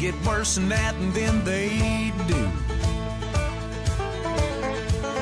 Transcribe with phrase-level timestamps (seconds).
[0.00, 2.40] get worse than that, and then they do.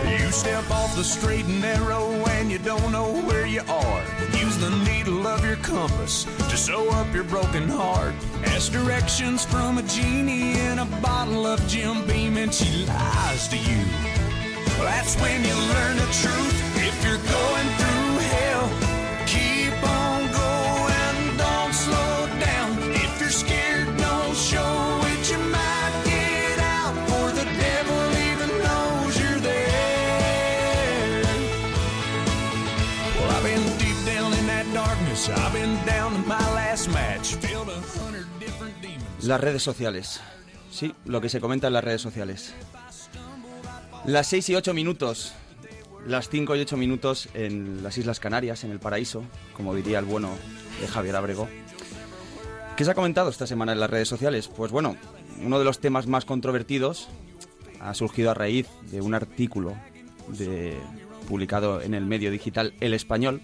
[0.09, 4.03] You step off the straight and narrow and you don't know where you are.
[4.39, 8.15] Use the needle of your compass to sew up your broken heart.
[8.45, 13.57] Ask directions from a genie in a bottle of Jim Beam and she lies to
[13.57, 13.85] you.
[14.79, 16.57] That's when you learn the truth.
[16.77, 17.58] If you're going
[39.29, 40.23] Las redes sociales.
[40.71, 42.55] Sí, lo que se comenta en las redes sociales.
[44.07, 45.35] Las 6 y 8 minutos.
[46.07, 50.07] Las 5 y 8 minutos en las Islas Canarias, en el paraíso, como diría el
[50.07, 50.31] bueno
[50.81, 51.47] de Javier Abrego.
[52.75, 54.49] ¿Qué se ha comentado esta semana en las redes sociales?
[54.49, 54.97] Pues bueno,
[55.45, 57.11] uno de los temas más controvertidos
[57.81, 59.75] ha surgido a raíz de un artículo
[61.29, 63.43] publicado en el medio digital El Español,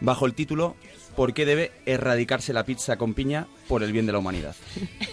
[0.00, 0.76] bajo el título
[1.16, 4.56] ¿Por qué debe erradicarse la pizza con piña por el bien de la humanidad?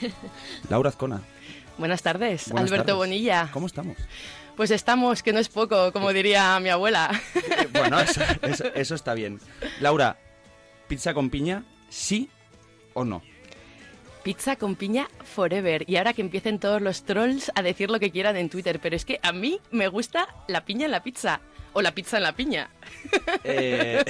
[0.70, 1.22] Laura Azcona,
[1.78, 2.98] Buenas tardes, buenas Alberto tardes.
[2.98, 3.50] Bonilla.
[3.54, 3.98] ¿Cómo estamos?
[4.58, 7.10] Pues estamos, que no es poco, como diría mi abuela.
[7.36, 9.40] Eh, Bueno, eso, eso- eso está bien.
[9.80, 10.18] Laura,
[10.90, 12.30] ¿pizza con piña, sí
[12.94, 13.22] o no?
[14.24, 15.86] Pizza con piña forever.
[15.90, 18.82] Y ahora que empiecen todos los trolls a decir lo que quieran en Twitter.
[18.82, 21.40] Pero es que a mí me gusta la piña en la pizza.
[21.72, 22.70] O la pizza en la piña.
[23.46, 24.04] Eh,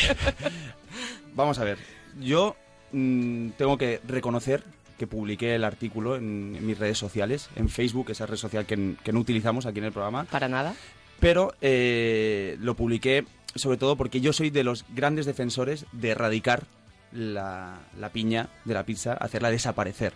[1.40, 1.78] vamos a ver,
[2.20, 2.56] yo
[2.92, 4.64] mm, tengo que reconocer
[4.98, 8.96] que publiqué el artículo en, en mis redes sociales, en Facebook, esa red social que,
[9.04, 10.76] que no utilizamos aquí en el programa, Para nada.
[11.20, 16.64] pero eh, lo publiqué sobre todo porque yo soy de los grandes defensores de erradicar
[17.12, 20.14] la, la piña de la pizza, hacerla desaparecer.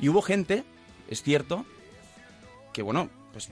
[0.00, 0.64] Y hubo gente,
[1.08, 1.64] es cierto,
[2.74, 3.50] que bueno, pues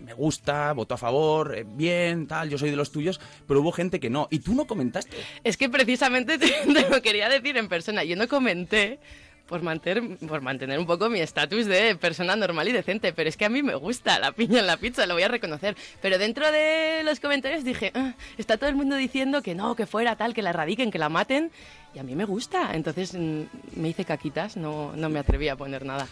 [0.00, 3.72] me gusta, voto a favor, eh, bien, tal, yo soy de los tuyos, pero hubo
[3.72, 4.28] gente que no.
[4.30, 5.16] Y tú no comentaste.
[5.42, 8.04] Es que precisamente te, te lo quería decir en persona.
[8.04, 9.00] Yo no comenté
[9.48, 13.36] por mantener, por mantener un poco mi estatus de persona normal y decente, pero es
[13.36, 15.76] que a mí me gusta la piña en la pizza, lo voy a reconocer.
[16.00, 19.86] Pero dentro de los comentarios dije, "Ah, está todo el mundo diciendo que no, que
[19.86, 21.50] fuera tal, que la erradiquen, que la maten,
[21.94, 22.70] y a mí me gusta.
[22.74, 23.42] Entonces mm,
[23.74, 26.06] me hice caquitas, no, no me atreví a poner nada.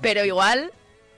[0.00, 0.72] Pero igual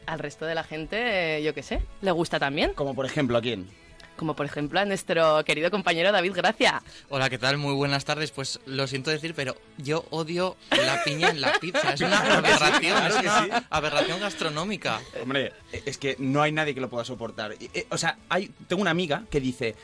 [0.08, 2.72] al resto de la gente, eh, yo qué sé, le gusta también.
[2.74, 3.68] Como por ejemplo, ¿a quién?
[4.16, 6.82] Como por ejemplo a nuestro querido compañero David Gracia.
[7.08, 7.56] Hola, ¿qué tal?
[7.56, 8.32] Muy buenas tardes.
[8.32, 11.92] Pues lo siento decir, pero yo odio la piña en la pizza.
[11.92, 15.00] Es una aberración, es una aberración gastronómica.
[15.22, 17.52] Hombre, es que no hay nadie que lo pueda soportar.
[17.60, 19.76] Eh, O sea, hay, tengo una amiga que dice,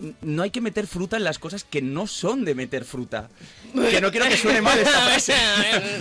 [0.00, 3.28] "N- no hay que meter fruta en las cosas que no son de meter fruta.
[3.74, 5.34] Que no quiero que suene mal esta frase.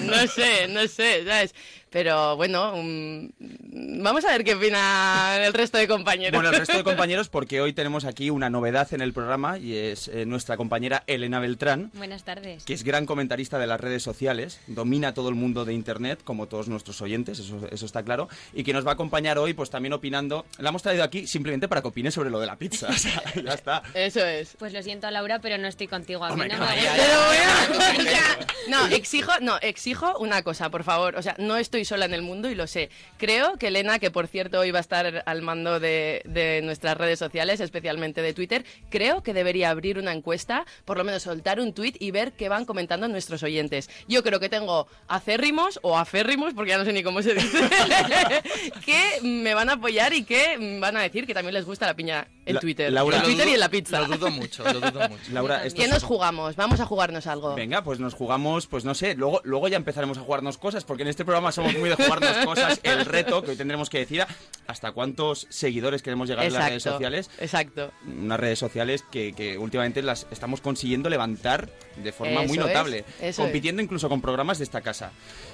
[0.03, 1.55] no sé, no sé, ¿sabes?
[1.89, 6.33] Pero bueno, vamos a ver qué opina el resto de compañeros.
[6.33, 9.75] Bueno, el resto de compañeros, porque hoy tenemos aquí una novedad en el programa y
[9.75, 12.63] es eh, nuestra compañera Elena Beltrán, Buenas tardes.
[12.63, 16.47] que es gran comentarista de las redes sociales, domina todo el mundo de Internet, como
[16.47, 19.69] todos nuestros oyentes, eso, eso está claro, y que nos va a acompañar hoy, pues
[19.69, 20.45] también opinando.
[20.59, 22.87] La hemos traído aquí simplemente para que opine sobre lo de la pizza.
[22.89, 23.81] O sea, ya está.
[23.93, 24.55] Eso es.
[24.59, 26.23] Pues lo siento, Laura, pero no estoy contigo.
[26.23, 26.69] A mí Hombre, no me
[28.69, 31.15] no, exijo, no, exijo una cosa, por favor.
[31.15, 32.89] O sea, no estoy sola en el mundo y lo sé.
[33.17, 36.97] Creo que Elena, que por cierto hoy va a estar al mando de, de nuestras
[36.97, 41.59] redes sociales, especialmente de Twitter, creo que debería abrir una encuesta, por lo menos soltar
[41.59, 43.89] un tweet y ver qué van comentando nuestros oyentes.
[44.07, 47.59] Yo creo que tengo acérrimos o aférrimos, porque ya no sé ni cómo se dice,
[48.85, 51.95] que me van a apoyar y que van a decir que también les gusta la
[51.95, 52.91] piña en La- Twitter.
[52.91, 53.99] Laura- en Twitter dudo- y en la pizza.
[54.01, 55.23] Lo dudo mucho, lo dudo mucho.
[55.31, 56.55] Laura, esto ¿Qué nos jugamos?
[56.55, 57.55] Vamos a jugarnos algo.
[57.55, 61.03] Venga, pues nos jugamos, pues no sé, luego, luego ya empezaremos a jugarnos cosas, porque
[61.03, 62.79] en este programa somos muy de jugarnos cosas.
[62.83, 64.25] El reto que hoy tendremos que decir
[64.67, 67.29] hasta cuántos seguidores queremos llegar en las redes sociales.
[67.39, 67.91] Exacto.
[68.05, 73.03] Unas redes sociales que, que últimamente las estamos consiguiendo levantar de forma muy Eso notable,
[73.35, 75.11] compitiendo incluso con programas de esta casa.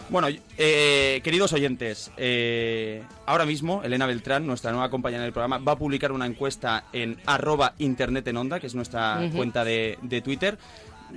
[0.09, 0.27] Bueno,
[0.57, 5.77] eh, queridos oyentes, eh, ahora mismo Elena Beltrán, nuestra nueva compañera del programa, va a
[5.77, 10.57] publicar una encuesta en arroba internet en onda, que es nuestra cuenta de, de Twitter,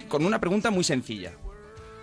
[0.09, 1.33] con una pregunta muy sencilla.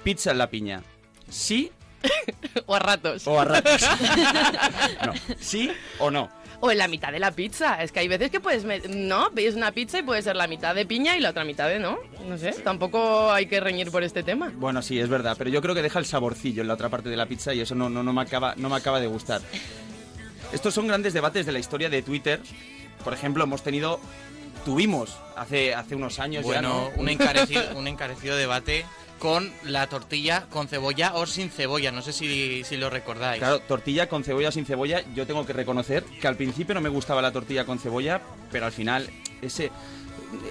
[0.03, 0.83] Pizza en la piña,
[1.29, 1.71] ¿sí
[2.67, 3.27] O a ratos.
[3.27, 3.81] o a ratos?
[5.05, 6.29] no, ¿sí o no?
[6.61, 7.81] O en la mitad de la pizza.
[7.83, 8.65] Es que hay veces que puedes...
[8.89, 11.67] No, veis una pizza y puede ser la mitad de piña y la otra mitad
[11.67, 11.99] de no.
[12.27, 14.51] No sé, tampoco hay que reñir por este tema.
[14.55, 17.09] Bueno, sí, es verdad, pero yo creo que deja el saborcillo en la otra parte
[17.09, 19.41] de la pizza y eso no, no, no, me, acaba, no me acaba de gustar.
[20.53, 22.39] Estos son grandes debates de la historia de Twitter.
[23.03, 23.99] Por ejemplo, hemos tenido,
[24.63, 27.01] tuvimos hace, hace unos años ya, Bueno, ¿no?
[27.01, 28.85] un encarecido, un encarecido debate
[29.19, 31.91] con la tortilla con cebolla o sin cebolla.
[31.91, 33.39] No sé si, si lo recordáis.
[33.39, 36.81] Claro, tortilla con cebolla o sin cebolla, yo tengo que reconocer que al principio no
[36.81, 38.21] me gustaba la tortilla con cebolla,
[38.51, 39.09] pero al final
[39.41, 39.71] ese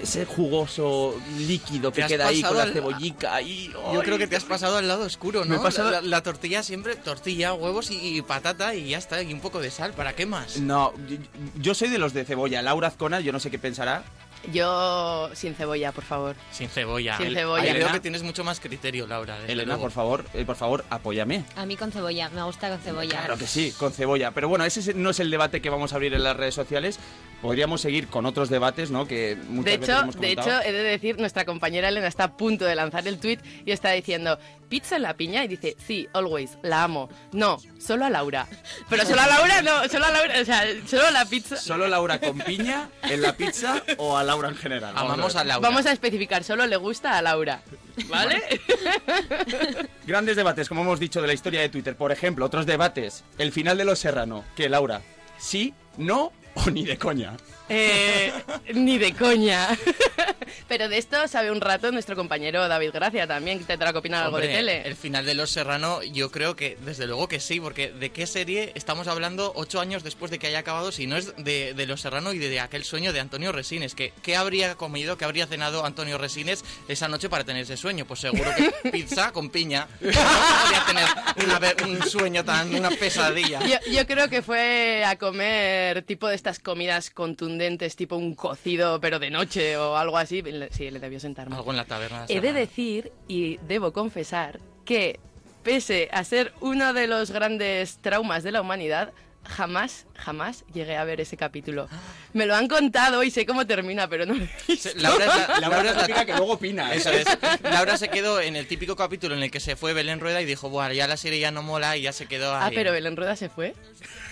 [0.03, 4.45] ese jugoso líquido que queda ahí con la cebollica y Yo creo que te has
[4.45, 5.63] pasado al lado oscuro, Me ¿no?
[5.63, 9.41] pasado- La, la tortilla siempre, tortilla, huevos y, y patata y ya está, y un
[9.41, 10.57] poco de sal, ¿para qué más?
[10.59, 11.17] No, yo,
[11.61, 12.63] yo soy de los de cebolla.
[12.63, 14.05] Laura Azcona, yo no sé qué pensará.
[14.53, 16.37] Yo sin cebolla, por favor.
[16.51, 17.17] Sin cebolla.
[17.17, 17.73] Sin cebolla.
[17.73, 19.39] Veo que tienes mucho más criterio, Laura.
[19.47, 19.83] Elena, luego.
[19.83, 21.45] por favor, eh, por favor, apóyame.
[21.57, 23.19] A mí con cebolla, me gusta con cebolla.
[23.19, 24.31] Claro que sí, con cebolla.
[24.33, 26.55] Pero bueno, ese es- no es el debate que vamos a abrir en las redes
[26.55, 26.99] sociales.
[27.43, 29.07] Podríamos seguir con otros debates, ¿no?
[29.07, 32.25] Que muchas De veces hecho, hemos de hecho, he de decir, nuestra compañera Elena está
[32.25, 34.39] a punto de lanzar el tweet y está diciendo,
[34.69, 35.45] ¿pizza en la piña?
[35.45, 37.09] Y dice, sí, always, la amo.
[37.33, 38.47] No, solo a Laura.
[38.89, 41.57] Pero solo a Laura, no, solo a Laura, o sea, solo a la pizza.
[41.57, 44.95] ¿Solo Laura con piña en la pizza o a Laura en general?
[44.95, 45.69] Vamos Amamos a Laura.
[45.69, 47.63] Vamos a especificar, solo le gusta a Laura.
[48.09, 48.43] ¿Vale?
[50.07, 51.97] Grandes debates, como hemos dicho, de la historia de Twitter.
[51.97, 53.25] Por ejemplo, otros debates.
[53.39, 54.45] El final de Los Serrano.
[54.57, 55.03] Que Laura,
[55.39, 56.33] sí, no
[56.67, 57.37] o ni de coña.
[57.69, 58.33] Eh,
[58.75, 59.69] ni de coña.
[60.69, 64.25] Pero de esto sabe un rato nuestro compañero David Gracia también, que tendrá que opinar
[64.25, 64.83] algo de Hombre, tele.
[64.87, 68.27] El final de Los Serrano, yo creo que desde luego que sí, porque ¿de qué
[68.27, 71.87] serie estamos hablando ocho años después de que haya acabado si no es de, de
[71.87, 73.95] Los Serrano y de, aquel sueño de Antonio Resines?
[73.95, 78.05] Que, ¿Qué habría comido, qué habría cenado Antonio Resines esa noche para tener ese sueño?
[78.05, 79.89] Pues seguro que pizza con piña.
[80.01, 83.61] No podría tener una un sueño tan, una pesadilla.
[83.67, 89.01] Yo, yo creo que fue a comer tipo de estas comidas contundentes, tipo un cocido,
[89.01, 90.43] pero de noche o algo así.
[90.73, 91.61] Sí, le debió sentar mal.
[91.61, 92.27] Algo en la taberna.
[92.29, 95.21] He de decir, y debo confesar, que
[95.63, 99.15] pese a ser uno de los grandes traumas de la humanidad,
[99.49, 101.89] jamás, jamás llegué a ver ese capítulo.
[102.33, 104.89] Me lo han contado y sé cómo termina, pero no lo he visto.
[104.97, 106.93] Laura es la, Laura Laura es la- típica que luego opina.
[106.95, 107.27] Eso es.
[107.63, 110.45] Laura se quedó en el típico capítulo en el que se fue Belén Rueda y
[110.45, 112.75] dijo, bueno, ya la serie ya no mola y ya se quedó Ah, ahí.
[112.75, 113.75] pero Belén Rueda se fue.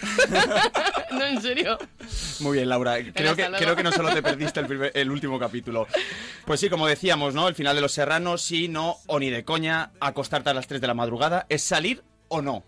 [1.12, 1.78] no, en serio.
[2.40, 2.96] Muy bien, Laura.
[3.14, 5.86] Creo que, creo que no solo te perdiste el, primer- el último capítulo.
[6.44, 7.48] Pues sí, como decíamos, ¿no?
[7.48, 10.80] El final de Los Serranos, sí, no o ni de coña, acostarte a las 3
[10.80, 12.64] de la madrugada, ¿es salir o no?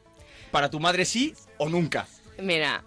[0.51, 2.07] Para tu madre sí o nunca.
[2.39, 2.85] Mira,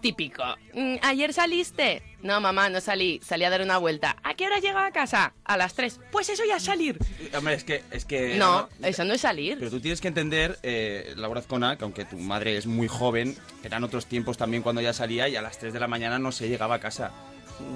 [0.00, 0.42] típico.
[0.74, 2.02] Mm, ¿Ayer saliste?
[2.22, 3.20] No, mamá, no salí.
[3.24, 4.16] Salí a dar una vuelta.
[4.22, 5.34] ¿A qué hora llegaba a casa?
[5.44, 6.00] A las 3.
[6.10, 6.98] Pues eso ya es salir.
[7.36, 7.82] Hombre, es que...
[7.90, 9.58] Es que No, eso no es salir.
[9.58, 13.36] Pero tú tienes que entender, eh, Laura Azcona, que aunque tu madre es muy joven,
[13.62, 16.32] eran otros tiempos también cuando ya salía y a las 3 de la mañana no
[16.32, 17.12] se llegaba a casa.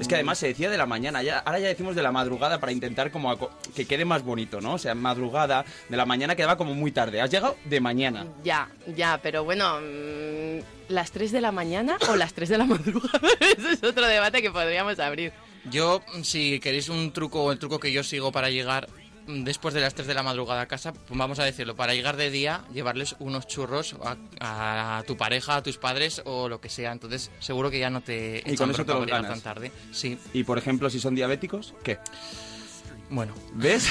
[0.01, 2.59] Es que además se decía de la mañana, ya, ahora ya decimos de la madrugada
[2.61, 3.37] para intentar como
[3.75, 4.75] que quede más bonito, ¿no?
[4.75, 7.21] O sea, madrugada, de la mañana quedaba como muy tarde.
[7.21, 8.27] Has llegado de mañana.
[8.45, 12.65] Ya, ya, pero bueno, mm, ¿las 3 de la mañana o las 3 de la
[12.67, 13.29] madrugada?
[13.57, 15.33] Ese es otro debate que podríamos abrir.
[15.71, 18.89] Yo, si queréis un truco el truco que yo sigo para llegar
[19.29, 22.31] después de las 3 de la madrugada a casa, vamos a decirlo, para llegar de
[22.31, 23.95] día, llevarles unos churros
[24.41, 26.93] a, a tu pareja, a tus padres o lo que sea.
[26.93, 29.31] Entonces, seguro que ya no te Y con eso te ganas.
[29.31, 29.71] tan tarde.
[29.93, 31.99] Sí, Y por ejemplo, si son diabéticos, ¿qué?
[33.11, 33.35] Bueno.
[33.55, 33.89] ¿Ves?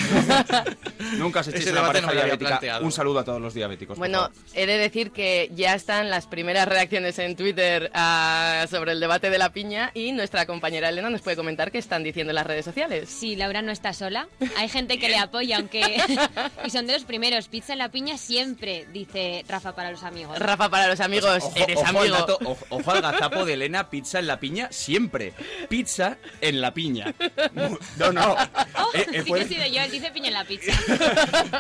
[1.18, 2.50] Nunca se Ese una debate pareja no diabética.
[2.50, 2.86] planteado.
[2.86, 3.98] Un saludo a todos los diabéticos.
[3.98, 9.00] Bueno, he de decir que ya están las primeras reacciones en Twitter ah, sobre el
[9.00, 12.36] debate de la piña y nuestra compañera Elena nos puede comentar qué están diciendo en
[12.36, 13.10] las redes sociales.
[13.10, 14.28] Sí, Laura no está sola.
[14.58, 15.98] Hay gente que le apoya, aunque.
[16.66, 17.48] y son de los primeros.
[17.48, 20.38] Pizza en la piña siempre, dice Rafa para los amigos.
[20.40, 22.16] Rafa, para los amigos, Ojo, eres ojo al amigo.
[22.16, 25.34] dato- ojo, ojo al gazapo de Elena, pizza en la piña, siempre.
[25.70, 27.14] Pizza en la piña.
[27.98, 28.36] No, no.
[28.94, 30.72] Eh, eh, sí puede- que he sido yo, él dice piña en la pizza.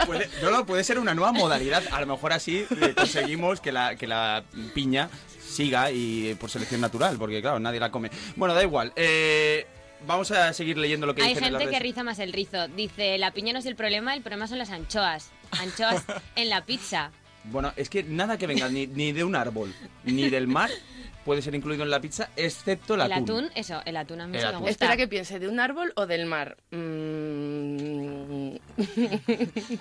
[0.05, 1.83] puede- no, no, puede ser una nueva modalidad.
[1.91, 5.09] A lo mejor así eh, conseguimos que la, que la piña
[5.47, 8.11] siga y por selección natural, porque claro, nadie la come.
[8.35, 8.93] Bueno, da igual.
[8.95, 9.65] Eh,
[10.05, 12.19] vamos a seguir leyendo lo que Hay dicen en las gente que redes- riza más
[12.19, 12.67] el rizo.
[12.69, 15.31] Dice, la piña no es el problema, el problema son las anchoas.
[15.51, 16.03] Anchoas
[16.35, 17.11] en la pizza.
[17.45, 19.73] Bueno, es que nada que venga ni, ni de un árbol
[20.03, 20.69] ni del mar
[21.27, 23.23] puede ser incluido en la pizza, excepto el El atún.
[23.23, 24.59] atún, eso, el atún a mí El sí me atún.
[24.61, 24.71] gusta.
[24.71, 26.55] Espera que piense, ¿de un árbol o del mar?
[26.71, 28.55] Mm.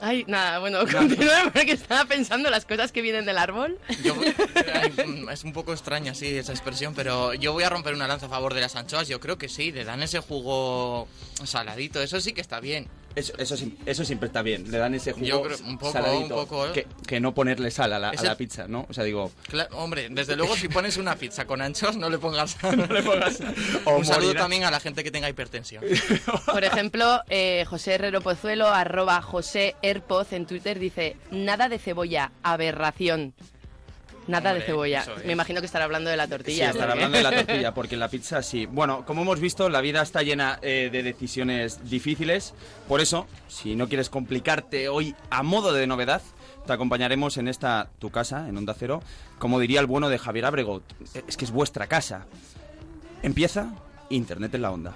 [0.00, 3.78] Ay, nada, bueno, continúe porque estaba pensando las cosas que vienen del árbol.
[4.04, 4.14] Yo-
[5.06, 8.26] mm, es un poco extraña, sí, esa expresión, pero yo voy a romper una lanza
[8.26, 9.08] a favor de las anchoas.
[9.08, 11.08] Yo creo que sí, le dan ese jugo
[11.44, 12.86] saladito, eso sí que está bien.
[13.18, 13.56] Eso,
[13.86, 14.70] eso, siempre está bien.
[14.70, 16.72] Le dan ese jugo Yo creo- un poco, saladito, un poco, ¿eh?
[16.72, 18.86] que, que no ponerle sal a la, a la pizza, ¿no?
[18.88, 19.30] O sea, digo...
[19.72, 23.40] Hombre, desde luego si pones una pizza con anchoas no le pongas no le pongas-
[23.84, 25.84] o Un saludo también a la gente que tenga hipertensión.
[26.46, 32.32] Por ejemplo, eh, José Herrero Pozuelo, arroba José Herpoz en Twitter, dice, nada de cebolla,
[32.42, 33.34] aberración.
[34.28, 35.00] Nada de cebolla.
[35.16, 35.24] es.
[35.24, 36.70] Me imagino que estará hablando de la Sí, tortilla.
[36.70, 38.66] estar porque- hablando de la tortilla, porque en la pizza sí.
[38.66, 42.54] Bueno, como hemos visto, la vida está llena eh, de decisiones difíciles.
[42.86, 46.22] Por eso, si no quieres complicarte hoy a modo de novedad,
[46.66, 49.02] te acompañaremos en esta tu casa, en Onda Cero.
[49.38, 50.82] Como diría el bueno de Javier Abrego,
[51.26, 52.26] es que es vuestra casa.
[53.22, 53.72] Empieza
[54.10, 54.94] Internet en la Onda.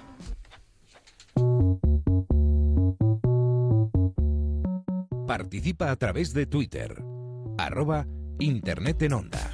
[5.27, 7.03] Participa a través de Twitter.
[7.57, 8.05] Arroba
[8.39, 9.53] Internet en Onda.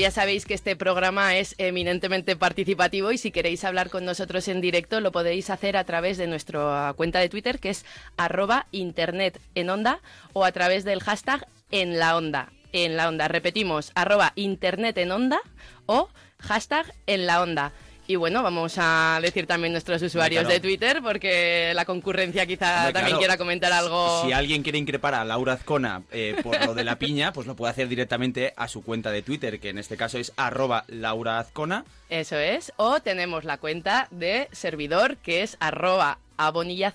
[0.00, 4.62] Ya sabéis que este programa es eminentemente participativo y si queréis hablar con nosotros en
[4.62, 7.84] directo lo podéis hacer a través de nuestra cuenta de Twitter que es
[8.16, 10.00] arroba internet en onda
[10.32, 12.50] o a través del hashtag en la onda.
[12.72, 15.40] En la onda, repetimos, arroba internet en onda
[15.84, 17.72] o hashtag en la onda.
[18.10, 20.52] Y bueno, vamos a decir también nuestros usuarios claro.
[20.52, 23.18] de Twitter porque la concurrencia quizá Hombre, también claro.
[23.18, 24.24] quiera comentar algo.
[24.24, 27.54] Si alguien quiere increpar a Laura Azcona eh, por lo de la piña, pues lo
[27.54, 31.38] puede hacer directamente a su cuenta de Twitter, que en este caso es arroba Laura
[31.38, 31.84] Azcona.
[32.08, 32.72] Eso es.
[32.78, 36.94] O tenemos la cuenta de servidor que es arroba abonillaz,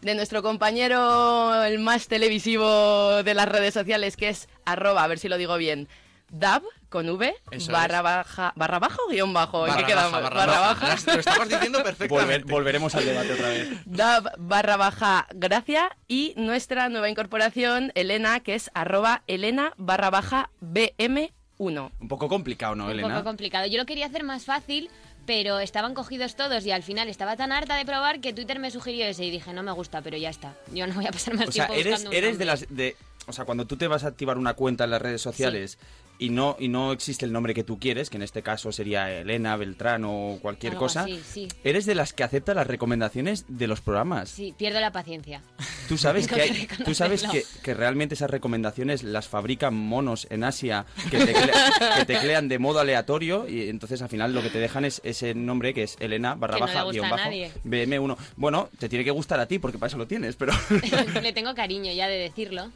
[0.00, 5.20] de nuestro compañero el más televisivo de las redes sociales que es arroba, a ver
[5.20, 5.86] si lo digo bien,
[6.30, 6.62] dab
[6.94, 8.02] con v Eso barra es.
[8.04, 10.12] baja barra baja o guion bajo ¿En Barra qué quedamos?
[10.22, 10.96] baja, barra baja.
[11.12, 12.52] Lo estabas diciendo Volver- perfectamente.
[12.52, 13.68] volveremos al debate otra vez.
[13.84, 20.50] dab barra baja gracia y nuestra nueva incorporación Elena que es arroba Elena barra baja
[20.62, 23.08] bm1 Un poco complicado, ¿no, Un Elena?
[23.14, 23.66] poco complicado.
[23.66, 24.88] Yo lo quería hacer más fácil,
[25.26, 28.70] pero estaban cogidos todos y al final estaba tan harta de probar que Twitter me
[28.70, 30.54] sugirió ese y dije, no me gusta, pero ya está.
[30.72, 32.66] Yo no voy a pasar más O sea, tiempo eres, buscando un eres de las
[32.68, 32.96] de,
[33.26, 35.78] o sea, cuando tú te vas a activar una cuenta en las redes sociales
[36.18, 39.10] y no y no existe el nombre que tú quieres, que en este caso sería
[39.10, 41.48] Elena, Beltrán o cualquier Algo cosa, así, sí.
[41.64, 44.28] eres de las que acepta las recomendaciones de los programas.
[44.30, 45.42] Sí, pierdo la paciencia.
[45.88, 50.86] Tú sabes que, tú sabes que, que realmente esas recomendaciones las fabrican monos en Asia
[51.10, 51.52] que, tecle-
[51.98, 55.34] que teclean de modo aleatorio y entonces al final lo que te dejan es ese
[55.34, 57.50] nombre que es Elena barra no baja guion bajo nadie.
[57.66, 58.16] BM1.
[58.36, 60.54] Bueno, te tiene que gustar a ti porque para eso lo tienes, pero
[61.22, 62.70] Le tengo cariño ya de decirlo.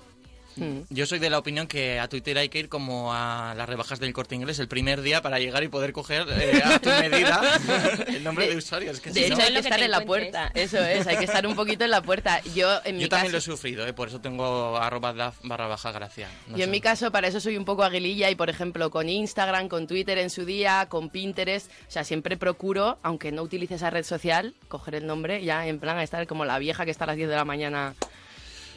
[0.59, 0.81] Mm.
[0.91, 4.01] Yo soy de la opinión que a Twitter hay que ir como a las rebajas
[4.01, 7.41] del corte inglés el primer día para llegar y poder coger eh, a tu medida
[8.09, 8.91] el nombre de, usuario.
[8.91, 10.51] Es que De si hecho, no- hay que estar en la puerta.
[10.55, 12.41] Eso es, hay que estar un poquito en la puerta.
[12.55, 15.67] Yo, en mi yo también lo he sufrido, eh, por eso tengo arroba daf barra
[15.67, 16.29] baja gracia.
[16.49, 19.09] No yo en mi caso, para eso soy un poco aguililla y, por ejemplo, con
[19.09, 23.75] Instagram, con Twitter en su día, con Pinterest, o sea, siempre procuro, aunque no utilice
[23.77, 26.91] esa red social, coger el nombre ya en plan a estar como la vieja que
[26.91, 27.95] está a las 10 de la mañana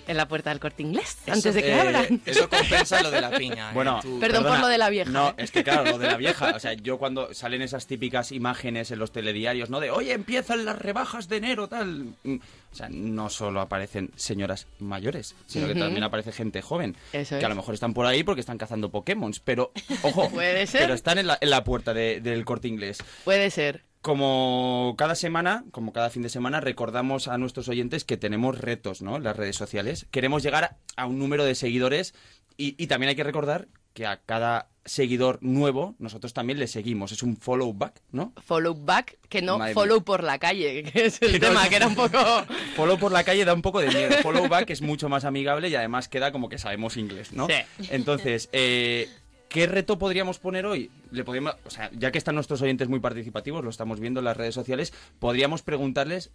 [0.07, 2.21] en la puerta del corte inglés, Eso, antes de que eh, abran.
[2.25, 3.69] Eso compensa lo de la piña.
[3.71, 5.33] eh, Bueno, tú- Perdón por lo de la vieja, No, ¿eh?
[5.37, 6.53] es que claro, lo de la vieja.
[6.55, 9.79] O sea, yo cuando salen esas típicas imágenes en los telediarios, ¿no?
[9.79, 12.13] De, oye, empiezan las rebajas de enero, tal.
[12.23, 12.35] Mm,
[12.71, 16.95] O sea, no solo aparecen señoras mayores, sino que también aparece gente joven.
[17.13, 19.31] Eso que a lo mejor están por ahí porque están cazando Pokémon.
[19.43, 19.71] Pero,
[20.03, 20.81] ojo, Puede ser.
[20.81, 22.99] pero están en la, en la puerta de- del corte inglés.
[23.25, 23.83] Puede ser.
[24.01, 29.01] Como cada semana, como cada fin de semana, recordamos a nuestros oyentes que tenemos retos
[29.01, 29.15] ¿no?
[29.17, 30.07] en las redes sociales.
[30.09, 32.15] Queremos llegar a, un número de seguidores
[32.57, 37.11] y, y también hay que recordar que a cada seguidor nuevo nosotros también le seguimos.
[37.11, 38.33] Es un follow back, ¿no?
[38.43, 41.69] Follow back, que no Madre follow por la calle, que es el Que no- tema,
[41.69, 42.17] que era un poco...
[42.75, 44.17] Follow por la calle da un poco de miedo.
[44.23, 47.47] Follow back es mucho más amigable y además queda como que sabemos inglés, ¿no?
[47.47, 47.87] Sí.
[47.91, 49.09] Entonces, eh,
[49.49, 50.89] ¿qué reto podríamos poner hoy?
[51.11, 54.25] Le podríamos, o sea, ya que están nuestros oyentes muy participativos, lo estamos viendo en
[54.25, 56.31] las redes sociales, podríamos preguntarles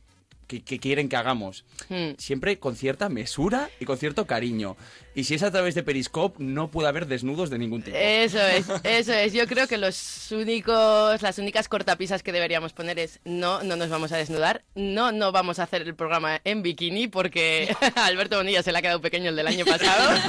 [0.47, 1.65] que, que quieren que hagamos.
[1.89, 2.13] Hmm.
[2.19, 4.77] Siempre con cierta mesura y con cierto cariño.
[5.15, 7.97] Y si es a través de Periscope, no puede haber desnudos de ningún tipo.
[7.97, 9.33] Eso es, eso es.
[9.33, 13.89] Yo creo que los únicos, las únicas cortapisas que deberíamos poner es no, no nos
[13.89, 18.37] vamos a desnudar, no, no vamos a hacer el programa en bikini porque a Alberto
[18.37, 20.21] Bonilla se le ha quedado pequeño el del año pasado.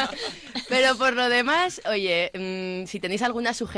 [0.68, 3.69] Pero por lo demás, oye, mm, si tenéis alguna sugerencia,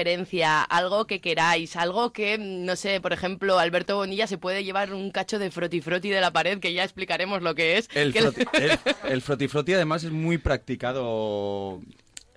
[0.69, 4.93] algo que queráis, algo que, mm, no sé, por ejemplo, Alberto Bonilla se puede llevar
[4.93, 7.89] un cacho de froti froti de la pared, que ya explicaremos lo que es.
[7.95, 11.81] El, que- froti, el, el frotifroti además es muy practicado...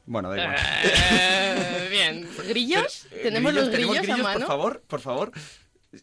[0.07, 0.55] Bueno, da igual.
[0.83, 2.29] Eh, bien.
[2.47, 3.07] ¿Grillos?
[3.11, 4.39] Eh, ¿Tenemos los ¿tenemos grillos, a mano?
[4.39, 5.31] Por favor, por favor.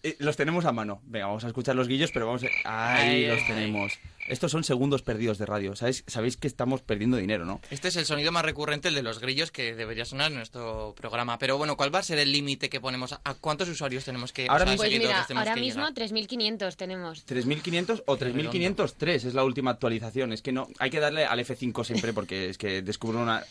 [0.02, 1.00] Eh, los tenemos a mano.
[1.04, 2.94] Venga, vamos a escuchar los grillos, pero vamos a...
[2.97, 3.47] Ahí Ay, los ay.
[3.47, 3.92] tenemos.
[4.29, 5.75] Estos son segundos perdidos de radio.
[5.75, 7.61] ¿Sabéis, Sabéis que estamos perdiendo dinero, ¿no?
[7.71, 10.95] Este es el sonido más recurrente, el de los grillos, que debería sonar en nuestro
[10.97, 11.38] programa.
[11.38, 13.12] Pero bueno, ¿cuál va a ser el límite que ponemos?
[13.12, 15.83] ¿A cuántos usuarios tenemos que Ahora o sea, mismo- Pues mira, tenemos ahora que mismo
[15.88, 15.95] llegar?
[15.95, 17.26] 3.500 tenemos.
[17.26, 20.33] 3.500 o 3.503 es la última actualización.
[20.33, 23.45] Es que no, hay que darle al F5 siempre porque es que descubre, una,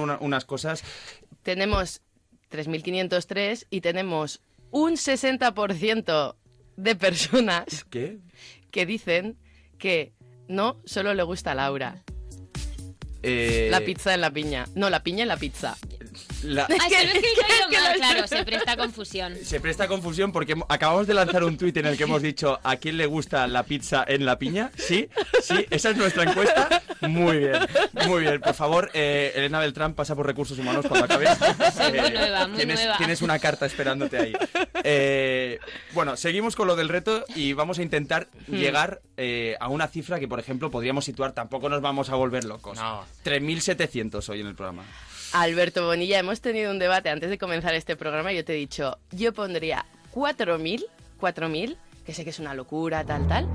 [0.00, 0.82] una- unas cosas.
[1.42, 2.00] tenemos
[2.50, 6.36] 3.503 y tenemos un 60%
[6.76, 8.18] de personas ¿Qué?
[8.70, 9.36] que dicen
[9.78, 10.12] que
[10.48, 12.02] no solo le gusta a Laura
[13.22, 14.66] Eh, la pizza en la piña.
[14.74, 15.76] No, la piña en la pizza.
[16.44, 19.34] La- es que lo he escrito yo que mal, lo- claro, se presta confusión.
[19.44, 22.76] se presta confusión porque acabamos de lanzar un tuit en el que hemos dicho ¿a
[22.76, 24.70] quién le gusta la pizza en la piña?
[24.76, 25.08] Sí,
[25.42, 26.82] sí, esa es nuestra encuesta.
[27.02, 27.54] Muy bien,
[28.06, 28.40] muy bien.
[28.40, 31.30] Por favor, eh, Elena Beltrán, pasa por recursos humanos cuando acabes.
[31.76, 32.96] Soy muy nueva, muy tienes, nueva.
[32.98, 34.32] tienes una carta esperándote ahí.
[34.84, 35.58] Eh,
[35.92, 38.54] bueno, seguimos con lo del reto y vamos a intentar Hmm.
[38.56, 41.32] llegar eh, a una cifra que, por ejemplo, podríamos situar.
[41.32, 42.78] Tampoco nos vamos a volver locos.
[42.78, 43.04] No.
[43.24, 44.84] 3.700 hoy en el programa.
[45.32, 48.56] Alberto Bonilla, hemos tenido un debate antes de comenzar este programa y yo te he
[48.56, 50.84] dicho, yo pondría 4.000,
[51.20, 53.46] 4.000, que sé que es una locura, tal, tal.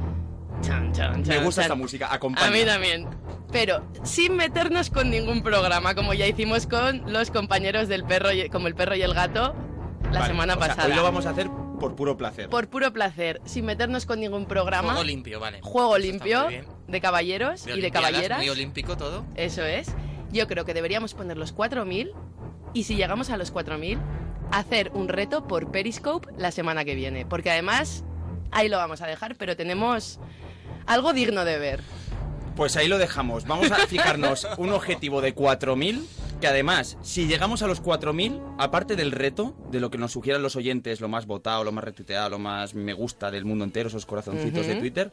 [0.62, 1.72] Chan, chan, Me chan, gusta chan.
[1.72, 2.48] esta música, acompaña.
[2.48, 3.08] A mí también.
[3.52, 8.50] Pero sin meternos con ningún programa, como ya hicimos con los compañeros del perro, y-
[8.50, 9.56] como el perro y el gato,
[10.12, 10.88] la Vale, semana o sea, pasada.
[10.88, 11.48] hoy lo vamos a hacer
[11.80, 12.48] por puro placer.
[12.50, 14.90] Por puro placer, sin meternos con ningún programa.
[14.90, 15.60] Juego limpio, vale.
[15.64, 16.48] Juego Eso limpio
[16.88, 18.38] de caballeros De y de caballeras.
[18.38, 19.26] Muy olímpico todo.
[19.36, 19.88] Eso es.
[20.32, 22.12] Yo creo que deberíamos poner los 4.000
[22.74, 24.00] y si llegamos a los 4.000,
[24.52, 27.26] hacer un reto por Periscope la semana que viene.
[27.26, 28.04] Porque además,
[28.52, 30.20] ahí lo vamos a dejar, pero tenemos
[30.86, 31.82] algo digno de ver.
[32.56, 33.46] Pues ahí lo dejamos.
[33.46, 36.06] Vamos a fijarnos un objetivo de 4.000,
[36.40, 40.42] que además, si llegamos a los 4.000, aparte del reto, de lo que nos sugieran
[40.42, 43.88] los oyentes, lo más votado, lo más retuiteado, lo más me gusta del mundo entero,
[43.88, 44.76] esos corazoncitos de.
[44.76, 45.12] Twitter,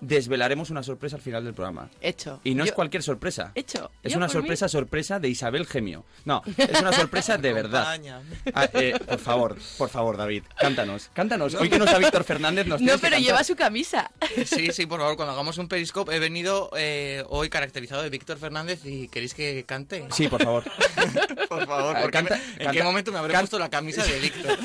[0.00, 1.90] desvelaremos una sorpresa al final del programa.
[2.00, 2.40] Hecho.
[2.44, 3.52] Y no es cualquier sorpresa.
[3.54, 3.90] Hecho.
[4.02, 6.04] Es Yo una por mí- sorpresa, sorpresa de Isabel Gemio.
[6.24, 7.82] No, es una sorpresa de verdad.
[7.92, 8.24] Acompáñame.
[8.54, 11.54] Ah, eh, por favor, por favor, David, cántanos, cántanos.
[11.54, 13.26] Hoy que no está Víctor Fernández, nos No, tienes que pero cantar.
[13.26, 14.10] lleva su camisa.
[14.44, 18.38] Sí, sí, por favor, cuando hagamos un periscope he venido eh, hoy caracterizado de Víctor
[18.38, 20.06] Fernández y ¿queréis que cante?
[20.10, 20.64] Sí, por favor.
[21.48, 23.68] por favor, Ah, porque canta- me- ¿en canta- qué momento me habré can- puesto la
[23.68, 24.58] camisa de Víctor?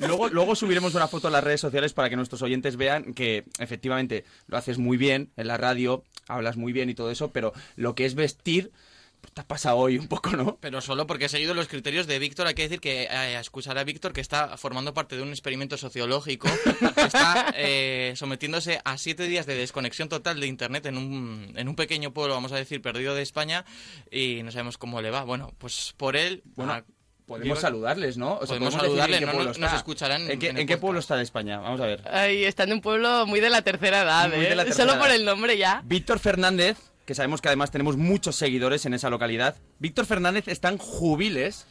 [0.00, 3.44] luego, luego subiremos una foto a las redes sociales para que nuestros oyentes vean que
[3.58, 7.52] efectivamente lo haces muy bien en la radio, hablas muy bien y todo eso, pero
[7.76, 8.72] lo que es vestir,
[9.20, 10.58] pues te has pasado hoy un poco, ¿no?
[10.60, 12.46] Pero solo porque he seguido los criterios de Víctor.
[12.46, 15.76] Hay que decir que, eh, excusar a Víctor, que está formando parte de un experimento
[15.76, 16.48] sociológico,
[16.94, 21.68] que está eh, sometiéndose a siete días de desconexión total de Internet en un, en
[21.68, 23.64] un pequeño pueblo, vamos a decir, perdido de España,
[24.10, 25.24] y no sabemos cómo le va.
[25.24, 26.42] Bueno, pues por él...
[26.54, 26.84] Bueno,
[27.26, 28.34] podemos saludarles, ¿no?
[28.34, 30.76] O sea, Podemos en saludarles, qué no pueblo nos- escucharán ¿En qué, en en qué
[30.76, 31.58] pueblo está de España?
[31.58, 32.02] Vamos a ver.
[32.10, 34.48] Ay, está en un pueblo muy de la tercera edad, Muy ¿eh?
[34.50, 35.82] de la tercera Solo por el nombre ya.
[35.84, 39.56] Víctor Fernández, que sabemos que además tenemos muchos seguidores en esa localidad.
[39.78, 41.66] Víctor Fernández está en Jubiles,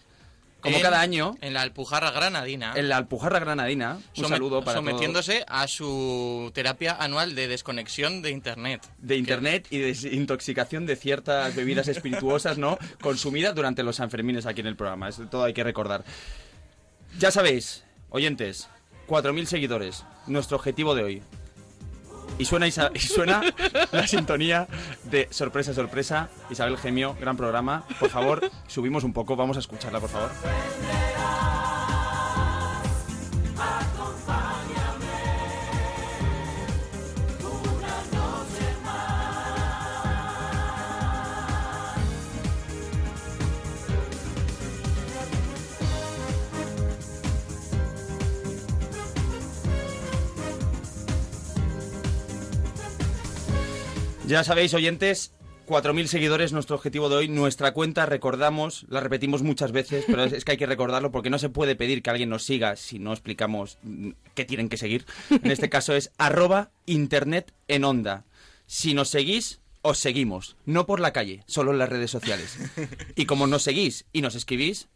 [0.66, 2.74] como en- cada año, En la Alpujarra Granadina.
[2.76, 4.00] en la Alpujarra Granadina.
[4.18, 4.86] Un saludo para todos.
[4.90, 8.82] Sometiéndose a su terapia anual de desconexión de Internet.
[8.98, 12.78] de internet y desintoxicación de ciertas bebidas espirituosas, ¿no?
[13.02, 15.08] Consumidas durante los Sanfermines aquí en el programa.
[15.10, 16.04] Eso todo hay que recordar.
[17.20, 18.68] Ya sabéis, oyentes,
[19.08, 21.24] 4.000 seguidores, nuestro objetivo de hoy.
[22.38, 23.42] Y suena, y suena
[23.92, 24.68] la sintonía
[25.04, 27.86] de Sorpresa, Sorpresa, Isabel Gemio, gran programa.
[28.00, 30.32] Por favor, subimos un poco, vamos a escucharla, por favor.
[54.28, 55.34] Ya sabéis, oyentes,
[55.68, 57.28] 4.000 seguidores, nuestro objetivo de hoy.
[57.28, 61.38] Nuestra cuenta, recordamos, la repetimos muchas veces, pero es, que hay que recordarlo porque no
[61.38, 63.78] se puede pedir que alguien nos siga si no explicamos
[64.34, 65.06] qué tienen que seguir.
[65.30, 68.26] En este caso es arroba internet en onda.
[68.66, 70.56] Si nos seguís, os seguimos.
[70.66, 72.58] No por la calle, solo en las redes sociales.
[73.16, 74.88] Y como nos seguís y nos escribís,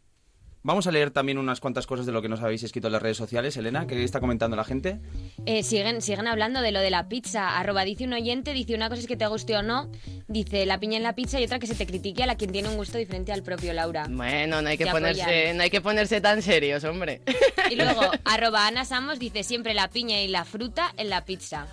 [0.63, 3.01] vamos a leer también unas cuantas cosas de lo que nos habéis escrito en las
[3.01, 3.55] redes sociales.
[3.57, 4.99] Elena, ¿qué está comentando la gente?
[5.45, 7.57] Eh, siguen, siguen hablando de lo de la pizza.
[7.57, 9.89] Arroba dice un oyente, dice una cosa es que te guste o no.
[10.27, 12.51] Dice la piña en la pizza y otra que se te critique a la quien
[12.51, 14.07] tiene un gusto diferente al propio Laura.
[14.09, 15.57] Bueno, no hay que Te ponerse, apoyan.
[15.57, 17.21] no hay que ponerse tan serios, hombre.
[17.69, 21.67] Y luego, arroba Ana Samos dice siempre la piña y la fruta en la pizza.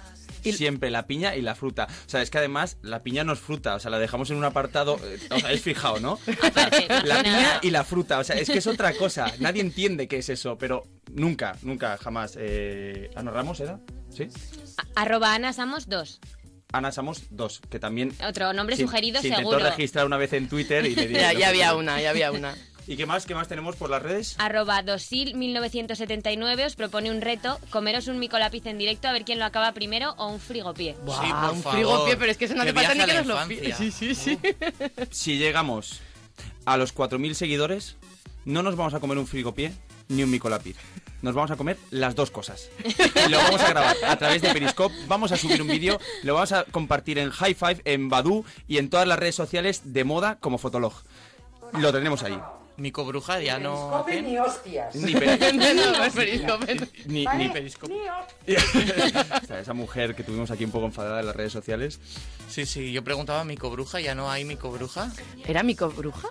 [0.53, 1.87] Siempre la piña y la fruta.
[2.07, 4.37] O sea, es que además la piña no es fruta, o sea, la dejamos en
[4.37, 6.19] un apartado, eh, os habéis fijado, ¿no?
[7.05, 9.33] La piña y la fruta, o sea, es que es otra cosa.
[9.39, 10.83] Nadie entiende qué es eso, pero
[11.13, 12.37] nunca, nunca, jamás.
[12.39, 13.79] Eh, ¿Ana Ramos era?
[14.11, 14.29] ¿Sí?
[14.95, 16.21] A- Arroba Ana Samos 2.
[16.73, 18.13] Ana Samos 2, que también...
[18.27, 19.57] Otro nombre se- sugerido se seguro.
[19.57, 22.55] intentó registrar una vez en Twitter y le ya había una, ya había una.
[22.89, 23.27] ¿Y qué más?
[23.27, 24.37] ¿Qué más tenemos por las redes?
[24.39, 29.39] Arroba Dosil 1979 os propone un reto, comeros un micolápiz en directo a ver quién
[29.41, 30.95] lo acaba primero o un frigopié.
[31.05, 31.73] Buah, Sí, por un favor.
[31.79, 33.77] frigopié, pero es que eso no hace falta ni que a nos lo pi- infancia.
[33.77, 34.39] Sí, sí, sí.
[35.11, 36.01] Si llegamos
[36.65, 37.97] a los 4.000 seguidores,
[38.45, 39.73] no nos vamos a comer un frigopié
[40.09, 40.77] ni un micolápiz.
[41.23, 42.71] Nos vamos a comer las dos cosas.
[42.85, 44.95] Y lo vamos a grabar a través de Periscope.
[45.09, 48.79] Vamos a subir un vídeo, lo vamos a compartir en High Five, en Badu y
[48.79, 50.93] en todas las redes sociales de moda como Fotolog.
[51.73, 52.39] Lo tendremos ahí.
[52.77, 54.25] Mico Bruja ya no hacen.
[54.27, 54.45] Ni, no,
[56.05, 56.89] es periscope.
[57.07, 57.95] ni, ni Periscope.
[58.47, 62.01] Esa mujer que tuvimos aquí un poco enfadada en las redes sociales.
[62.49, 65.11] Sí, sí, yo preguntaba Mico Bruja, ¿ya no hay Mico Bruja?
[65.47, 66.29] ¿Era Mico Bruja?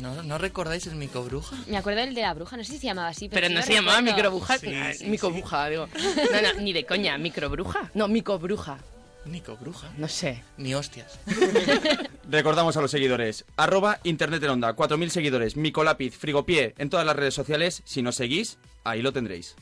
[0.00, 1.56] ¿No, ¿No recordáis el Mico Bruja?
[1.66, 3.54] Me acuerdo del de la bruja, no sé si se llamaba así, pero, Pero sí
[3.54, 4.58] no se llamaba microbruja.
[4.58, 5.88] Sí, Ah, sí, micobruja, digo.
[6.32, 7.90] No, no, ni de coña, microbruja.
[7.94, 8.78] No, micobruja.
[9.24, 9.90] Mico Bruja.
[9.98, 10.42] No sé.
[10.56, 11.18] Ni hostias.
[12.30, 13.44] Recordamos a los seguidores.
[13.56, 14.74] Arroba Internet en Onda.
[14.74, 15.56] 4.000 seguidores.
[15.56, 17.82] Micolápiz, Frigopié en todas las redes sociales.
[17.84, 19.56] Si nos seguís, ahí lo tendréis.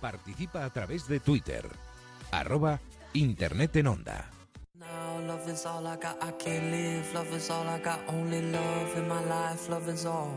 [0.00, 1.68] Participa a través de Twitter.
[2.30, 2.80] Arroba
[3.12, 4.30] Internet en Onda.
[4.74, 7.14] Now love is all I got, I can't live.
[7.14, 9.68] Love is all I got, only love in my life.
[9.68, 10.34] Love is all.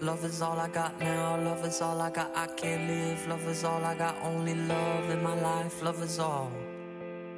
[0.00, 1.36] Love is all I got now.
[1.36, 3.28] Love is all I got, I can't live.
[3.28, 5.82] Love is all I got, only love in my life.
[5.82, 6.50] Love is all.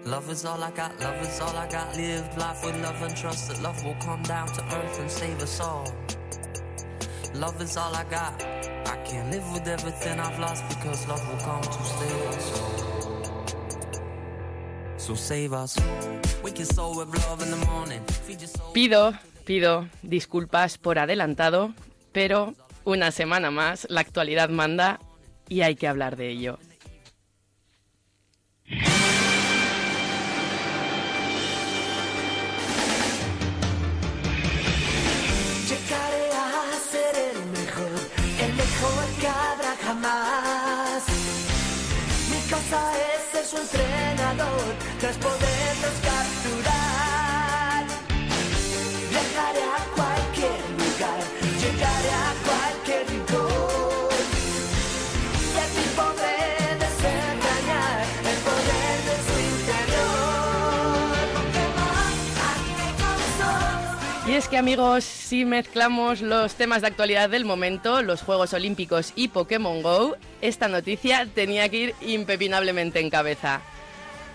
[0.04, 1.96] Love is all I got, love is all I got.
[1.96, 5.40] Live life with love and trust that love will come down to earth and save
[5.40, 5.86] us all.
[7.34, 8.42] Love is all I got.
[8.42, 12.72] I can't live with everything I've lost because love will come to save us all.
[14.98, 15.78] So save us.
[16.42, 18.02] Wake your soul with love in the morning.
[18.74, 19.12] Pido,
[19.44, 21.74] pido disculpas por adelantado,
[22.10, 24.98] pero una semana más la actualidad manda
[25.48, 26.58] y hay que hablar de ello.
[43.42, 46.81] Ser su entrenador, tras poderlos capturar.
[64.42, 69.28] Es que amigos, si mezclamos los temas de actualidad del momento, los Juegos Olímpicos y
[69.28, 73.60] Pokémon Go, esta noticia tenía que ir impepinablemente en cabeza.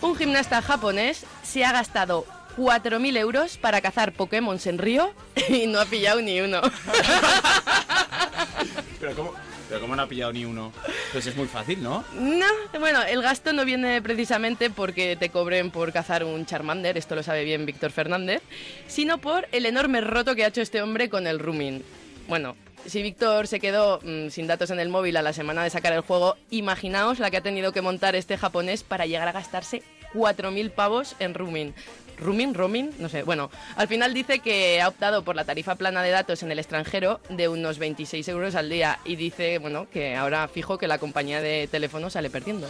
[0.01, 2.25] Un gimnasta japonés se ha gastado
[2.57, 5.11] 4.000 euros para cazar Pokémon en Río
[5.49, 6.61] y no ha pillado ni uno.
[8.99, 9.33] Pero ¿cómo,
[9.67, 10.71] pero ¿cómo no ha pillado ni uno?
[11.11, 12.03] Pues es muy fácil, ¿no?
[12.13, 12.45] No,
[12.79, 17.23] bueno, el gasto no viene precisamente porque te cobren por cazar un Charmander, esto lo
[17.23, 18.41] sabe bien Víctor Fernández,
[18.87, 21.83] sino por el enorme roto que ha hecho este hombre con el rooming.
[22.27, 25.69] Bueno, si Víctor se quedó mm, sin datos en el móvil a la semana de
[25.69, 29.33] sacar el juego, imaginaos la que ha tenido que montar este japonés para llegar a
[29.33, 31.73] gastarse 4.000 pavos en rooming.
[32.17, 32.53] ¿Rooming?
[32.53, 32.91] ¿Roaming?
[32.99, 33.23] No sé.
[33.23, 36.59] Bueno, al final dice que ha optado por la tarifa plana de datos en el
[36.59, 40.97] extranjero de unos 26 euros al día y dice, bueno, que ahora fijo que la
[40.97, 42.67] compañía de teléfono sale perdiendo.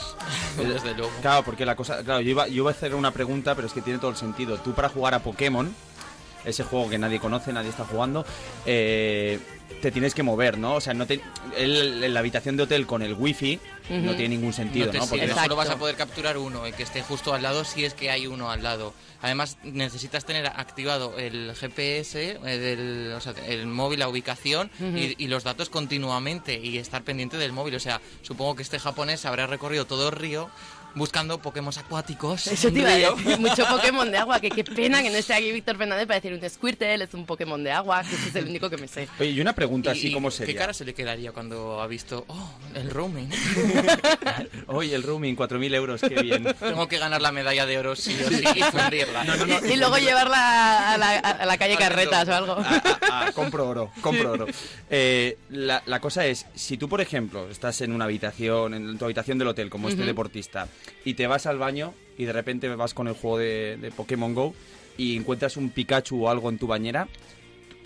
[0.56, 1.12] Desde luego.
[1.20, 2.02] Claro, porque la cosa.
[2.04, 4.16] Claro, yo iba, yo iba a hacer una pregunta, pero es que tiene todo el
[4.16, 4.58] sentido.
[4.58, 5.74] Tú para jugar a Pokémon,
[6.44, 8.24] ese juego que nadie conoce, nadie está jugando,
[8.66, 9.38] eh,
[9.80, 10.74] te tienes que mover, ¿no?
[10.74, 11.20] O sea, no te,
[11.56, 13.58] el- en la habitación de hotel con el wifi
[13.90, 15.06] no tiene ningún sentido, no te ¿no?
[15.06, 15.42] Porque Exacto.
[15.42, 18.10] solo vas a poder capturar uno, el que esté justo al lado si es que
[18.10, 18.94] hay uno al lado.
[19.20, 25.14] Además, necesitas tener activado el GPS, eh, del, o sea, el móvil, la ubicación y,
[25.22, 27.74] y los datos continuamente y estar pendiente del móvil.
[27.76, 30.50] O sea, supongo que este japonés habrá recorrido todo el río
[30.94, 32.46] buscando Pokémon acuáticos.
[32.46, 35.34] Eso te iba a decir, mucho Pokémon de agua, que qué pena que no esté
[35.34, 38.36] aquí Víctor Fernández para decir un Squirtle, es un Pokémon de agua, que ese es
[38.36, 39.08] el único que me sé.
[39.18, 40.56] Oye, y una pregunta así y como ¿Qué seria.
[40.56, 43.30] cara se le quedaría cuando ha visto, oh, el roaming?
[44.66, 46.44] Oye, el roaming, 4.000 euros, qué bien.
[46.60, 49.24] Tengo que ganar la medalla de oro sí o sí y fundirla.
[49.70, 52.56] Y luego llevarla a la, a la calle Al Carretas o algo.
[53.34, 54.46] Compro oro, compro oro.
[54.90, 59.04] Eh, la, la cosa es, si tú, por ejemplo, estás en una habitación, en tu
[59.04, 60.68] habitación del hotel, como este deportista,
[61.04, 64.54] y te vas al baño y de repente vas con el juego de, Pokémon Go
[64.96, 67.08] y encuentras un Pikachu o algo en tu bañera,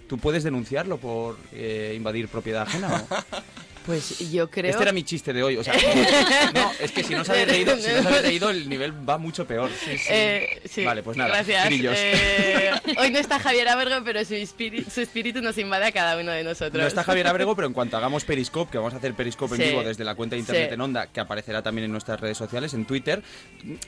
[0.09, 3.17] ¿tú puedes denunciarlo por eh, invadir propiedad ajena o?
[3.87, 4.71] Pues yo creo...
[4.71, 5.73] Este era mi chiste de hoy, o sea,
[6.55, 9.09] no, es que si no os habéis reído, si no os habéis reído, el nivel
[9.09, 9.71] va mucho peor.
[10.11, 11.69] Eh, sí, Vale, pues nada, Gracias.
[11.71, 16.19] Eh, hoy no está Javier Abergo, pero su, espíritu, su espíritu nos invade a cada
[16.19, 16.83] uno de nosotros.
[16.83, 19.61] No está Javier Abrego, pero en cuanto hagamos Periscope, que vamos a hacer Periscope en
[19.63, 19.69] Sí.
[19.69, 20.75] vivo desde la cuenta de internet Sí.
[20.75, 23.23] en Onda, que aparecerá también en nuestras redes sociales, en Twitter,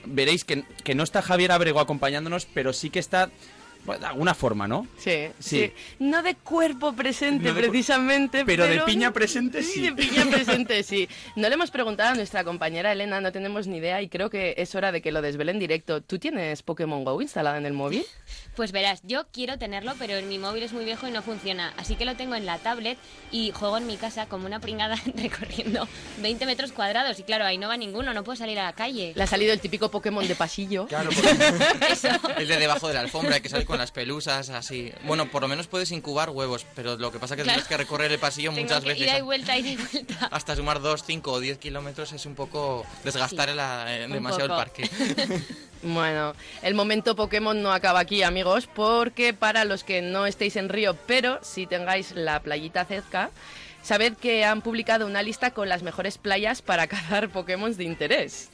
[0.04, 3.30] veréis que, que no está Javier Abrego acompañándonos, pero sí que está
[3.96, 4.86] de alguna forma, ¿no?
[4.98, 5.60] Sí, Sí.
[5.66, 8.44] sí, No de cuerpo presente, No de cu- precisamente.
[8.44, 9.80] pero de piña presente, sí.
[9.82, 11.08] de piña presente, sí.
[11.36, 14.54] No le hemos preguntado a nuestra compañera Elena, no tenemos ni idea y creo que
[14.58, 16.00] es hora de que lo desvele en directo.
[16.02, 18.04] ¿Tú tienes Pokémon Go instalado en el móvil?
[18.56, 21.72] Pues verás, yo quiero tenerlo, pero en mi móvil es muy viejo y no funciona.
[21.76, 22.98] Así que lo tengo en la tablet
[23.30, 25.86] y juego en mi casa como una pringada recorriendo
[26.20, 27.18] 20 metros cuadrados.
[27.20, 29.12] Y claro, ahí no va ninguno, no puedo salir a la calle.
[29.14, 30.86] Le ha salido el típico Pokémon de pasillo.
[30.86, 31.28] Claro, porque-
[31.92, 32.08] Eso.
[32.36, 34.92] El de debajo de la alfombra, hay que salir con las pelusas, así.
[35.04, 37.56] Bueno, por lo menos puedes incubar huevos, pero lo que pasa es que Claro.
[37.56, 39.06] tienes que recorrer el pasillo Tengo muchas que veces.
[39.06, 40.26] ida y vuelta, ida y vuelta.
[40.30, 44.48] Hasta sumar 2, 5 o 10 kilómetros es un poco desgastar Sí, la- eh, demasiado
[44.48, 44.60] poco.
[44.60, 44.90] el parque.
[45.80, 50.68] Bueno, el momento Pokémon no acaba aquí, amigos, porque para los que no estéis en
[50.68, 53.30] Río, pero si tengáis la playita cerca,
[53.82, 58.50] sabed que han publicado una lista con las mejores playas para cazar Pokémon de interés.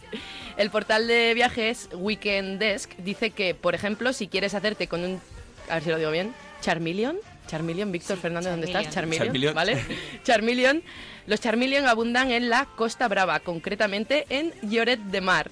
[0.57, 5.21] El portal de viajes Weekend Desk dice que, por ejemplo, si quieres hacerte con un,
[5.69, 8.91] a ver si lo digo bien, Charmeleon, Charmeleon, Víctor Sí, Fernández, ¿dónde estás?
[8.91, 9.27] Charmeleon.
[9.27, 9.55] Charmeleon.
[9.55, 9.85] ¿vale?
[10.25, 10.83] Charmeleon.
[11.27, 15.51] Los Charmeleon abundan en la Costa Brava, concretamente en Lloret de Mar.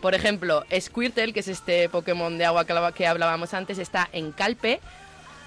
[0.00, 4.80] Por ejemplo, Squirtle, que es este Pokémon de agua que hablábamos antes, está en Calpe.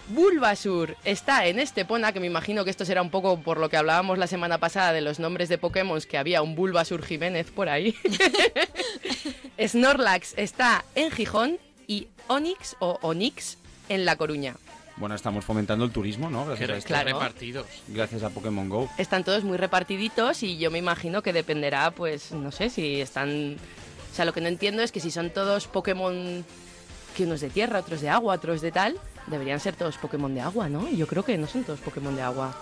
[0.10, 3.78] Bulbasur está en Estepona, que me imagino que esto será un poco por lo que
[3.78, 7.70] hablábamos la semana pasada de los nombres de Pokémon, que había un Bulbasur Jiménez por
[7.70, 7.96] ahí.
[9.60, 13.58] Snorlax está en Gijón y Onix o Onix
[13.90, 14.56] en La Coruña.
[14.98, 16.46] bueno, estamos fomentando el turismo, ¿no?
[16.46, 16.88] Gracias a Que esto.
[16.88, 17.08] Claro.
[17.08, 17.68] repartidos.
[17.88, 18.90] Gracias a Pokémon Go.
[18.98, 23.56] Están todos muy repartiditos y yo me imagino que dependerá, pues, no sé, si están...
[24.12, 26.46] O sea, lo que no entiendo es que si son todos Pokémon,
[27.16, 28.98] que unos de tierra, otros de agua, otros de tal,
[29.32, 30.88] deberían ser todos Pokémon de agua, ¿no?
[30.90, 32.54] Yo creo que no son todos Pokémon de agua.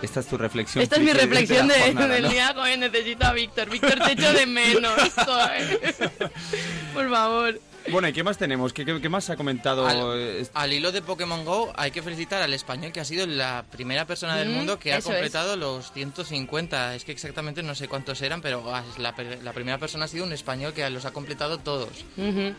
[0.00, 0.82] Esta es tu reflexión.
[0.82, 2.28] Esta es mi reflexión la de, jornada, del ¿no?
[2.30, 3.68] día, joder, necesito a Víctor.
[3.68, 4.92] Víctor, te echo de menos.
[6.94, 7.60] Por favor.
[7.90, 8.72] Bueno, ¿y qué más tenemos?
[8.74, 9.86] ¿Qué, qué- qué más se ha comentado?
[9.86, 13.26] Al, eh, al hilo de Pokémon Go hay que felicitar al español que ha sido
[13.26, 15.14] la primera persona del Mm, mundo que ha eso es.
[15.16, 16.94] completado los 150.
[16.94, 20.08] Es que exactamente no sé cuántos eran, pero ah, es la, la primera persona ha
[20.08, 22.04] sido un español que los ha completado todos.
[22.18, 22.54] Ujú.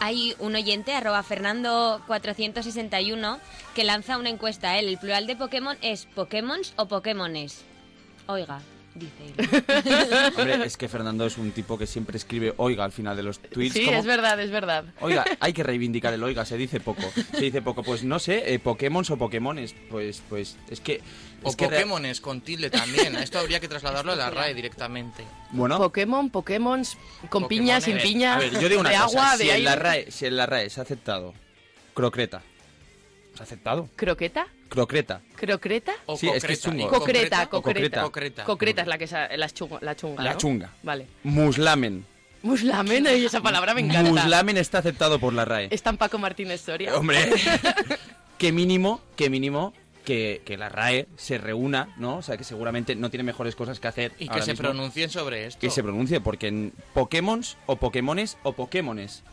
[0.00, 3.38] Hay un oyente, arroba Fernando461,
[3.74, 4.78] que lanza una encuesta.
[4.78, 7.64] Él, el plural de Pokémon es Pokémons o Pokémones.
[8.26, 8.60] Oiga,
[8.94, 10.32] dice él.
[10.36, 13.40] Hombre, es que Fernando es un tipo que siempre escribe oiga al final de los
[13.40, 13.74] tweets.
[13.74, 14.84] Sí, como, es verdad, es verdad.
[15.00, 17.02] Oiga, hay que reivindicar el oiga, se dice poco.
[17.32, 19.74] Se dice poco, pues no sé, eh, Pokémon o Pokémones.
[19.90, 21.00] Pues, pues, es que.
[21.44, 23.14] O es que Pokémones con tilde también.
[23.16, 25.24] Esto habría que trasladarlo a la RAE directamente.
[25.50, 26.82] Bueno, Pokémon, Pokémon,
[27.28, 29.06] con Pokémon, piña, sin piña, a ver, yo digo una de cosa.
[29.06, 29.76] agua, si, de en la.
[29.76, 31.34] RAE, si en la RAE se ha aceptado
[31.94, 32.42] crocreta.
[33.34, 33.88] ¿Se ha aceptado?
[33.96, 34.46] ¿Croqueta?
[34.68, 35.20] Crocreta.
[35.36, 35.92] ¿Crocreta?
[36.06, 36.86] O Sí, es que es chungo.
[36.86, 38.44] ¿Y Concreta, concreta.
[38.44, 38.82] concreta.
[38.82, 40.38] Es la que sa- la chunga, la chunga, La ¿no?
[40.38, 40.72] chunga.
[40.82, 41.06] Vale.
[41.24, 42.06] Muslamen.
[42.42, 44.10] Muslamen, esa palabra me encanta.
[44.10, 45.68] Muslamen está aceptado por la RAE.
[45.70, 46.94] Es tan Paco Martínez Soria.
[46.96, 47.18] Hombre,
[48.38, 49.72] que mínimo, que mínimo
[50.04, 52.18] que, que la RAE se reúna, ¿no?
[52.18, 54.12] O sea, que seguramente no tiene mejores cosas que hacer.
[54.18, 54.68] Y que se mismo.
[54.68, 55.60] pronuncien sobre esto.
[55.60, 59.24] Que se pronuncie, porque en Pokémon o Pokémones o Pokémones.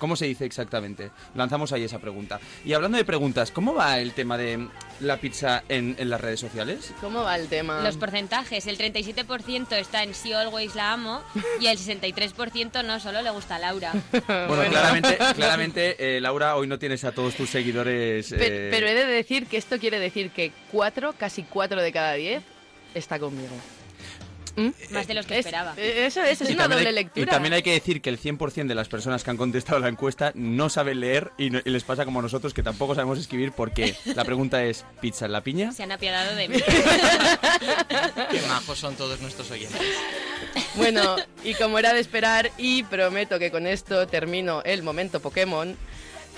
[0.00, 1.10] ¿Cómo se dice exactamente?
[1.36, 2.40] Lanzamos ahí esa pregunta.
[2.64, 4.66] Y hablando de preguntas, ¿cómo va el tema de
[5.00, 6.92] la pizza en, en las redes sociales?
[7.00, 7.82] ¿Cómo va el tema?
[7.82, 11.22] Los porcentajes, el 37% está en sí always la amo
[11.60, 13.92] y el 63% no, solo le gusta a Laura.
[14.48, 18.30] Bueno, claramente, claramente eh, Laura, hoy no tienes a todos tus seguidores.
[18.30, 21.92] Pe- eh, Pero he de decir que esto quiere decir que cuatro, casi cuatro de
[21.92, 22.42] cada diez
[22.94, 23.54] está conmigo.
[24.56, 24.68] ¿Mm?
[24.90, 25.74] Más de los que Es- esperaba.
[25.76, 27.24] eh, Eso es, es y una doble hay- lectura.
[27.24, 29.88] Y también hay que decir que el 100% de las personas que han contestado la
[29.88, 33.18] encuesta no saben leer y, no- y les pasa como a nosotros que tampoco sabemos
[33.18, 35.72] escribir porque la pregunta es ¿pizza en la piña?
[35.72, 36.56] Se han apiadado de mí.
[38.30, 39.80] Qué majos son todos nuestros oyentes.
[40.74, 45.76] Bueno, y como era de esperar, y prometo que con esto termino el momento Pokémon,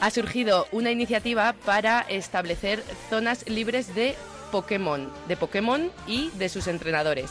[0.00, 4.16] ha surgido una iniciativa para establecer zonas libres de
[4.50, 7.30] Pokémon, de Pokémon y de sus entrenadores.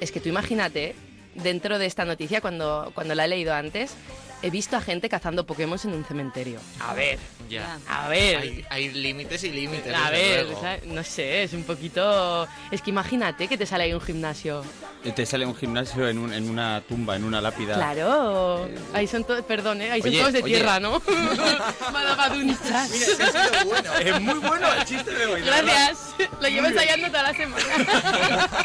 [0.00, 0.94] es que tú imagínate,
[1.34, 3.94] dentro de esta noticia, cuando, cuando la he leído antes,
[4.42, 6.58] he visto a gente cazando Pokémon en un cementerio.
[6.80, 7.78] A ver, Ya.
[7.88, 8.36] a ver.
[8.38, 9.94] Hay, hay límites y límites.
[9.94, 10.46] A ver,
[10.86, 12.46] no sé, es un poquito...
[12.70, 14.64] Es que imagínate que te sale ahí un gimnasio.
[15.14, 17.74] Te sale un gimnasio en, un- en una tumba, en una lápida.
[17.74, 18.68] Claro.
[18.92, 19.90] Ahí son todos, perdón, ¿eh?
[19.92, 20.54] ahí son todos de oye.
[20.56, 21.00] tierra, ¿no?
[21.92, 22.90] Badabadunchas.
[24.00, 25.40] Es muy bueno el chiste de hoy.
[25.42, 25.98] Gracias.
[26.40, 28.48] Lo llevo ensayando toda la semana.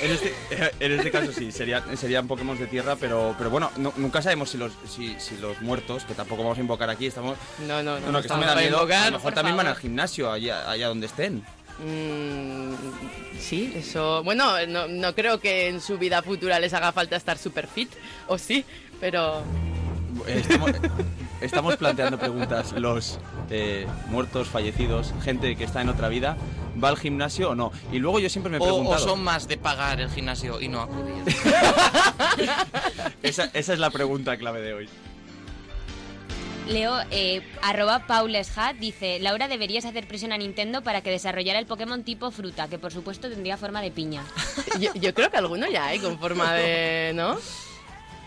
[0.00, 0.34] En este,
[0.80, 4.50] en este caso sí, serían, serían Pokémon de tierra, pero, pero bueno, no- nunca sabemos
[4.50, 7.35] si los, si, si los muertos, que tampoco vamos a invocar aquí, estamos...
[7.66, 8.76] No, no, No, no, que esto me estamos da para miedo.
[8.76, 11.44] invocar, a lo mejor también van al gimnasio, allá, allá donde estén.
[11.78, 12.74] Mm,
[13.38, 14.22] sí, eso.
[14.24, 17.90] Bueno, no, no creo que en su vida futura les haga falta estar super fit,
[18.28, 18.64] o sí,
[19.00, 19.42] pero.
[20.26, 20.70] Estamos,
[21.42, 22.72] estamos planteando preguntas.
[22.72, 23.18] Los
[23.50, 26.38] eh, muertos, fallecidos, gente que está en otra vida,
[26.82, 27.70] ¿va al gimnasio o no?
[27.92, 29.04] Y luego yo siempre me he O, o preguntado...
[29.04, 31.22] son más de pagar el gimnasio y no acudir.
[33.22, 34.88] Esa, esa es la pregunta clave de hoy.
[36.66, 41.66] Leo, eh, arroba pauleshat, dice, Laura, deberías hacer presión a Nintendo para que desarrollara el
[41.66, 44.24] Pokémon tipo fruta, que por supuesto tendría forma de piña.
[44.80, 47.12] Yo, yo creo que alguno ya hay con forma de.
[47.14, 47.38] ¿No?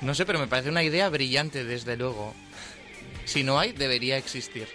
[0.01, 2.33] No sé, pero me parece una idea brillante, desde luego.
[3.25, 4.67] Si no hay, debería existir.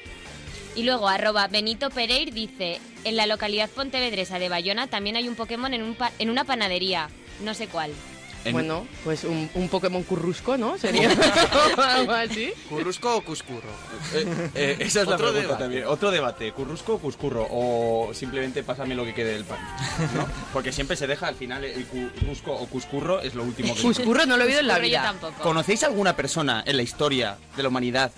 [0.77, 5.37] Y luego, arroba Benito Pereir dice, en la localidad pontevedresa de Bayona también hay un
[5.37, 7.09] Pokémon en, un pa- en una panadería,
[7.41, 7.93] no sé cuál.
[8.45, 10.77] En- Bueno, pues un, un Pokémon currusco, ¿no?
[10.79, 11.09] Sería
[11.79, 12.53] algo así.
[12.69, 13.69] ¿Currusco o Cuscurro?
[14.15, 15.63] Eh, eh, esa es la Otro pregunta debate.
[15.65, 15.85] también.
[15.87, 16.53] Otro debate.
[16.53, 17.47] ¿Currusco o cuscurro?
[17.51, 19.59] O simplemente pásame lo que quede del pan.
[20.15, 20.27] ¿no?
[20.53, 24.27] Porque siempre se deja al final el currusco o cuscurro es lo último que Cuscurro
[24.27, 25.03] no lo he oído en la vida.
[25.05, 25.43] tampoco.
[25.43, 28.13] ¿Conocéis alguna persona en la historia de la humanidad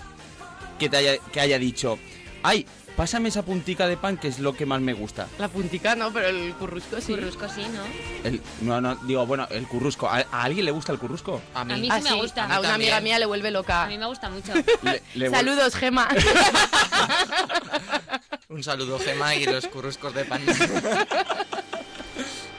[0.78, 1.98] que, te haya, que haya dicho,
[2.42, 5.28] ay, pásame esa puntica de pan que es lo que más me gusta?
[5.38, 7.14] La puntica no, pero el currusco sí.
[7.14, 7.82] Currusco sí, ¿no?
[8.28, 10.08] El- no, no, digo, bueno, el currusco.
[10.08, 11.40] ¿A, a alguien le gusta el currusco?
[11.54, 11.72] A mí.
[11.74, 12.44] A mí Ah, sí me gusta.
[12.52, 13.86] A una amiga mía le vuelve A loca.
[13.86, 14.52] mí me gusta mucho.
[14.82, 16.08] Le- le vuel- Saludos, Gema.
[18.48, 20.40] Un saludo, Gema, y los curruscos de pan.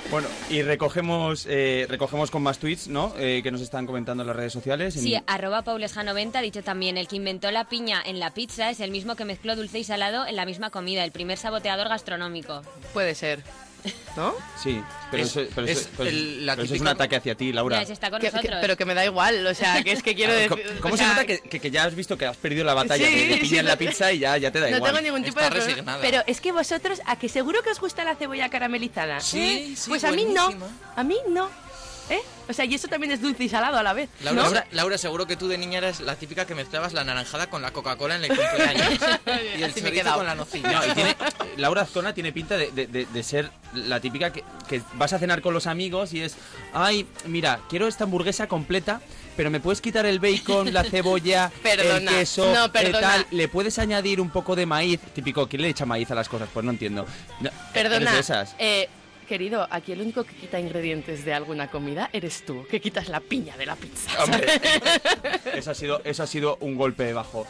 [0.10, 3.14] Bueno, y recogemos, eh, recogemos con más tweets, ¿no?
[3.18, 4.96] Eh, que nos están comentando en las redes sociales.
[4.96, 8.70] En- Sí, arroba paulesja90 ha dicho también, el que inventó la piña en la pizza
[8.70, 11.90] es el mismo que mezcló dulce y salado en la misma comida, el primer saboteador
[11.90, 12.62] gastronómico.
[12.94, 13.44] Puede ser.
[14.16, 14.34] ¿No?
[14.62, 16.96] Sí, pero, Es- eso, pero es eso- pero el- la pero eso es típica- un
[16.96, 17.80] ataque hacia ti, Laura.
[17.80, 18.58] Ya, se está con Que- que- nosotros.
[18.62, 20.80] pero que me da igual, o sea, que es que quiero ¿Cómo, decir...
[20.82, 23.06] cómo o se nota que, que- que ya has visto que has perdido la batalla
[23.08, 24.92] Sí, en la no- pizza y ya, ya te da No igual?
[24.92, 25.98] tengo ningún tipo Está de problema.
[26.02, 29.20] Pero es que vosotros, ¿a que seguro que os gusta la cebolla caramelizada?
[29.22, 29.40] Sí,
[29.72, 29.76] ¿Eh?
[29.78, 30.50] sí, Pues a mí no.
[30.96, 31.50] A mí no.
[32.10, 32.20] ¿Eh?
[32.50, 34.10] O sea, y eso también es dulce y salado a la vez.
[34.24, 34.44] Laura, ¿no?
[34.50, 37.62] Laura, Laura, seguro que tú de niña eras la típica que mezclabas la naranjada con
[37.62, 39.00] la Coca-Cola en el cumpleaños.
[39.58, 40.72] y el Así me con la nocilla.
[40.72, 41.16] No, y tiene,
[41.58, 45.20] Laura Azcona tiene pinta de, de- de- de ser la típica que, que vas a
[45.20, 46.36] cenar con los amigos y es,
[46.74, 49.02] ay, mira, quiero esta hamburguesa completa,
[49.36, 53.00] pero me puedes quitar el bacon, la cebolla, el Perdona, queso, no, eh, perdona.
[53.08, 56.30] tal, le puedes añadir un poco de maíz, típico, ¿quién le echa maíz a las
[56.30, 56.48] cosas?
[56.54, 57.06] Pues no entiendo.
[57.42, 58.18] No, Perdona.
[58.18, 58.56] esas.
[58.58, 58.88] eh,
[59.28, 63.20] querido, aquí el único que quita ingredientes de alguna comida eres tú, que quitas la
[63.20, 64.24] piña de la pizza.
[64.24, 64.48] Hombre,
[65.54, 67.46] eso ha sido, eso ha sido un golpe bajo.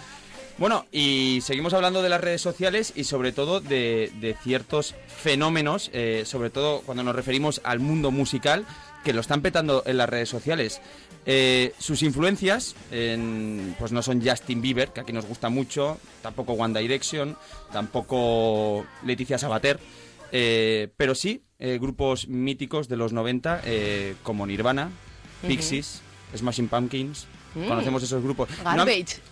[0.58, 5.92] Bueno, y seguimos hablando de las redes sociales y sobre todo de, de ciertos fenómenos,
[5.94, 8.66] eh, sobre todo cuando nos referimos al mundo musical,
[9.06, 10.82] que lo están petando en las redes sociales.
[11.28, 16.54] Eh, sus influencias en- pues no son Justin Bieber, que aquí nos gusta mucho, tampoco
[16.54, 17.38] One Direction,
[17.72, 19.80] tampoco Leticia Sabater,
[20.32, 24.90] eh, pero sí eh, grupos míticos de los 90 eh, como Nirvana,
[25.48, 26.02] Pixies,
[26.36, 27.28] Smashing Pumpkins.
[27.56, 27.68] Mm.
[27.68, 28.50] Conocemos esos grupos.
[28.64, 28.86] No-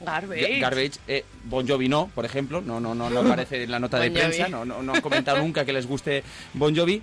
[0.06, 0.94] Garbage, garbage.
[1.08, 4.10] Eh, Bon Jovi no, por ejemplo, no, no, no, no aparece en la nota de
[4.10, 7.02] Bon prensa, no, no, no han comentado nunca que les guste Bon Jovi.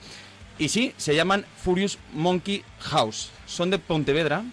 [0.59, 3.31] Y sí, se llaman Furious Monkey House.
[3.47, 4.45] Son de Pontevedra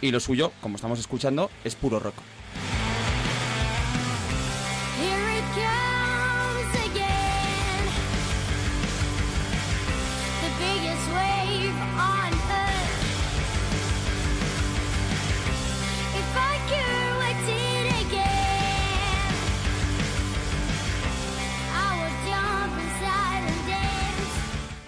[0.00, 2.14] y lo suyo, como estamos escuchando, es puro rock.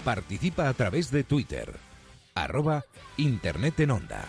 [0.07, 1.75] Participa a través de Twitter.
[2.37, 2.85] Arroba
[3.17, 4.25] Internet en Onda.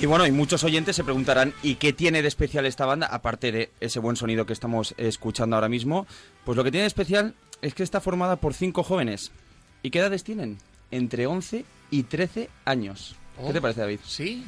[0.00, 3.08] Y bueno, y muchos oyentes se preguntarán, ¿y qué tiene de especial esta banda?
[3.08, 6.06] Aparte de ese buen sonido que estamos escuchando ahora mismo,
[6.44, 9.32] pues lo que tiene de especial es que está formada por cinco jóvenes.
[9.82, 10.58] ¿Y qué edades tienen?
[10.92, 13.16] Entre 11 y 13 años.
[13.36, 14.00] ¿Qué te Oh, parece, David?
[14.06, 14.44] Sí.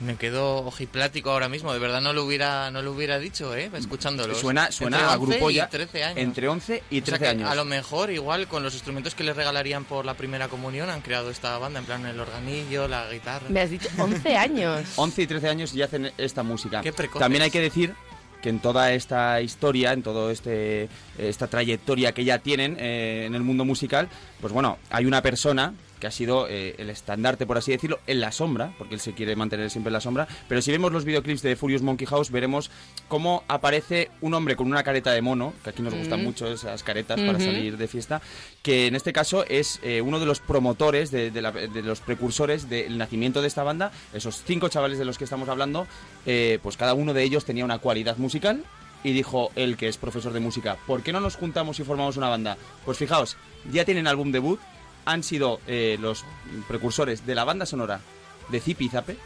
[0.00, 1.72] Me quedo ojiplático ahora mismo.
[1.72, 3.70] De verdad no lo hubiera, no lo hubiera dicho, ¿eh?
[3.74, 4.34] Escuchándolo.
[4.34, 5.68] Suena, suena Entre a 11 grupo y ya.
[5.68, 6.18] 13 años.
[6.18, 7.50] Entre 11 y O sea 13 años.
[7.50, 11.00] A lo mejor, igual, con los instrumentos que les regalarían por la primera comunión, han
[11.00, 11.78] creado esta banda.
[11.78, 13.46] En plan, el organillo, la guitarra.
[13.50, 14.84] Me has dicho 11 años.
[14.96, 16.80] 11 y 13 años ya hacen esta música.
[16.80, 17.20] Qué precoces.
[17.20, 17.94] También hay que decir
[18.42, 23.34] que en toda esta historia, en toda este, esta trayectoria que ya tienen eh, en
[23.36, 24.08] el mundo musical,
[24.40, 28.20] pues bueno, hay una persona que ha sido eh, el estandarte, por así decirlo, en
[28.20, 31.04] la sombra, porque él se quiere mantener siempre en la sombra, pero si vemos los
[31.04, 32.70] videoclips de Furious Monkey House, veremos
[33.08, 36.24] cómo aparece un hombre con una careta de mono, que aquí nos gustan Mm.
[36.24, 37.44] mucho esas caretas para Ujú.
[37.46, 38.20] salir de fiesta,
[38.62, 42.00] que en este caso es eh, uno de los promotores, de, de la- de los
[42.00, 43.92] precursores del nacimiento de esta banda.
[44.12, 45.86] Esos cinco chavales de los que estamos hablando,
[46.26, 48.64] eh, pues cada uno de ellos tenía una cualidad musical.
[49.06, 52.16] Y dijo él, que es profesor de música, ¿por qué no nos juntamos y formamos
[52.16, 52.56] una banda?
[52.86, 53.36] Pues fijaos,
[53.70, 54.58] ya tienen álbum debut,
[55.04, 56.24] han sido eh, los
[56.68, 58.00] precursores de la banda sonora
[58.48, 59.16] de Zipi Zape.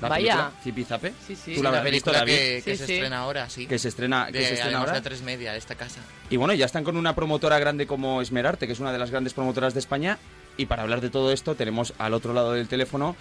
[0.00, 0.32] La Vaya.
[0.32, 1.12] película, Zipi Zape.
[1.26, 1.54] Sí, sí.
[1.56, 2.92] Tú la la habrás visto, David, que, que Sí, se sí.
[2.94, 3.66] estrena ahora, sí.
[3.66, 4.92] que se estrena, que de, se estrena ahora.
[4.92, 6.00] de tres media, de esta casa.
[6.30, 9.10] Y bueno, ya están con una promotora grande como Esmerarte, que es una de las
[9.10, 10.18] grandes promotoras de España.
[10.56, 13.16] Y para hablar de todo esto, tenemos al otro lado del teléfono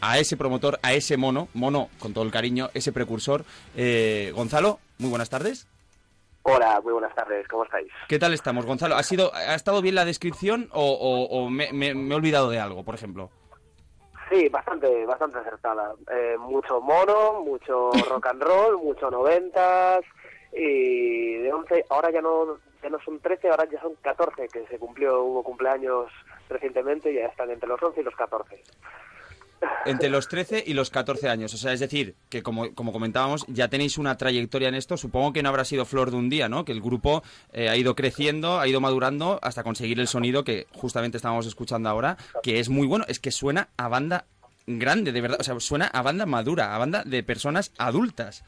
[0.00, 3.44] a ese promotor, a ese mono, mono con todo el cariño, ese precursor.
[3.76, 5.66] Eh, Gonzalo, muy buenas tardes.
[6.46, 7.90] Hola, muy buenas tardes, ¿cómo estáis?
[8.06, 8.96] ¿Qué tal estamos, Gonzalo?
[8.96, 12.50] ¿Ha, sido, ¿ha estado bien la descripción o, o- o me, me- me he olvidado
[12.50, 13.30] de algo, por ejemplo?
[14.30, 15.94] Sí, bastante, bastante acertada.
[16.12, 20.00] Eh, mucho mono, mucho rock and roll, mucho noventas
[20.52, 24.66] y de 11, ahora ya no, ya no son 13, ahora ya son 14, que
[24.66, 26.10] se cumplió, hubo cumpleaños
[26.50, 28.62] recientemente y ya están entre los 11 y los 14.
[29.86, 31.52] Entre los 13 y los 14 años.
[31.54, 34.96] O sea, es decir, que como, como comentábamos, ya tenéis una trayectoria en esto.
[34.96, 36.64] Supongo que no habrá sido flor de un día, ¿no?
[36.64, 40.66] Que el grupo eh, ha ido creciendo, ha ido madurando hasta conseguir el sonido que
[40.72, 43.04] justamente estábamos escuchando ahora, que es muy bueno.
[43.08, 44.24] Es que suena a banda
[44.66, 45.38] grande, de verdad.
[45.40, 48.44] O sea, suena a banda madura, a banda de personas adultas.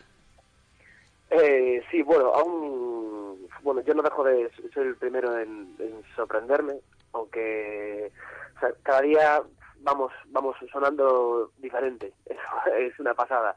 [1.31, 6.75] Eh, sí, bueno, aún, bueno, yo no dejo de ser el primero en, en sorprenderme,
[7.13, 8.11] aunque
[8.57, 9.43] o sea, cada día
[9.87, 12.13] vamos, vamos sonando diferente,
[12.79, 13.55] es una pasada.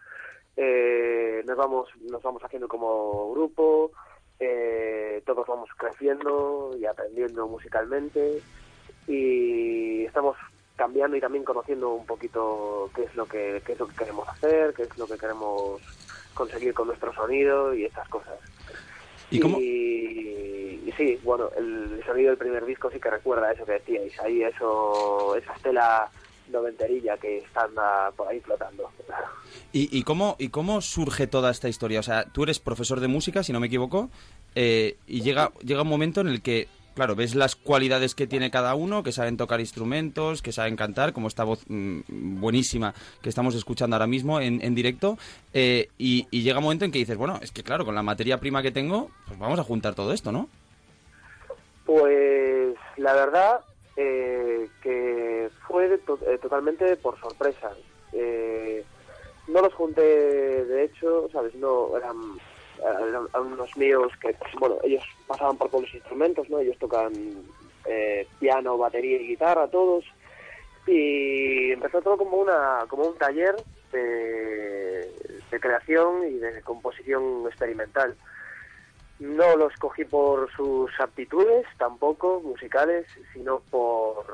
[0.56, 3.92] Eh, nos vamos, nos vamos haciendo como grupo,
[4.40, 8.42] eh, todos vamos creciendo y aprendiendo musicalmente
[9.08, 10.38] y estamos
[10.76, 14.28] cambiando y también conociendo un poquito qué es lo que qué es lo que queremos
[14.30, 15.82] hacer, qué es lo que queremos
[16.34, 18.40] conseguir con nuestro sonido y estas cosas.
[19.32, 19.58] ¿Y cómo?
[19.60, 24.20] Y, y sí, bueno, el sonido del primer disco sí que recuerda eso que decíais,
[24.20, 26.10] ahí eso, esa estela
[26.52, 27.70] noventerilla que están
[28.16, 28.90] por ahí flotando.
[29.72, 32.00] ¿Y, y cómo, ¿Y cómo surge toda esta historia?
[32.00, 34.10] O sea, tú eres profesor de música, si no me equivoco,
[34.56, 38.50] eh, y llega, llega un momento en el que, claro, ves las cualidades que tiene
[38.50, 43.30] cada uno, que saben tocar instrumentos, que saben cantar, como esta voz mm, buenísima que
[43.30, 45.20] estamos escuchando ahora mismo en, en directo,
[45.54, 48.02] eh, y, y llega un momento en que dices, bueno, es que claro, con la
[48.02, 50.50] materia prima que tengo, pues vamos a juntar todo esto, ¿no?
[51.90, 53.62] Pues la verdad
[53.98, 57.72] eh, que fue eh, totalmente por sorpresa.
[58.14, 58.86] Eh,
[59.48, 60.04] no los junté,
[60.66, 61.56] de hecho, ¿sabes?
[61.56, 62.16] No, eran,
[63.44, 66.60] unos míos que, bueno, ellos pasaban por todos los instrumentos, ¿no?
[66.60, 67.12] Ellos tocan
[67.86, 70.06] eh, piano, batería y guitarra, todos.
[70.86, 73.56] Y empezó todo como, una, como un taller
[73.92, 75.10] de
[75.60, 78.16] creación y de composición experimental.
[79.20, 84.26] No los cogí por sus aptitudes, tampoco musicales, sino por,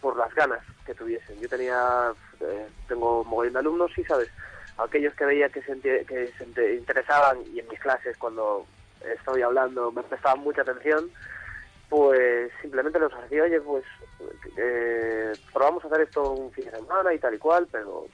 [0.00, 1.40] por las ganas que tuviesen.
[1.40, 4.28] Yo tenía, eh, tengo mogollón de alumnos y, ¿sabes?
[4.78, 8.66] Aquellos que veía que se, que se inte- interesaban y en mis clases cuando
[9.16, 11.08] estoy hablando me prestaban mucha atención,
[11.88, 13.84] pues simplemente les decía, oye, pues
[14.56, 18.06] eh, probamos a hacer esto un fin de semana y tal y cual, pero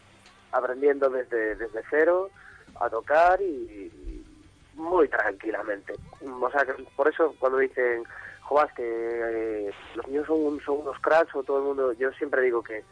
[0.53, 2.29] aprendiendo desde, desde cero
[2.81, 4.18] a tocar y
[4.79, 5.95] muy tranquilamente.
[6.23, 6.65] O sea,
[6.97, 8.05] por eso cuando dicen,
[8.43, 12.41] joder, que eh, los niños son, son unos cracks o todo el mundo, yo siempre
[12.43, 12.83] digo que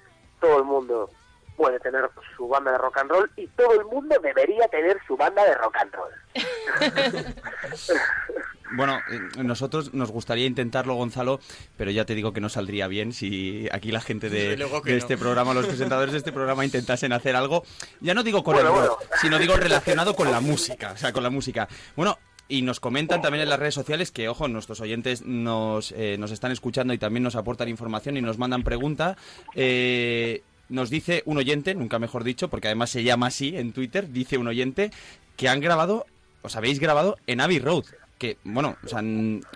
[0.41, 1.09] todo el mundo
[1.57, 5.16] puede tener su banda de rock and roll y todo el mundo debería tener su
[5.16, 6.12] banda de rock and roll.
[8.72, 11.40] Bueno, eh, nosotros nos gustaría intentarlo, Gonzalo,
[11.76, 14.66] pero ya te digo que no saldría bien si aquí la gente de, no.
[14.84, 17.64] este programa, los presentadores de este programa intentasen hacer algo,
[18.00, 18.88] ya no digo con Bueno, el bueno.
[18.88, 21.68] rock, sino digo relacionado con la música, o sea, con la música.
[21.94, 26.16] Bueno, y nos comentan también en las redes sociales que, ojo, nuestros oyentes nos, eh,
[26.18, 29.16] nos están escuchando y también nos aportan información y nos mandan pregunta.
[29.54, 34.10] Eh, nos dice un oyente, nunca mejor dicho, porque además se llama así en Twitter,
[34.10, 34.90] dice un oyente
[35.36, 36.06] que han grabado,
[36.42, 37.84] os habéis grabado en Abbey Road.
[38.18, 39.02] Que, bueno, o sea,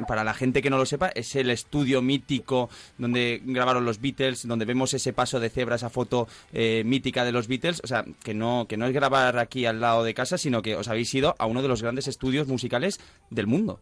[0.07, 4.47] para la gente que no lo sepa, es el estudio mítico donde grabaron los Beatles,
[4.47, 7.81] donde vemos ese paso de cebra, esa foto eh, mítica de los Beatles.
[7.83, 10.77] O sea, que no, que no es grabar aquí al lado de casa, sino que
[10.77, 13.01] os habéis ido a uno de los grandes estudios musicales
[13.31, 13.81] del mundo.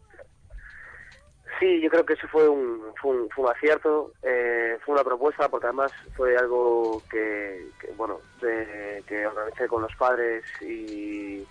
[1.59, 5.03] Sí, yo creo que eso fue un, fue un, fue un acierto, eh, fue una
[5.03, 11.45] propuesta, porque además fue algo que, que, bueno, que organicé con los padres y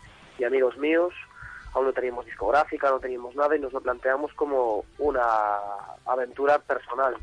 [0.46, 1.14] amigos míos.
[1.78, 5.22] Aún no teníamos discográfica, no teníamos nada y nos lo planteamos como una
[6.08, 7.16] aventura personal.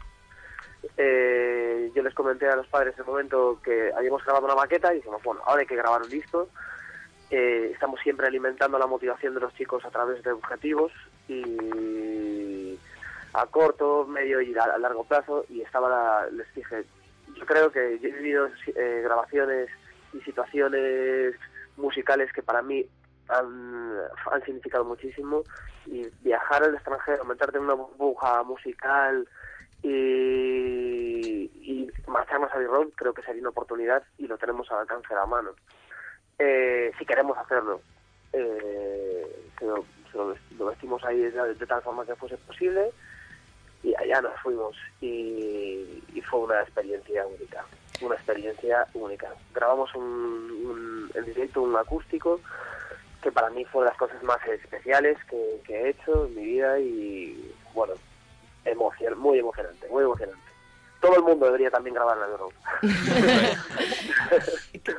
[0.97, 4.93] Eh, yo les comenté a los padres en el momento que habíamos grabado una maqueta
[4.93, 6.49] y dijimos, bueno, ahora hay que grabar un disco.
[7.31, 10.93] Eh, estamos siempre alimentando la motivación de los chicos a través de objetivos
[11.27, 12.79] y
[13.33, 16.85] a corto, medio y a, largo plazo y estaba la- les dije,
[17.35, 18.47] yo creo que yo he vivido
[18.77, 19.69] eh, grabaciones
[20.13, 21.35] y situaciones
[21.77, 22.87] musicales que para mí
[23.29, 23.97] han,
[24.31, 25.43] han significado muchísimo
[25.87, 29.27] y viajar al extranjero, meterte en una burbuja musical
[29.83, 35.09] y, y marcharnos a Road creo que sería una oportunidad y lo tenemos al alcance
[35.09, 35.51] de la mano.
[36.39, 37.81] Eh, si queremos hacerlo,
[38.33, 39.85] eh, lo,
[40.59, 42.91] lo vestimos ahí de, de tal forma que fuese posible
[43.83, 47.65] y allá nos fuimos y, y fue una experiencia única,
[48.01, 49.29] una experiencia única.
[49.55, 52.41] Grabamos un, un- en directo un acústico
[53.25, 56.45] que para mí fue de las cosas más especiales que, que he hecho en mi
[56.45, 57.95] vida y bueno,
[58.65, 60.43] emocion, muy emocionante, muy emocionante.
[61.01, 62.51] Todo el mundo debería también grabar la Euro.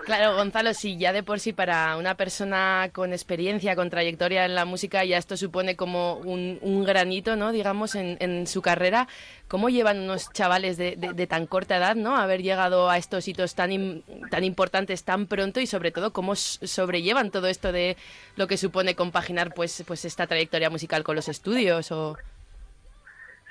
[0.06, 4.56] Claro, Gonzalo, si ya de por sí para una persona con experiencia, con trayectoria en
[4.56, 7.52] la música, ya esto supone como un, granito, ¿no?
[7.52, 9.08] Digamos, en, en su carrera,
[9.48, 12.16] ¿cómo llevan unos chavales de, de- de tan corta edad, ¿no?
[12.18, 17.30] Haber llegado a estos hitos tan, tan importantes tan pronto y sobre todo cómo sobrellevan
[17.30, 17.96] todo esto de
[18.38, 22.18] lo que supone compaginar pues, pues esta trayectoria musical con los estudios o...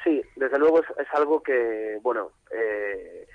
[0.02, 3.26] Sí, desde luego es, es algo que, bueno, eh,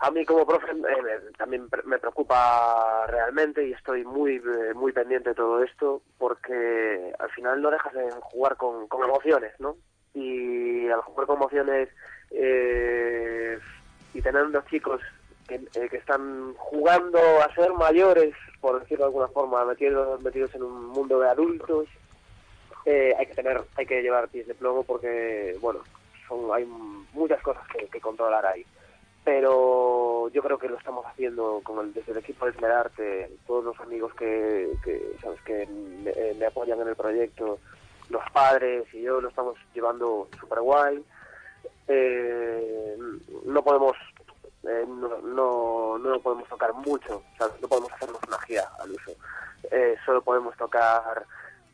[0.00, 5.30] a mí como profe eh, también me preocupa realmente y estoy muy eh, muy pendiente
[5.30, 9.76] de todo esto porque al final no dejas de jugar con, con emociones, ¿no?
[10.14, 11.88] Y al jugar con emociones
[12.30, 13.58] eh,
[14.14, 15.00] y tener unos chicos
[15.46, 20.54] que, eh, que están jugando a ser mayores, por decirlo de alguna forma, metidos, metidos
[20.54, 21.88] en un mundo de adultos,
[22.84, 25.80] eh, hay que tener, hay que llevar pies de plomo porque, bueno,
[26.28, 26.64] son, hay
[27.12, 28.64] muchas cosas que, que controlar ahí.
[29.26, 33.80] Pero yo creo que lo estamos haciendo con desde el equipo de Esmerarte, todos los
[33.80, 37.58] amigos que, que, sabes que me, eh, apoyan en el proyecto,
[38.08, 41.04] los padres y yo lo estamos llevando súper guay.
[41.88, 42.96] Eh,
[43.46, 43.96] no podemos
[44.62, 47.24] eh, no, no, no podemos tocar mucho,
[47.60, 49.10] no podemos hacernos una gira al uso.
[49.72, 51.26] Eh, solo podemos tocar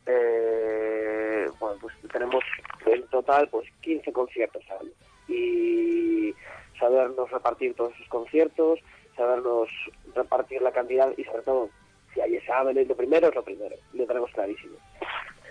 [0.07, 2.43] eh, bueno, pues tenemos
[2.87, 4.91] en total pues 15 conciertos al año.
[5.27, 6.35] y
[6.83, 8.79] sabernos repartir todos esos conciertos,
[9.15, 9.69] sabernos
[10.13, 11.69] repartir la cantidad y sobre todo
[12.13, 14.75] si hay exámenes, lo primero es lo primero, lo tenemos clarísimo.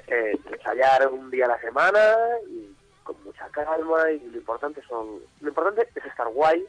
[0.08, 2.16] Eh, ensayar un día a la semana
[2.50, 2.70] y
[3.02, 6.64] con mucha calma y lo importante son lo importante es estar guay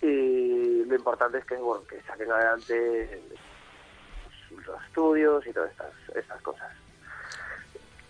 [0.00, 3.20] y lo importante es que bueno que saquen adelante
[4.50, 6.72] los estudios y todas estas estas cosas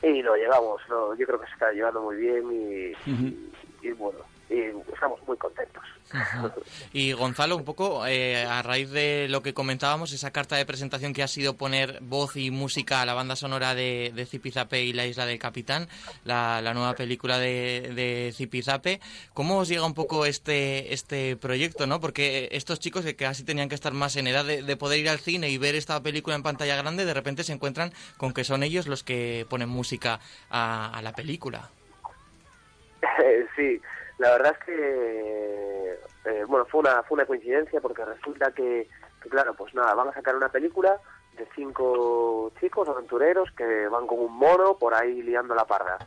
[0.03, 1.15] y lo llevamos ¿no?
[1.15, 3.53] yo creo que se está llevando muy bien y, y,
[3.83, 4.61] y bueno y
[4.93, 5.83] estamos muy contentos
[6.93, 11.13] Y Gonzalo, un poco eh, a raíz de lo que comentábamos, esa carta de presentación
[11.13, 14.93] que ha sido poner voz y música a la banda sonora de, de Zipizape y
[14.93, 15.89] la Isla del Capitán,
[16.25, 19.01] la, la nueva película de, de Zipizape,
[19.35, 21.87] ¿cómo os llega un poco este, este proyecto?
[21.87, 22.01] ¿no?
[22.01, 25.09] Porque estos chicos que casi tenían que estar más en edad de, de poder ir
[25.09, 28.45] al cine y ver esta película en pantalla grande, de repente se encuentran con que
[28.45, 30.21] son ellos los que ponen música
[30.51, 31.71] a, a la película.
[33.57, 33.81] sí,
[34.19, 38.89] la verdad es que eh, bueno fue una fue una coincidencia porque resulta que,
[39.23, 40.99] que, claro pues nada van a sacar una película
[41.37, 45.99] de cinco chicos aventureros que van con un mono por ahí liando la parda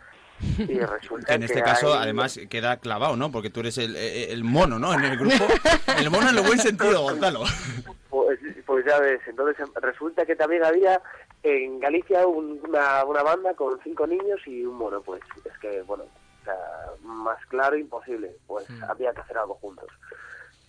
[0.57, 3.29] Y resulta Que en este caso, hay- además, queda clavado, ¿no?
[3.31, 4.93] Porque tú eres el, el- mono, ¿no?
[4.93, 5.45] En el grupo.
[5.97, 7.41] El mono en el buen sentido, Gonzalo.
[8.09, 11.01] Pues, pues ya ves, entonces resulta que también había
[11.43, 15.81] en Galicia un- una, una banda con cinco niños y un mono, pues es que,
[15.83, 16.05] bueno,
[16.41, 16.55] o sea,
[17.03, 19.87] más claro imposible, pues había que hacer algo juntos.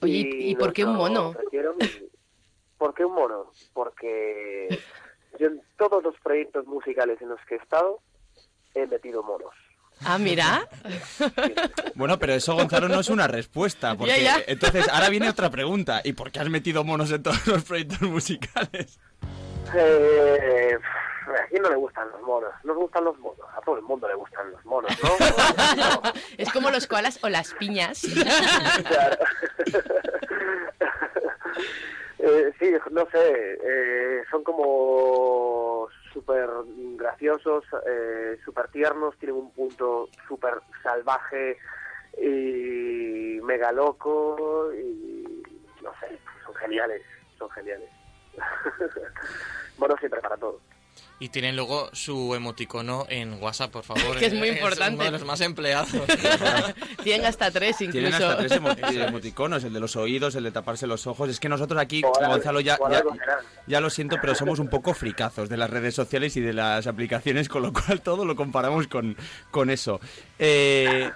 [0.02, 1.34] Oye, ¿y- y por qué un mono?
[2.78, 3.50] ¿Por qué un mono?
[3.74, 4.68] Porque
[5.38, 8.00] yo en todos los proyectos musicales en los que he estado
[8.74, 9.52] he metido monos.
[10.02, 10.66] Ah, mira.
[11.94, 13.94] Bueno, pero eso, Gonzalo, no es una respuesta.
[13.96, 14.44] Porque Ya, ya.
[14.46, 16.00] entonces, ahora viene otra pregunta.
[16.02, 18.98] ¿Y por qué has metido monos en todos los proyectos musicales?
[19.74, 20.78] Eh,
[21.26, 22.52] ¿A quién no le gustan los monos?
[22.64, 23.46] Nos gustan los monos.
[23.56, 25.10] A todo el mundo le gustan los monos, ¿no?
[26.38, 28.02] Es como los koalas o las piñas.
[28.88, 29.16] Claro.
[32.22, 36.50] Eh, sí, no sé, eh, son como súper
[36.96, 41.56] graciosos, eh, súper tiernos, tienen un punto súper salvaje
[42.20, 45.42] y mega loco y
[45.82, 47.02] no sé, son geniales,
[47.38, 47.88] son geniales.
[49.80, 50.60] Bueno, siempre para todo.
[51.22, 54.16] Y tienen luego su emoticono en WhatsApp, por favor.
[54.18, 55.04] Que es muy uno importante.
[55.04, 55.90] de los más empleados.
[57.02, 58.26] Tienen hasta tres Tienen incluso.
[58.28, 58.76] hasta tres emo-
[59.08, 61.28] emoticonos, el de los oídos, el de taparse los ojos.
[61.28, 62.78] Es que nosotros aquí, Gonzalo, ya,
[63.66, 66.86] ya lo siento, pero somos un poco fricazos de las redes sociales y de las
[66.86, 69.14] aplicaciones, con lo cual todo lo comparamos con,
[69.50, 70.00] con eso.
[70.38, 71.10] Eh,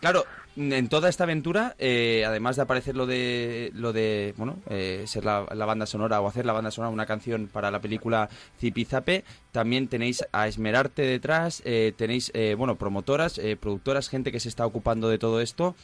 [0.00, 0.24] claro,
[0.58, 5.24] en toda esta aventura, eh, además de aparecer lo de, lo de bueno, eh, ser
[5.24, 8.28] la, la banda sonora o hacer la banda sonora, una canción para la película
[8.58, 14.40] Zipizape, también tenéis a Esmerarte detrás, eh, tenéis, eh, bueno, promotoras, eh, productoras, gente que
[14.40, 15.76] se está ocupando de todo esto.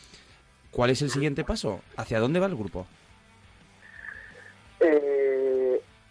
[0.72, 1.80] ¿Cuál es el siguiente paso?
[1.96, 2.86] ¿Hacia dónde va el grupo?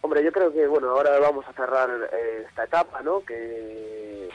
[0.02, 1.90] Hombre, yo creo que bueno, ahora vamos a cerrar
[2.48, 3.24] esta etapa, ¿no?
[3.24, 4.30] Que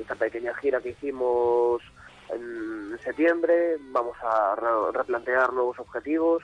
[0.00, 1.82] esta pequeña gira que hicimos
[2.30, 6.42] en septiembre, vamos a re- replantear nuevos objetivos,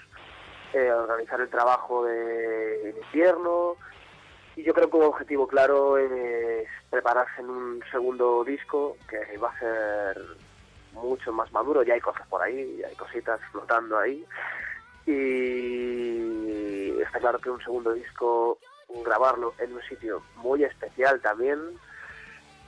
[0.72, 3.76] eh, organizar el trabajo de invierno.
[4.54, 9.48] Y yo creo que un objetivo claro es prepararse en un segundo disco que va
[9.50, 10.20] a ser
[10.92, 14.24] mucho más maduro, ya hay cosas por ahí, ya hay cositas flotando ahí.
[15.06, 18.58] Y está claro que un segundo disco,
[19.04, 21.58] grabarlo en un sitio muy especial también,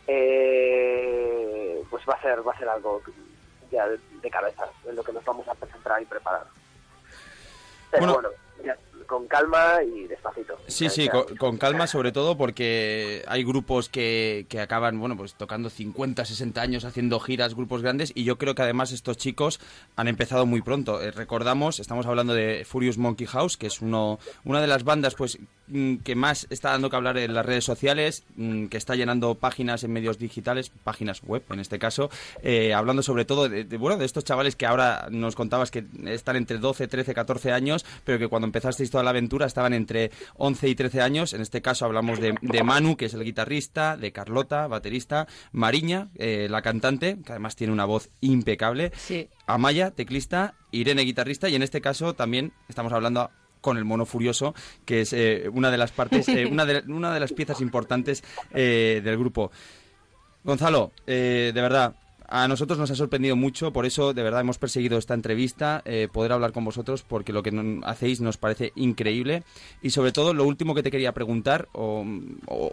[0.06, 3.02] eh, pues va a ser va a ser algo
[3.70, 6.46] ya de, de cabeza, en lo que nos vamos a concentrar y preparar.
[7.90, 8.14] Pero Bueno.
[8.14, 8.28] bueno,
[8.64, 8.76] ya,
[9.06, 10.56] con calma y despacito.
[10.66, 15.34] Sí, sí, con, con calma sobre todo porque hay grupos que, que acaban, bueno, pues
[15.34, 19.60] tocando 50, 60 años haciendo giras, grupos grandes y yo creo que además estos chicos
[19.96, 21.00] han empezado muy pronto.
[21.02, 25.14] Eh, recordamos, estamos hablando de Furious Monkey House, que es uno, una de las bandas
[25.14, 25.38] pues
[26.04, 29.84] que más está dando que hablar en las redes sociales, mm, que está llenando páginas
[29.84, 32.10] en medios digitales, páginas web en este caso,
[32.42, 35.84] eh, hablando sobre todo de, de, bueno, de estos chavales que ahora nos contabas que
[36.06, 40.10] están entre 12, 13, 14 años, pero que cuando empezasteis toda la aventura estaban entre
[40.36, 41.32] 11 y 13 años.
[41.32, 46.08] En este caso hablamos de, de Manu, que es el guitarrista, de Carlota, baterista, Mariña,
[46.16, 49.28] eh, la cantante, que además tiene una voz impecable, Sí.
[49.46, 53.30] Amaya, teclista, Irene, guitarrista, y en este caso también estamos hablando
[53.64, 54.54] con el mono furioso,
[54.84, 58.22] que es eh, una de las partes, eh, una, de, una de las piezas importantes
[58.52, 59.50] eh, del grupo.
[60.44, 61.96] Gonzalo, de verdad,
[62.28, 66.32] a nosotros nos ha sorprendido mucho, por eso de verdad hemos perseguido esta entrevista, poder
[66.32, 69.42] hablar con vosotros, porque lo que hacéis nos parece increíble.
[69.80, 72.04] Y sobre todo, lo último que te quería preguntar, o,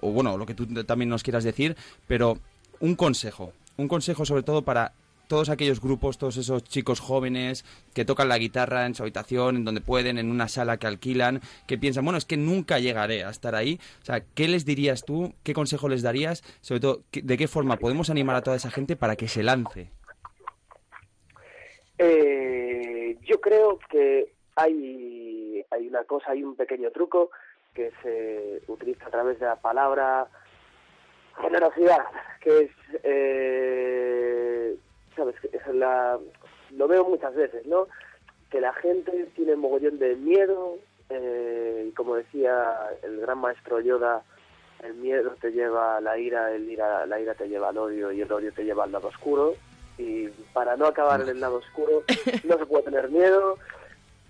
[0.01, 1.77] bueno, lo que tú también nos quieras decir,
[2.07, 2.37] pero
[2.81, 4.91] un consejo, un consejo sobre todo para
[5.31, 7.63] todos aquellos grupos, todos esos chicos jóvenes
[7.93, 11.39] que tocan la guitarra en su habitación, en donde pueden, en una sala que alquilan,
[11.67, 13.79] que piensan, bueno, es que nunca llegaré a estar ahí.
[14.01, 15.33] O sea, ¿qué les dirías tú?
[15.43, 16.43] ¿Qué consejo les darías?
[16.59, 19.41] Sobre todo, ¿qué- ¿de qué forma podemos animar a toda esa gente para que se
[19.41, 19.89] lance?
[21.97, 27.31] Eh, yo creo que hay, hay una cosa, hay un pequeño truco
[27.73, 30.27] que se utiliza a través de la palabra
[31.41, 32.03] generosidad,
[32.41, 32.71] que es,
[33.03, 34.75] eh,
[35.15, 36.19] sabes, es la,
[36.71, 37.87] lo veo muchas veces, ¿no?
[38.49, 40.77] Que la gente tiene mogollón de miedo,
[41.09, 44.23] eh, y como decía el gran maestro Yoda,
[44.83, 48.11] el miedo te lleva a la ira, el ira, la ira te lleva al odio
[48.11, 49.55] y el odio te lleva al lado oscuro.
[49.97, 52.03] Y para no acabar en el lado oscuro
[52.43, 53.57] no se puede tener miedo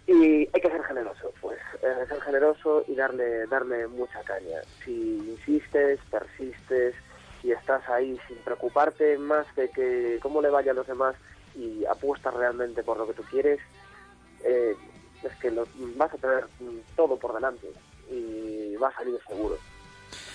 [0.08, 4.62] y hay que ser generoso, pues eh, ser generoso y darle darle mucha caña.
[4.84, 6.96] Si insistes, persistes
[7.44, 11.16] y estás ahí sin preocuparte más de que cómo le vaya a los demás
[11.56, 13.60] y apuestas realmente por lo que tú quieres,
[14.44, 14.76] eh,
[15.24, 15.68] es que lo-
[15.98, 16.46] vas a tener
[16.96, 17.68] todo por delante
[18.10, 19.58] y va a salir seguro,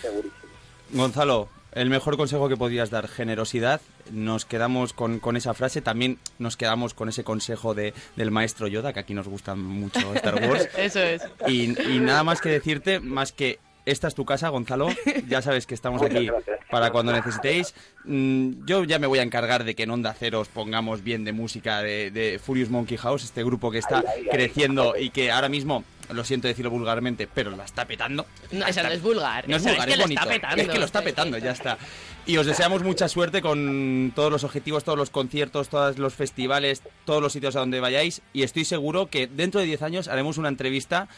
[0.01, 0.53] segurísimo.
[0.91, 3.81] Gonzalo, el mejor consejo que podías dar, generosidad.
[4.13, 5.83] Nos quedamos con, con esa frase.
[5.83, 10.15] También nos quedamos con ese consejo de, del maestro Yoda, que aquí nos gusta mucho
[10.15, 10.69] Star Wars.
[10.79, 11.23] Eso es.
[11.49, 14.89] Y, y nada más que decirte, más que esta es tu casa, Gonzalo.
[15.29, 16.29] Ya sabes que estamos aquí
[16.71, 17.75] para cuando necesitéis.
[18.05, 21.25] Mm, Yo ya me voy a encargar de que en Onda Cero os pongamos bien
[21.25, 24.29] de música de, de Furious Monkey House, este grupo que está Ay, ay, ay.
[24.29, 28.27] creciendo y que ahora mismo, lo siento decirlo vulgarmente, pero la está petando.
[28.53, 29.49] No, eso Está- no es vulgar.
[29.49, 30.21] No es vulgar, que es lo bonito.
[30.21, 30.63] está petando.
[30.63, 31.79] Es que lo está petando, ya está.
[32.27, 36.83] Y os deseamos mucha suerte con todos los objetivos, todos los conciertos, todos los festivales,
[37.05, 38.21] todos los sitios a donde vayáis.
[38.33, 41.09] Y estoy seguro que dentro de 10 años haremos una entrevista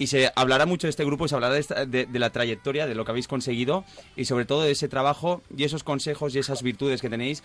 [0.00, 2.30] y se hablará mucho de este grupo y se hablará de, esta- de- de la
[2.30, 3.84] trayectoria, de lo que habéis conseguido
[4.16, 7.42] y sobre todo de ese trabajo y esos consejos y esas virtudes que tenéis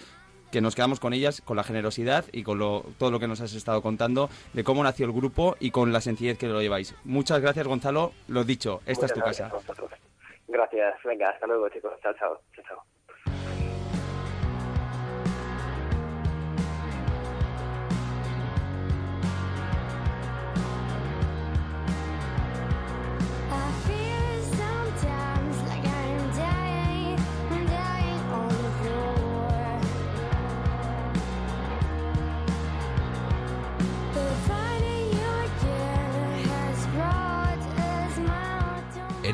[0.52, 3.42] que nos quedamos con ellas, con la generosidad y con lo- todo lo que nos
[3.42, 6.96] has estado contando de cómo nació el grupo y con la sencillez que lo lleváis.
[7.04, 8.14] Muchas gracias, Gonzalo.
[8.30, 9.52] Lo dicho, esta es tu casa.
[10.48, 10.94] gracias.
[11.04, 11.92] Venga, hasta luego, chicos.
[12.02, 12.40] Chao, chao.
[12.56, 13.75] Chao,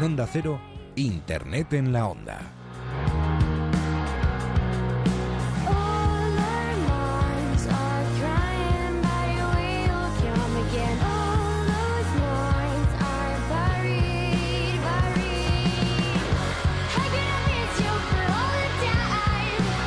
[0.01, 0.59] En Onda Cero,
[0.95, 2.39] Internet en la Onda.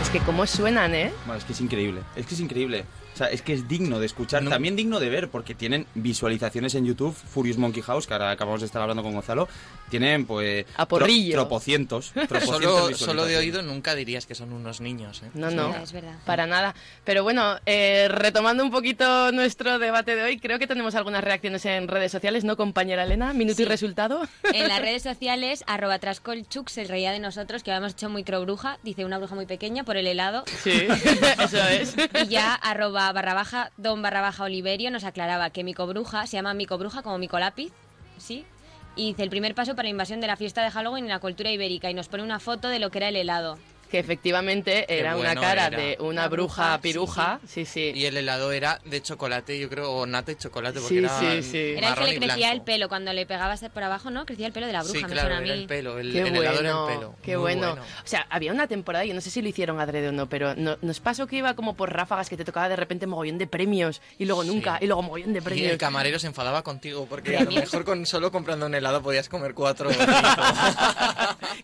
[0.00, 1.12] Es que cómo suenan, ¿eh?
[1.26, 2.84] Bueno, es que es increíble, es que es increíble.
[3.14, 4.50] O sea, es que es digno de escuchar, No.
[4.50, 8.60] también digno de ver, porque tienen visualizaciones en YouTube, Furious Monkey House, que ahora acabamos
[8.60, 9.48] de estar hablando con Gonzalo,
[9.88, 10.66] tienen pues...
[10.76, 11.34] A porrillo.
[11.34, 15.22] tro- tropocientos, tropocientos Solo, solo de oído nunca dirías que son unos niños.
[15.22, 15.30] ¿eh?
[15.34, 16.14] No, no, es verdad.
[16.26, 16.74] para nada.
[17.04, 21.64] Pero bueno, eh, retomando un poquito nuestro debate de hoy, creo que tenemos algunas reacciones
[21.66, 23.32] en redes sociales, ¿no, compañera Elena?
[23.32, 24.26] Minuto y resultado.
[24.52, 28.78] En las redes sociales, arroba trascolchuc se reía de nosotros, que habíamos hecho micro bruja,
[28.82, 30.44] dice una bruja muy pequeña, por el helado.
[30.64, 30.70] Sí,
[31.40, 31.94] eso es.
[32.24, 36.54] Y ya arroba barra baja, don barra baja Oliverio nos aclaraba que micobruja se llama
[36.54, 37.72] micobruja como micolápiz,
[38.18, 38.44] ¿sí?
[38.96, 41.18] Y dice el primer paso para la invasión de la fiesta de Halloween en la
[41.18, 43.58] cultura ibérica y nos pone una foto de lo que era el helado.
[43.94, 45.78] Que efectivamente Qué era una bueno cara era.
[45.78, 47.38] de una bruja piruja.
[47.46, 47.92] Sí, sí.
[47.94, 51.16] Y el helado era de chocolate, yo creo, o nata y chocolate, porque Sí, era
[51.20, 51.74] sí, sí.
[51.76, 54.26] Era el que le y crecía el pelo, cuando le pegabas por abajo, ¿no?
[54.26, 55.60] Crecía el pelo de la bruja, Sí, me claro, suena a era mí.
[55.60, 57.14] el pelo, el, Qué el helado era bueno, el pelo.
[57.22, 57.72] qué Muy bueno.
[57.74, 60.56] O sea, había una temporada, yo no sé si lo hicieron adrede o no, pero
[60.56, 63.46] no- nos pasó que iba como por ráfagas que te tocaba de repente mogollón de
[63.46, 65.70] premios y luego nunca, y luego mogollón de Y premios.
[65.70, 69.28] el camarero se enfadaba contigo porque a lo mejor con solo comprando un helado podías
[69.28, 69.88] comer cuatro.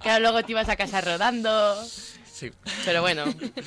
[0.01, 1.51] Claro, luego te ibas a casa rodando.
[2.41, 2.51] Sí.
[2.87, 3.25] Pero bueno,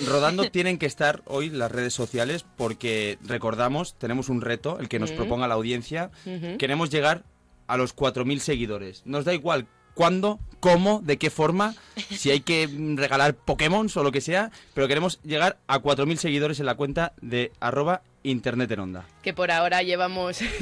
[0.07, 4.97] Rodando tienen que estar hoy las redes sociales porque recordamos, tenemos un reto, el que
[4.97, 5.17] nos Ujú.
[5.17, 6.09] proponga la audiencia.
[6.57, 7.23] Queremos llegar
[7.67, 9.03] a los 4.000 seguidores.
[9.05, 11.75] Nos da igual cuándo, cómo, de qué forma,
[12.09, 16.15] si hay que mm, regalar Pokémon o lo que sea, pero queremos llegar a 4.000
[16.17, 19.05] seguidores en la cuenta de arroba internet en onda.
[19.21, 20.41] que por ahora llevamos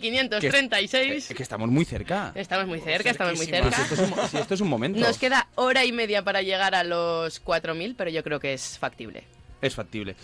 [0.00, 1.10] 3.536.
[1.12, 2.32] Es que estamos muy cerca.
[2.34, 3.72] Estamos muy cerca, estamos muy cerca.
[3.72, 5.00] Si esto, es un, si esto es un momento.
[5.00, 8.78] Nos queda hora y media para llegar a los 4.000, pero yo creo que es
[8.78, 9.24] factible.
[9.60, 10.16] Es factible.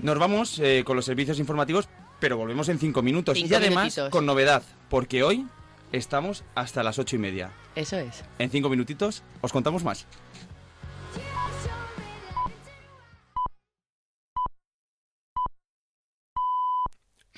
[0.00, 1.88] Nos vamos eh, con los servicios informativos,
[2.20, 3.36] pero volvemos en cinco minutos.
[3.36, 4.10] Cinco y además minutitos.
[4.10, 5.46] con novedad, porque hoy
[5.92, 7.50] estamos hasta las ocho y media.
[7.76, 8.22] Eso es.
[8.38, 10.06] En cinco minutitos os contamos más.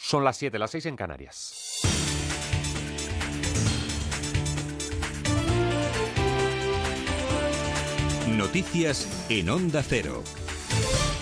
[0.05, 1.81] Son las 7, las 6 en Canarias.
[8.29, 10.25] Noticias en Onda Cero.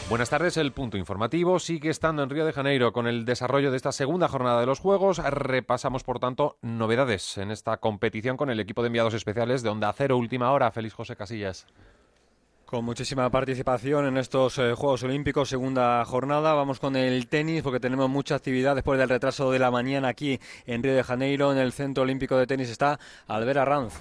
[0.09, 3.76] Buenas tardes, el punto informativo sigue estando en Río de Janeiro con el desarrollo de
[3.76, 5.18] esta segunda jornada de los Juegos.
[5.18, 9.93] Repasamos, por tanto, novedades en esta competición con el equipo de enviados especiales de Onda
[9.93, 10.72] Cero Última Hora.
[10.72, 11.66] Feliz José Casillas.
[12.71, 16.55] Con muchísima participación en estos eh, Juegos Olímpicos, segunda jornada.
[16.55, 20.39] Vamos con el tenis porque tenemos mucha actividad después del retraso de la mañana aquí
[20.66, 21.51] en Río de Janeiro.
[21.51, 23.95] En el Centro Olímpico de Tenis está Albert Arranz.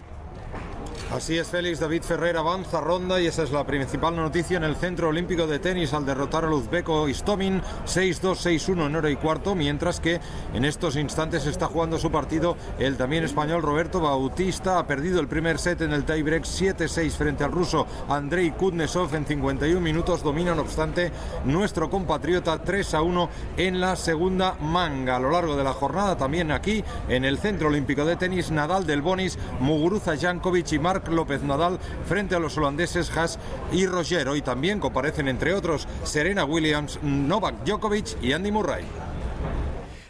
[1.11, 1.79] Así es, Félix.
[1.79, 5.57] David Ferrer avanza ronda y esa es la principal noticia en el Centro Olímpico de
[5.57, 10.19] Tenis al derrotar al uzbeco Istomin 6-2, 6-1 en hora y cuarto, mientras que
[10.53, 14.77] en estos instantes está jugando su partido el también español Roberto Bautista.
[14.77, 19.25] Ha perdido el primer set en el tiebreak 7-6 frente al ruso Andrei Kudnesov en
[19.25, 20.21] 51 minutos.
[20.21, 21.11] Domina, no obstante,
[21.43, 25.15] nuestro compatriota 3-1 en la segunda manga.
[25.15, 28.85] A lo largo de la jornada, también aquí en el Centro Olímpico de Tenis, Nadal
[28.85, 33.39] del Bonis, Muguruza Jankovic y Marc López Nadal frente a los holandeses Haas
[33.71, 34.27] y Roger.
[34.27, 38.85] Hoy también comparecen, entre otros, Serena Williams, Novak Djokovic y Andy Murray.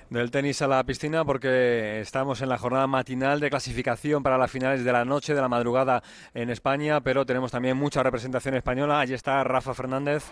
[0.09, 4.49] Del tenis a la piscina porque estamos en la jornada matinal de clasificación para las
[4.49, 6.01] finales de la noche, de la madrugada
[6.33, 8.99] en España, pero tenemos también mucha representación española.
[8.99, 10.23] Allí está Rafa Fernández.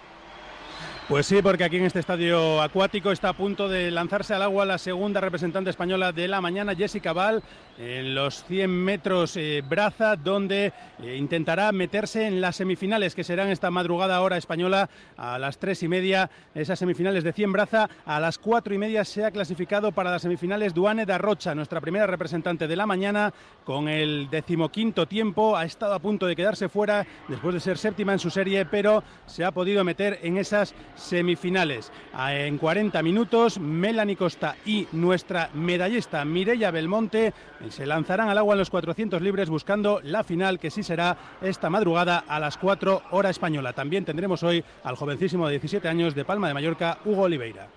[1.08, 4.66] Pues sí, porque aquí en este estadio acuático está a punto de lanzarse al agua
[4.66, 7.42] la segunda representante española de la mañana, Jessica Val,
[7.78, 13.48] en los 100 metros eh, braza, donde eh, intentará meterse en las semifinales que serán
[13.48, 16.30] esta madrugada hora española a las tres y media.
[16.54, 20.24] Esas semifinales de 100 braza a las cuatro y media se ha clasificado para las
[20.24, 23.34] semifinales Duane da Rocha, nuestra primera representante de la mañana,
[23.64, 25.56] con el decimoquinto tiempo.
[25.56, 29.06] Ha estado a punto de quedarse fuera después de ser séptima en su serie, pero
[29.26, 31.92] se ha podido meter en esas semifinales.
[32.18, 37.34] En 40 minutos, Melanie Costa y nuestra medallista Mireia Belmonte eh,
[37.70, 41.70] se lanzarán al agua en los 400 libres buscando la final que sí será esta
[41.70, 43.74] madrugada a las 4 hora española.
[43.74, 47.68] También tendremos hoy al jovencísimo de 17 años de Palma de Mallorca, Hugo Oliveira.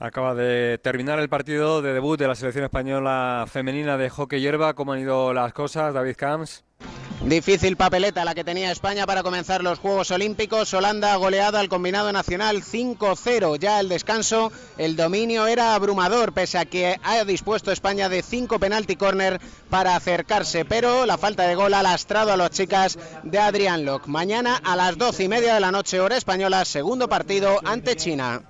[0.00, 4.74] Acaba de terminar el partido de debut de la selección española femenina de hockey hierba.
[4.74, 6.64] ¿Cómo han ido las cosas, David Camps?
[7.24, 10.72] Difícil papeleta la que tenía España para comenzar los Juegos Olímpicos.
[10.72, 13.58] Holanda goleada al combinado nacional 5-0.
[13.58, 18.60] Ya el descanso, el dominio era abrumador, pese a que ha dispuesto España de 5
[18.60, 20.64] penalti corner para acercarse.
[20.64, 24.06] Pero la falta de gol ha lastrado a las chicas de Adrián Locke.
[24.06, 28.42] Mañana a las 12 y media de la noche, hora española, segundo partido ante China.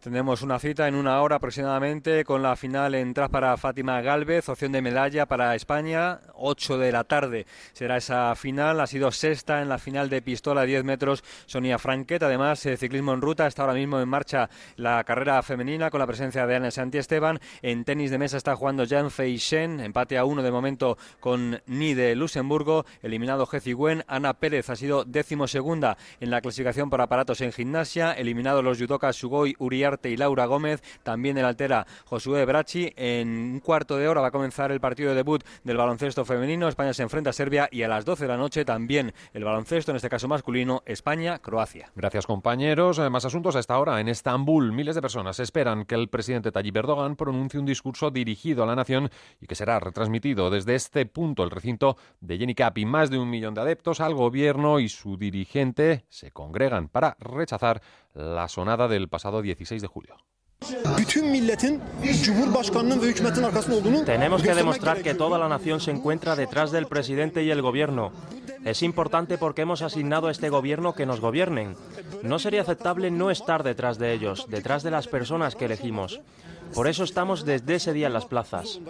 [0.00, 4.48] Tenemos una cita en una hora aproximadamente con la final en tras para Fátima Galvez,
[4.48, 6.20] opción de medalla para España.
[6.36, 8.80] 8 de la tarde será esa final.
[8.80, 12.22] Ha sido sexta en la final de pistola de 10 metros Sonia Franquet.
[12.22, 13.46] Además, eh, ciclismo en ruta.
[13.46, 17.38] Está ahora mismo en marcha la carrera femenina con la presencia de Ana Santi Esteban.
[17.60, 19.80] En tenis de mesa está jugando Jan Fei Shen.
[19.80, 22.86] Empate a uno de momento con Ni de Luxemburgo.
[23.02, 24.02] Eliminado Gezi Wen.
[24.08, 28.14] Ana Pérez ha sido décimo segunda en la clasificación por aparatos en gimnasia.
[28.14, 29.54] Eliminado los judokas Sugoi
[29.90, 30.82] Uriarte y Laura Gómez.
[31.02, 32.92] También el altera Josué Brachi.
[32.96, 36.68] En un cuarto de hora va a comenzar el partido de debut del baloncesto femenino.
[36.68, 39.92] España se enfrenta a Serbia y a las 12 de la noche también el baloncesto,
[39.92, 41.90] en este caso masculino, España-Croacia.
[41.94, 42.98] Gracias, compañeros.
[42.98, 44.00] Eh, Más asuntos a esta hora.
[44.00, 48.62] En Estambul, miles de personas esperan que el presidente Tayyip Erdogan pronuncie un discurso dirigido
[48.62, 49.10] a la nación
[49.40, 52.84] y que será retransmitido desde este punto, el recinto de Yeni Capi.
[52.84, 57.82] Más de un millón de adeptos al gobierno y su dirigente se congregan para rechazar
[58.14, 60.16] la sonada del pasado 16 de julio.
[64.04, 68.12] Tenemos que demostrar que toda la nación se encuentra detrás del presidente y el gobierno.
[68.64, 71.76] Es importante porque hemos asignado a este gobierno que nos gobiernen.
[72.22, 76.20] No sería aceptable no estar detrás de ellos, detrás de las personas que elegimos.
[76.74, 78.80] Por eso estamos desde ese día en las plazas.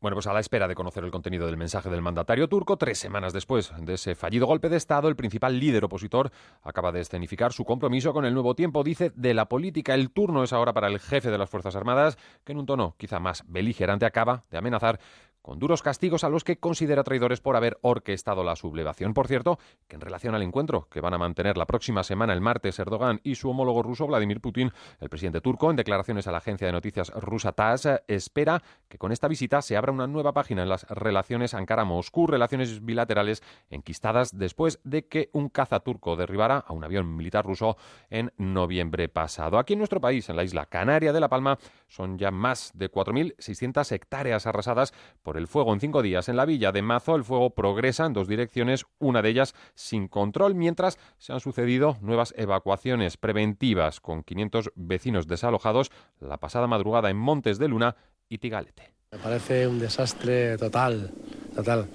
[0.00, 2.98] Bueno, pues a la espera de conocer el contenido del mensaje del mandatario turco, tres
[2.98, 7.52] semanas después de ese fallido golpe de Estado, el principal líder opositor acaba de escenificar
[7.52, 8.82] su compromiso con el nuevo tiempo.
[8.82, 12.16] Dice, de la política el turno es ahora para el jefe de las Fuerzas Armadas,
[12.44, 14.98] que en un tono quizá más beligerante acaba de amenazar
[15.42, 19.12] con duros castigos a los que considera traidores por haber orquestado la sublevación.
[19.12, 22.40] Por cierto, que en relación al encuentro que van a mantener la próxima semana, el
[22.40, 26.38] martes, Erdogan y su homólogo ruso, Vladimir Putin, el presidente turco, en declaraciones a la
[26.38, 30.62] agencia de noticias rusa TASS, espera que con esta visita se abra una nueva página
[30.62, 36.72] en las relaciones Ankara-Moscú, relaciones bilaterales enquistadas después de que un caza turco derribara a
[36.72, 37.76] un avión militar ruso
[38.10, 39.58] en noviembre pasado.
[39.58, 42.90] Aquí en nuestro país, en la isla Canaria de La Palma, son ya más de
[42.90, 46.28] 4.600 hectáreas arrasadas por el fuego en cinco días.
[46.28, 50.08] En la villa de Mazo el fuego progresa en dos direcciones, una de ellas sin
[50.08, 57.10] control, mientras se han sucedido nuevas evacuaciones preventivas con 500 vecinos desalojados la pasada madrugada
[57.10, 57.96] en Montes de Luna
[58.28, 58.92] y Tigalete.
[59.12, 61.10] Me parece un desastre total,
[61.54, 61.86] total.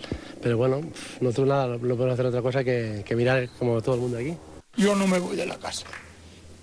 [0.41, 0.81] Pero bueno,
[1.19, 4.37] nosotros nada, no podemos hacer otra cosa que, que mirar como todo el mundo aquí.
[4.75, 5.87] Yo no me voy de la casa.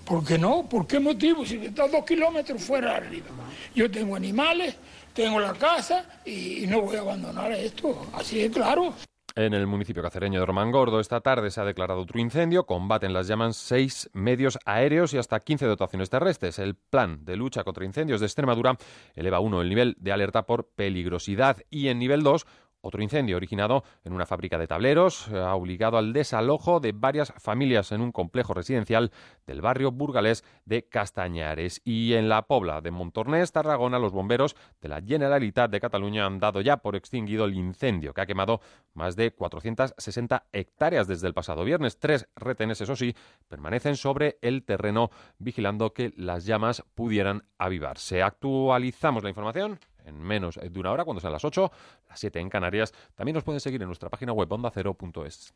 [0.05, 0.67] ¿Por qué no?
[0.69, 1.45] ¿Por qué motivo?
[1.45, 3.25] Si está dos kilómetros fuera arriba.
[3.73, 4.75] Yo tengo animales,
[5.15, 8.05] tengo la casa y, no voy a abandonar esto.
[8.13, 8.93] Así es claro.
[9.37, 12.65] En el municipio cacereño de Romangordo esta tarde se ha declarado otro incendio.
[12.65, 16.57] Combaten las llamas seis medios aéreos y hasta 15 dotaciones terrestres.
[16.59, 18.77] El plan de lucha contra incendios de Extremadura
[19.13, 22.45] eleva uno el nivel de alerta por peligrosidad y en nivel 2
[22.85, 27.33] otro incendio originado en una fábrica de tableros eh, ha obligado al desalojo de varias
[27.39, 29.11] familias en un complejo residencial
[29.47, 31.81] del barrio burgalés de Castañares.
[31.83, 36.39] Y en la Pobla de Montornès, Tarragona, los bomberos de la Generalitat de Cataluña han
[36.39, 38.61] dado ya por extinguido el incendio que ha quemado
[38.93, 41.97] más de 460 hectáreas desde el pasado viernes.
[41.97, 43.15] Tres retenes, eso sí,
[43.47, 45.09] permanecen sobre el terreno
[45.39, 48.21] vigilando que las llamas pudieran avivarse.
[48.21, 51.71] Actualizamos la información en menos de una hora, cuando sean las 8,
[52.09, 52.93] las 7 en Canarias.
[53.15, 55.53] También nos pueden seguir en nuestra página web ondacero.es.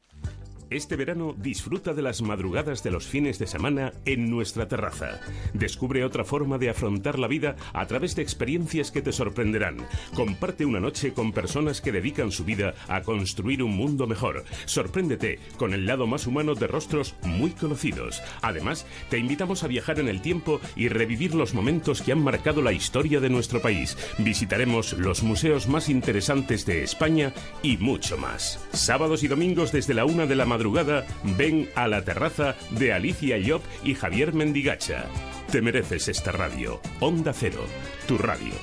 [0.69, 5.19] Este verano disfruta de las madrugadas de los fines de semana en nuestra terraza.
[5.53, 9.87] Descubre otra forma de afrontar la vida a través de experiencias que te sorprenderán.
[10.13, 14.45] Comparte una noche con personas que dedican su vida a construir un mundo mejor.
[14.65, 18.21] Sorpréndete con el lado más humano de rostros muy conocidos.
[18.43, 22.61] Además, te invitamos a viajar en el tiempo y revivir los momentos que han marcado
[22.61, 23.97] la historia de nuestro país.
[24.39, 28.65] Visitaremos los museos más interesantes de España y mucho más.
[28.71, 31.05] Sábados y domingos desde la una de la madrugada,
[31.37, 35.07] ven a la terraza de Alicia Llop y Javier Mendigacha.
[35.51, 36.79] Te mereces esta radio.
[37.01, 37.65] Onda Cero,
[38.07, 38.53] tu radio.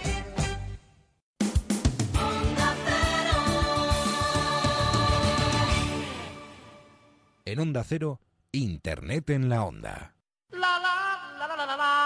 [7.45, 10.15] En Onda Cero, Internet en la Onda.
[10.53, 12.06] La la la.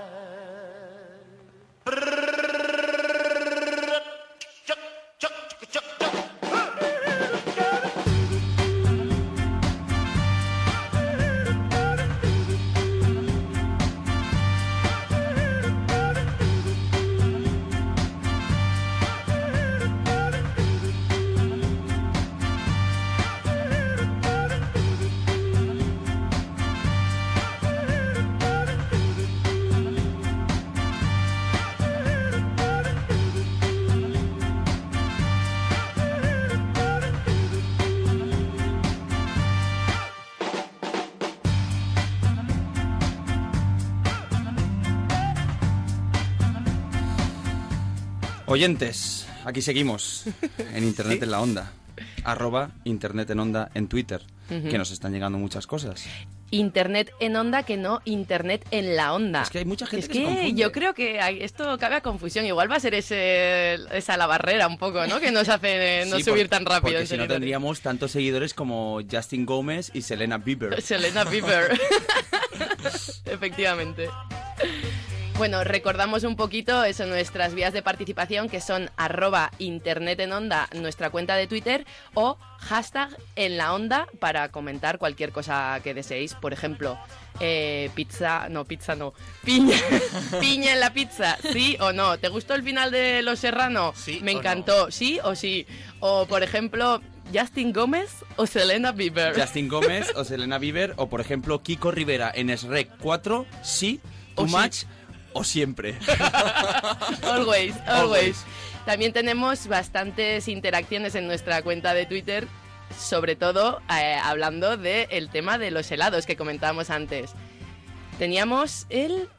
[48.51, 50.25] Oyentes, aquí seguimos
[50.73, 51.71] en Internet en la Onda.
[52.25, 56.03] Arroba Internet en Onda en Twitter, que nos están llegando muchas cosas.
[56.53, 59.43] Internet en onda que no Internet en la onda.
[59.43, 62.01] Es que hay mucha gente es que se yo creo que hay- esto cabe a
[62.01, 62.45] confusión.
[62.45, 65.21] Igual va a ser ese, esa la barrera un poco, ¿no?
[65.21, 66.95] Que nos hace eh, no Sí, subir por- tan rápido.
[66.95, 70.81] Porque si no tendríamos tantos seguidores como Justin Gómez y Selena Bieber.
[70.81, 71.71] Selena Bieber.
[73.25, 74.09] Efectivamente.
[75.37, 80.69] Bueno, recordamos un poquito eso, nuestras vías de participación que son arroba internet en onda,
[80.75, 86.35] nuestra cuenta de Twitter, o hashtag en la onda para comentar cualquier cosa que deseéis.
[86.35, 86.97] Por ejemplo,
[87.39, 89.13] eh, pizza, no, pizza no,
[89.43, 89.77] piña,
[90.39, 92.19] piña en la pizza, sí o no.
[92.19, 93.93] ¿Te gustó el final de Los Serrano?
[94.21, 95.65] Me o encantó, sí o sí.
[96.01, 97.01] O, por ejemplo,
[97.33, 99.39] Justin Gómez o Selena Bieber.
[99.39, 103.99] Justin Gómez o Selena Bieber o por ejemplo Kiko Rivera en SREC 4, sí,
[104.35, 104.85] too O sí.
[105.33, 105.95] O siempre.
[107.23, 108.43] always, always, Always.
[108.85, 112.47] También tenemos bastantes interacciones en nuestra cuenta de Twitter,
[112.99, 117.31] sobre todo eh, hablando del tema de los helados que comentábamos antes.
[118.17, 119.29] Teníamos el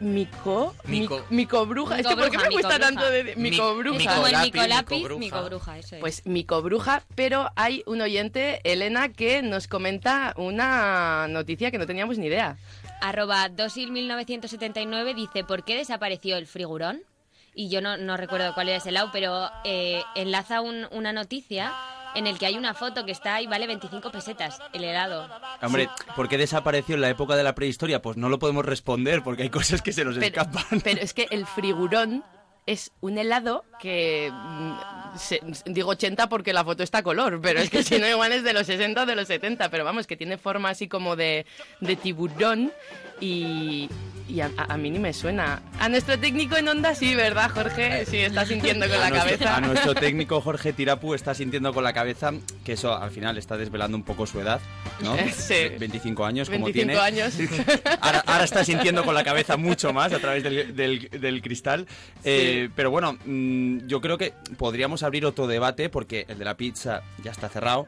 [0.00, 1.18] mico, Mico.
[1.18, 1.98] mic- micobruja.
[2.00, 3.98] Es que ¿por qué me cuesta tanto de micobruja?
[3.98, 5.18] Es como el Micolapi, micolapi, micobruja.
[5.20, 6.00] micobruja, eso es.
[6.00, 12.18] Pues micobruja, pero hay un oyente, Elena, que nos comenta una noticia que no teníamos
[12.18, 12.56] ni idea.
[13.02, 17.02] Arroba dosil1979 dice, ¿por qué desapareció el frigurón?
[17.54, 21.72] Y yo no, no recuerdo cuál era ese lado, pero eh, enlaza un- una noticia
[22.14, 25.28] en el que hay una foto que está ahí, vale 25 pesetas, el helado.
[25.62, 28.00] Hombre, ¿por qué desapareció en la época de la prehistoria?
[28.02, 30.80] Pues no lo podemos responder porque hay cosas que se nos Pero, escapan.
[30.84, 32.24] pero es que el frigurón
[32.66, 34.72] es un helado que mm,
[35.18, 38.32] se- digo 80 porque la foto está a color, pero es que si no igual
[38.32, 41.16] es de los 60 o de los 70, pero vamos, que tiene forma así como
[41.16, 41.44] de,
[41.80, 42.72] de tiburón
[43.22, 43.88] y,
[44.28, 45.62] y a, a- mí ni me suena.
[45.78, 48.04] A nuestro técnico en onda sí, ¿verdad, Jorge?
[48.06, 49.56] Sí, está sintiendo con a la nuestro, cabeza.
[49.56, 52.32] a nuestro técnico Jorge Tirapu está sintiendo con la cabeza
[52.64, 54.60] que eso al final está desvelando un poco su edad,
[55.00, 55.16] ¿no?
[55.36, 55.54] Sí.
[55.78, 56.98] 25 años como 25 tiene.
[57.00, 57.34] años.
[58.00, 61.86] Ahora, ahora está sintiendo con la cabeza mucho más a través del, del- del cristal.
[62.24, 66.56] Eh, pero bueno, mm, yo creo que podríamos abrir otro debate porque el de la
[66.56, 67.86] pizza ya está cerrado.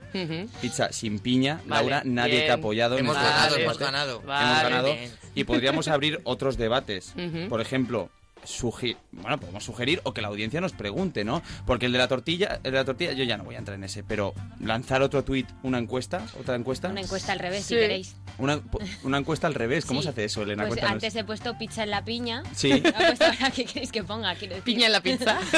[0.60, 1.60] Pizza sin piña.
[1.66, 2.44] Vale, Laura, nadie bien.
[2.46, 2.94] te ha apoyado.
[2.98, 4.12] en Hemos este ganado, hemos ganado.
[4.14, 4.92] Hemos Vale, ganado.
[4.94, 5.23] bien.
[5.34, 7.14] Y podríamos abrir otros debates.
[7.48, 8.08] Por ejemplo,
[8.44, 11.42] sugi- bueno, podemos sugerir o que la audiencia nos pregunte, ¿no?
[11.66, 13.76] Porque el de la tortilla, el de la tortilla, yo ya no voy a entrar
[13.76, 16.88] en ese, pero lanzar otro tuit, una encuesta, otra encuesta.
[16.88, 18.16] Una encuesta al revés, si queréis.
[18.38, 18.60] Una,
[19.04, 20.04] una encuesta al revés, ¿cómo Sí.
[20.04, 20.62] se hace eso, Elena?
[20.64, 20.94] Pues Cuéntanos.
[20.94, 22.42] antes he puesto pizza en la piña.
[22.54, 22.82] Sí.
[22.94, 24.34] Ahora, ¿qué queréis que ponga?
[24.64, 25.38] Piña en la pizza.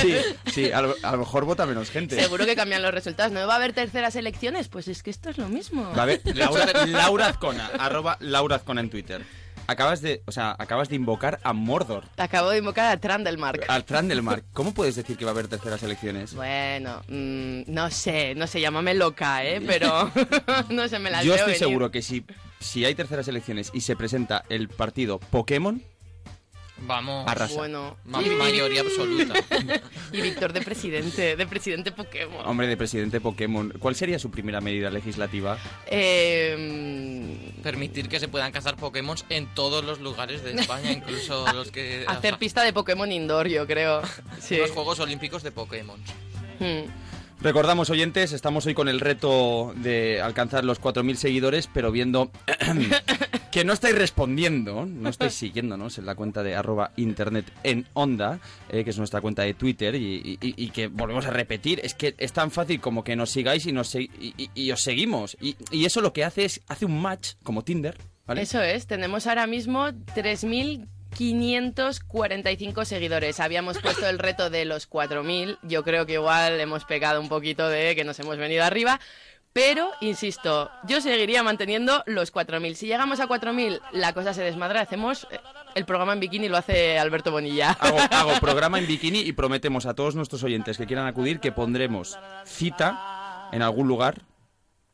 [0.00, 0.14] Sí,
[0.52, 2.20] sí, a lo, a lo mejor vota menos gente.
[2.20, 3.32] Seguro que cambian los resultados.
[3.32, 4.68] ¿No va a haber terceras elecciones?
[4.68, 5.90] Pues es que esto es lo mismo.
[5.96, 9.24] A ver, Laura, Laura Azcona, arroba Laura Azcona en Twitter.
[9.70, 13.66] Acabas de, o sea, acabas de invocar a Mordor, Acabo de invocar a Trandelmark.
[13.68, 14.44] al Trandelmark.
[14.52, 16.34] ¿Cómo puedes decir que va a haber terceras elecciones?
[16.34, 19.60] Bueno, mm, no sé, no sé, llámame loca, ¿eh?
[19.66, 20.10] Pero
[20.70, 21.58] no sé, me las Yo veo estoy venir.
[21.68, 22.24] seguro que si,
[22.58, 25.80] si hay terceras elecciones y se presenta el partido Pokémon,
[26.82, 27.24] Vamos.
[27.28, 27.54] Arrasa.
[27.54, 29.34] Bueno, Ma- mayoría absoluta.
[30.12, 32.46] y Víctor de presidente, de presidente Pokémon.
[32.46, 35.58] hombre de presidente Pokémon, ¿cuál sería su primera medida legislativa?
[35.86, 41.70] Eh, Permitir que se puedan cazar Pokémon en todos los lugares de España, incluso los
[41.70, 42.04] que.
[42.08, 44.02] hacer pista de Pokémon indoor, yo creo.
[44.40, 44.56] Sí.
[44.56, 46.00] Los Juegos Olímpicos de Pokémon.
[46.58, 46.88] Hmm.
[47.42, 52.30] Recordamos, oyentes, estamos hoy con el reto de alcanzar los 4.000 seguidores, pero viendo
[53.50, 58.40] que no estáis respondiendo, no estáis siguiéndonos en la cuenta de arroba internet en onda,
[58.68, 61.94] eh, que es nuestra cuenta de Twitter, y, y- y que volvemos a repetir, es
[61.94, 64.10] que es tan fácil como que nos sigáis y, nos y,
[64.54, 65.36] y- os seguimos.
[65.40, 67.96] Y, y eso lo que hace es, hace un match, como Tinder,
[68.26, 68.42] ¿vale?
[68.42, 73.40] Eso es, tenemos ahora mismo 3.545 seguidores.
[73.40, 75.58] Habíamos puesto el reto de los 4.000.
[75.62, 79.00] Yo creo que igual hemos pecado un poquito de que nos hemos venido arriba.
[79.52, 82.74] Pero, insisto, yo seguiría manteniendo los 4.000.
[82.74, 84.80] Si llegamos a 4.000, la cosa se desmadra.
[84.80, 85.40] Hacemos eh,
[85.74, 87.70] el programa en bikini, lo hace Alberto Bonilla.
[87.72, 91.50] Hago, hago programa en bikini y prometemos a todos nuestros oyentes que quieran acudir que
[91.50, 94.22] pondremos cita en algún lugar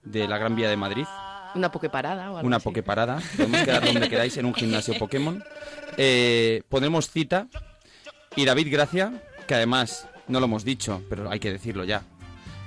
[0.03, 1.05] de la Gran Vía de Madrid.
[1.55, 2.65] Una pokeparada o algo Una así.
[2.65, 3.21] pokeparada.
[3.37, 5.43] Podemos quedar donde queráis en un gimnasio Pokémon.
[5.99, 7.47] Eh, pondremos cita
[8.35, 9.13] y David Gracia,
[9.47, 12.03] que además no lo hemos dicho, pero hay que decirlo ya.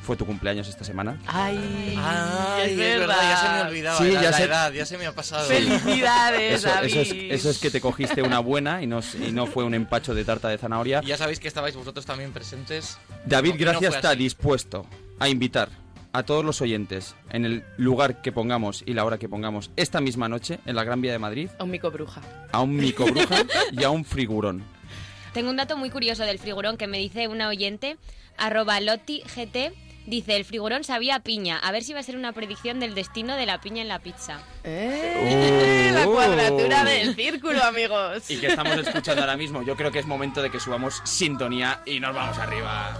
[0.09, 1.19] Fue tu cumpleaños esta semana.
[1.27, 3.97] Ay, Ay, es es verdad, ya se me olvidaba.
[3.99, 5.47] Sí, la, ya la se- edad, ya se me ha pasado.
[5.47, 7.31] Felicidades, Eso, eso es, David.
[7.31, 10.25] eso es que te cogiste una buena y no, y no fue un empacho de
[10.25, 11.01] tarta de zanahoria.
[11.05, 12.97] Ya sabéis que estabais vosotros también presentes.
[13.25, 14.17] David No, y no Gracia fue está así.
[14.17, 14.87] dispuesto
[15.19, 15.69] a invitar
[16.11, 20.01] a todos los oyentes en el lugar que pongamos y la hora que pongamos esta
[20.01, 22.21] misma noche en la Gran Vía de Madrid A un mico bruja.
[22.51, 24.63] a un micobruja y a un frigurón.
[25.35, 27.97] Tengo un dato muy curioso del frigurón que me dice una oyente,
[28.37, 29.71] arroba LottiGT,
[30.09, 32.95] dice, el frigurón sabía a piña, a ver si va a ser una predicción del
[32.95, 34.39] destino de la piña en la pizza.
[34.63, 38.29] Eh, La cuadratura del círculo, amigos.
[38.29, 39.61] Y que estamos escuchando ahora mismo.
[39.61, 42.97] Yo creo que es momento de que subamos sintonía y nos vamos arriba.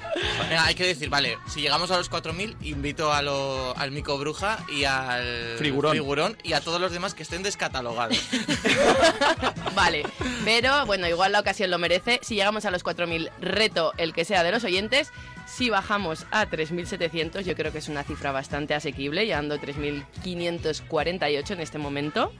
[0.49, 4.17] Venga, hay que decir, vale, si llegamos a los 4.000, invito a lo- al Mico
[4.17, 6.39] Bruja y al Frigurón.
[6.45, 8.17] y a todos los demás que estén descatalogados.
[9.75, 10.07] Vale,
[10.45, 12.21] pero bueno, igual la ocasión lo merece.
[12.23, 15.11] Si llegamos a los 4.000, reto el que sea de los oyentes.
[15.47, 21.51] Si bajamos a 3.700, yo creo que es una cifra bastante asequible, llegando a 3.548
[21.53, 22.33] en este momento.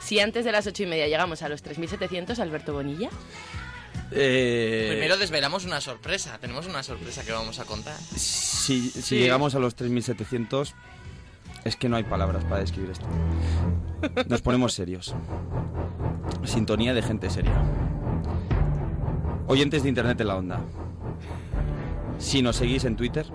[0.00, 3.10] Si antes de las 8 y media llegamos a los 3.700, Alberto Bonilla.
[4.10, 6.38] Eh, Primero desvelamos una sorpresa.
[6.40, 7.96] Tenemos una sorpresa que vamos a contar.
[8.16, 9.18] si, si Sí.
[9.18, 10.72] llegamos a los 3.700,
[11.64, 13.06] es que no hay palabras para describir esto.
[14.28, 15.14] Nos ponemos serios.
[16.44, 17.52] Sintonía de gente seria.
[19.46, 20.60] Oyentes de Internet en la onda.
[22.18, 23.26] Si nos seguís en Twitter,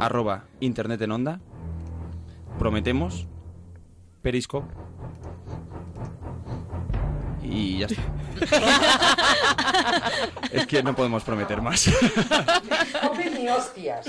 [0.00, 1.40] arroba Internet en onda,
[2.58, 3.26] prometemos
[4.22, 4.74] Periscope
[7.42, 8.02] y ya está.
[10.52, 11.88] es que no podemos prometer más.
[12.68, 14.06] Periscope ni hostias.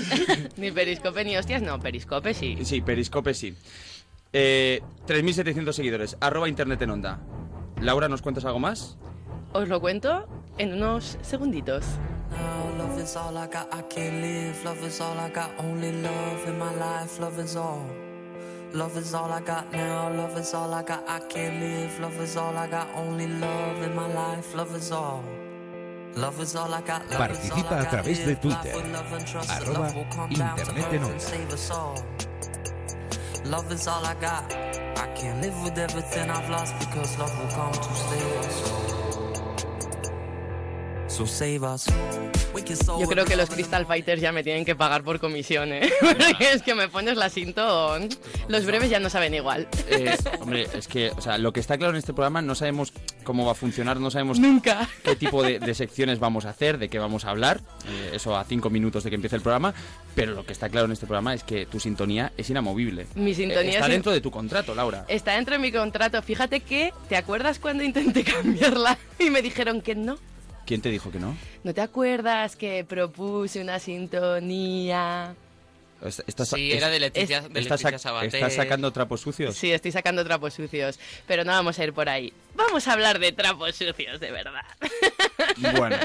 [0.56, 2.58] ni periscope ni hostias, no, periscope sí.
[2.64, 3.54] Sí, Periscope sí.
[4.32, 7.20] Eh, 3.700 seguidores, arroba Internet en onda.
[7.80, 8.98] Laura, ¿nos cuentas algo más?
[9.52, 11.84] Os lo cuento en unos segunditos.
[12.30, 14.64] Now love is all I got, I can't live.
[14.64, 17.18] Love is all I got, only love in my life.
[17.18, 17.86] Love is all.
[18.72, 20.10] Love is all I got now.
[20.14, 21.98] Love is all I got, I can't live.
[22.00, 24.54] Love is all I got, only love in my life.
[24.54, 25.24] Love is all.
[26.14, 27.08] Love is all I got.
[27.10, 29.88] Love is all Participa I a través de Twitter, with love and trust that arroba
[30.30, 31.16] Internet en Onda.
[33.44, 34.52] Love is all I got.
[34.52, 38.99] I can't live with everything I've lost because love will come to save
[43.00, 45.90] Yo creo que los Crystal Fighters ya me tienen que pagar por comisión, ¿eh?
[46.00, 47.96] Porque es que me pones la cinto...
[48.48, 49.68] Los breves ya no saben igual.
[49.88, 52.92] Eh, hombre, es que, o sea, lo que está claro en este programa, no sabemos
[53.24, 54.88] cómo va a funcionar, no sabemos Nunca.
[55.04, 58.36] qué tipo de, de secciones vamos a hacer, de qué vamos a hablar, eh, eso
[58.36, 59.74] a cinco minutos de que empiece el programa,
[60.14, 63.06] pero lo que está claro en este programa es que tu sintonía es inamovible.
[63.14, 65.04] Mi sintonía Eh, está es- dentro de tu contrato, Laura.
[65.08, 66.20] Está dentro de mi contrato.
[66.22, 70.18] Fíjate que, ¿te acuerdas cuando intenté cambiarla y me dijeron que no?
[70.70, 71.36] ¿Quién te dijo que no?
[71.64, 75.34] ¿No te acuerdas que propuse una sintonía?
[76.00, 78.34] Est- estás- Sí, era de Leticia- de estás Leticia sac- Sabater.
[78.36, 79.56] ¿Estás sacando trapos sucios?
[79.56, 82.32] Sí, estoy sacando trapos sucios, pero no vamos a ir por ahí.
[82.54, 84.62] Vamos a hablar de trapos sucios, de verdad.
[85.76, 85.96] Bueno,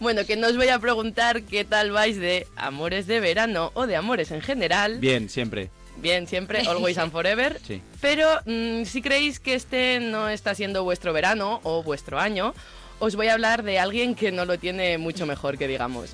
[0.00, 3.86] Bueno, que no os voy a preguntar qué tal vais de amores de verano o
[3.86, 4.98] de amores en general.
[4.98, 5.68] bien, siempre.
[5.98, 7.60] Bien, siempre, always and forever.
[7.66, 7.82] Sí.
[8.00, 12.54] Pero mm, si creéis que este no está siendo vuestro verano o vuestro año,
[13.00, 16.10] os voy a hablar de alguien que no lo tiene mucho mejor que digamos.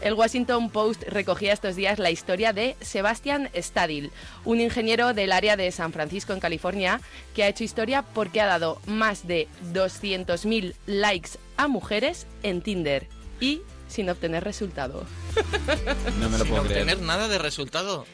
[0.00, 4.10] El Washington Post recogía estos días la historia de Sebastian Stadil,
[4.44, 7.00] un ingeniero del área de San Francisco en California
[7.34, 13.06] que ha hecho historia porque ha dado más de 200.000 likes a mujeres en Tinder
[13.40, 15.04] y sin obtener resultado.
[16.20, 16.82] No me lo Sin puedo creer.
[16.82, 18.04] obtener nada de resultado.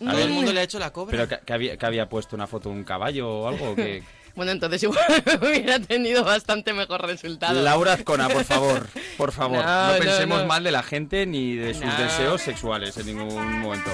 [0.00, 0.26] A Todo ver.
[0.26, 1.10] el mundo le ha hecho la cobra.
[1.12, 3.70] ¿Pero que, que había, que había puesto una foto de un caballo o algo?
[3.72, 4.02] o qué?
[4.36, 5.00] Bueno, entonces igual
[5.42, 7.60] hubiera tenido bastante mejor resultado.
[7.62, 8.86] Laura Azcona, por favor,
[9.16, 9.64] por favor.
[9.64, 10.46] No, pensemos no.
[10.46, 11.96] mal de la gente ni de sus No.
[11.96, 13.90] deseos sexuales en ningún momento.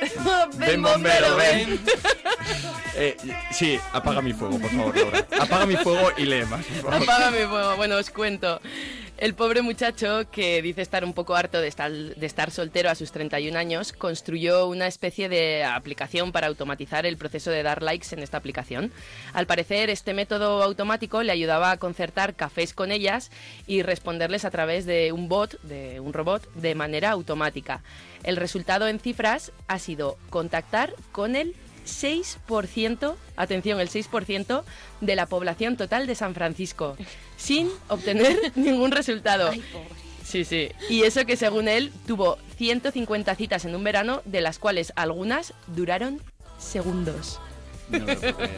[0.58, 1.80] ven, bombero, ven.
[2.96, 3.16] Eh,
[3.52, 5.26] sí, apaga mi fuego, por favor, Laura.
[5.40, 6.64] Apaga mi fuego y lee más.
[6.66, 7.02] por favor.
[7.02, 7.76] Apaga mi fuego.
[7.76, 8.60] Bueno, os cuento.
[9.20, 13.58] El pobre muchacho, que dice estar un poco harto de estar, soltero a sus 31
[13.58, 18.38] años, construyó una especie de aplicación para automatizar el proceso de dar likes en esta
[18.38, 18.90] aplicación.
[19.34, 23.30] Al parecer, este método automático le ayudaba a concertar cafés con ellas
[23.66, 27.82] y responderles a través de un bot, de un robot, de manera automática.
[28.22, 31.54] El resultado en cifras ha sido contactar con el
[31.86, 34.62] 6%, atención, el 6%
[35.00, 36.96] de la población total de San Francisco,
[37.36, 39.50] sin obtener ningún resultado.
[40.24, 40.70] Sí, sí.
[40.88, 45.54] Y eso que según él tuvo 150 citas en un verano, de las cuales algunas
[45.66, 46.20] duraron
[46.58, 47.40] segundos.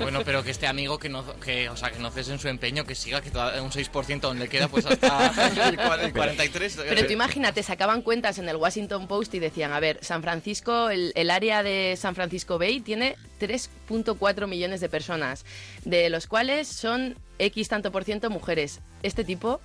[0.00, 2.48] Bueno, pero que este amigo que no, que, o sea, que no cese en su
[2.48, 5.26] empeño, que siga, que toda- un 6% donde queda pues hasta
[5.68, 6.78] el, cua- el 43.
[6.88, 10.90] Pero tú imagínate, sacaban cuentas en el Washington Post y decían, a ver, San Francisco,
[10.90, 15.44] el, el área de San Francisco Bay tiene 3.4 millones de personas,
[15.84, 18.80] de los cuales son X tanto por ciento mujeres.
[19.02, 19.60] Este tipo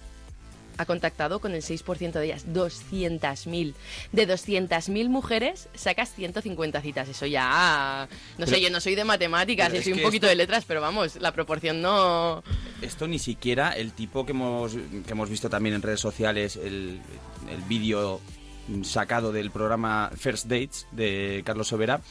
[0.78, 3.74] ha contactado con el 6% de ellas, 200.000.
[4.12, 8.08] De 200.000 mujeres sacas 150 citas, eso ya...
[8.38, 10.30] No sé, Pero- yo no soy de matemáticas, pero y es soy un poquito esto-
[10.30, 12.44] de letras, pero vamos, la proporción no...
[12.82, 17.00] Esto ni siquiera el tipo que hemos, que hemos visto también en redes sociales, el,
[17.50, 18.22] el vídeo
[18.84, 22.02] sacado del programa First Dates de Carlos Sobera,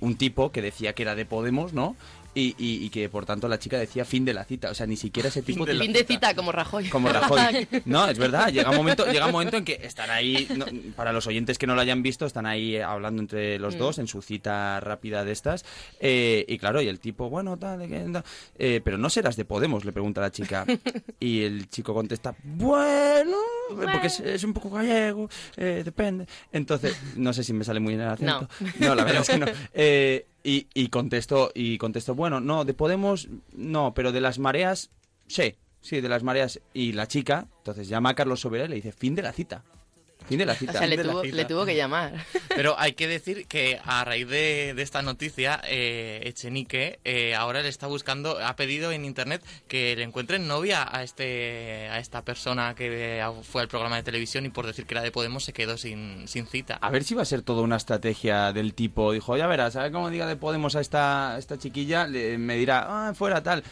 [0.00, 1.94] un tipo que decía que era de Podemos, ¿no?
[2.38, 4.86] Y, y- y que por tanto la chica decía fin de la cita, o sea,
[4.86, 6.88] ni siquiera ese tipo Fin de cita, como Rajoy.
[6.90, 7.66] como Rajoy.
[7.86, 11.12] No, es verdad, llega un momento, llega un momento en que están ahí, no, para
[11.14, 13.78] los oyentes que no lo hayan visto, están ahí hablando entre los Mm.
[13.78, 15.64] dos en su cita rápida de estas.
[15.98, 18.22] eh, y claro, y el tipo, bueno, tal, de
[18.58, 20.66] eh, pero no serás de Podemos, le pregunta la chica.
[21.18, 23.36] Y el chico contesta, bueno,
[23.68, 26.26] porque es, es un poco gallego, eh, depende.
[26.52, 28.48] Entonces, no sé si me sale muy bien el acento.
[28.78, 29.46] No, la verdad es que no.
[30.48, 34.90] Y, y contesto, y contesto, bueno, no, de Podemos, no, pero de las mareas,
[35.26, 36.60] sí, sí, de las mareas.
[36.72, 39.64] Y la chica, entonces llama a Carlos Sobera y le dice, fin de la cita.
[40.28, 40.72] Fin de la O cita.
[40.72, 41.36] sea, le tuvo, cita.
[41.36, 42.12] le tuvo que llamar.
[42.48, 47.62] Pero hay que decir que a raíz de, de esta noticia, eh, Echenique eh, ahora
[47.62, 52.22] le está buscando, ha pedido en internet que le encuentren novia a este a esta
[52.22, 55.52] persona que fue al programa de televisión y por decir que era de Podemos se
[55.52, 56.78] quedó sin, sin cita.
[56.80, 59.82] A ver si va a ser toda una estrategia del tipo, dijo, ya verás, a
[59.82, 63.42] ver cómo diga de Podemos a esta, a esta chiquilla, le- me dirá, ah, fuera
[63.42, 63.62] tal.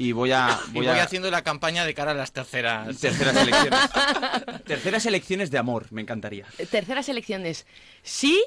[0.00, 0.58] Y voy a...
[0.70, 1.02] y Voy, a...
[1.02, 2.98] haciendo la campaña de cara a las terceras.
[2.98, 3.80] Terceras elecciones.
[4.64, 6.46] Terceras elecciones de amor, me encantaría.
[6.70, 7.66] Terceras elecciones.
[8.02, 8.42] ¿Sí?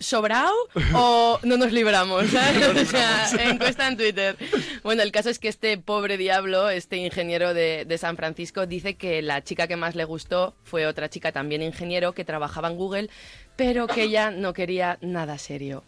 [0.00, 0.52] ¿Sobrao?
[0.94, 2.26] ¿O no nos libramos?
[2.32, 2.66] ¿sabes?
[2.76, 4.36] O sea, encuesta en Twitter.
[4.82, 8.96] Bueno, el caso es que este pobre diablo, este ingeniero de, de San Francisco, dice
[8.96, 12.74] que la chica que más le gustó fue otra chica también ingeniero que trabajaba en
[12.74, 13.10] Google,
[13.54, 15.84] pero que ella no quería nada serio.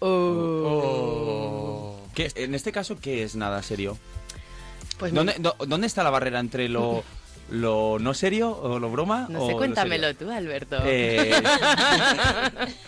[0.00, 1.85] Oh.
[2.16, 3.96] ¿Qué- en este caso, ¿qué es nada serio?
[4.98, 7.04] Pues ¿Dónde, do- ¿Dónde está la barrera entre lo,
[7.50, 9.26] lo no serio o lo broma?
[9.30, 10.78] No sé, lo cuéntamelo tú, Alberto.
[10.84, 11.30] Eh,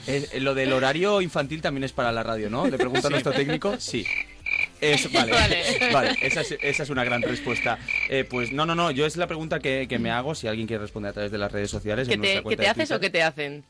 [0.06, 2.66] eh, lo del horario infantil también es para la radio, ¿no?
[2.66, 3.76] Le pregunto a nuestro técnico.
[3.78, 4.04] Sí.
[4.80, 5.62] Es, vale, vale.
[5.92, 6.16] Vale.
[6.22, 7.78] esa, es, esa es una gran respuesta.
[8.08, 10.66] Eh, pues no, no, no, yo es la pregunta que, que me hago, si alguien
[10.66, 12.08] quiere responder a través de las redes sociales.
[12.08, 13.64] ¿Que en te, que haces o que te hacen?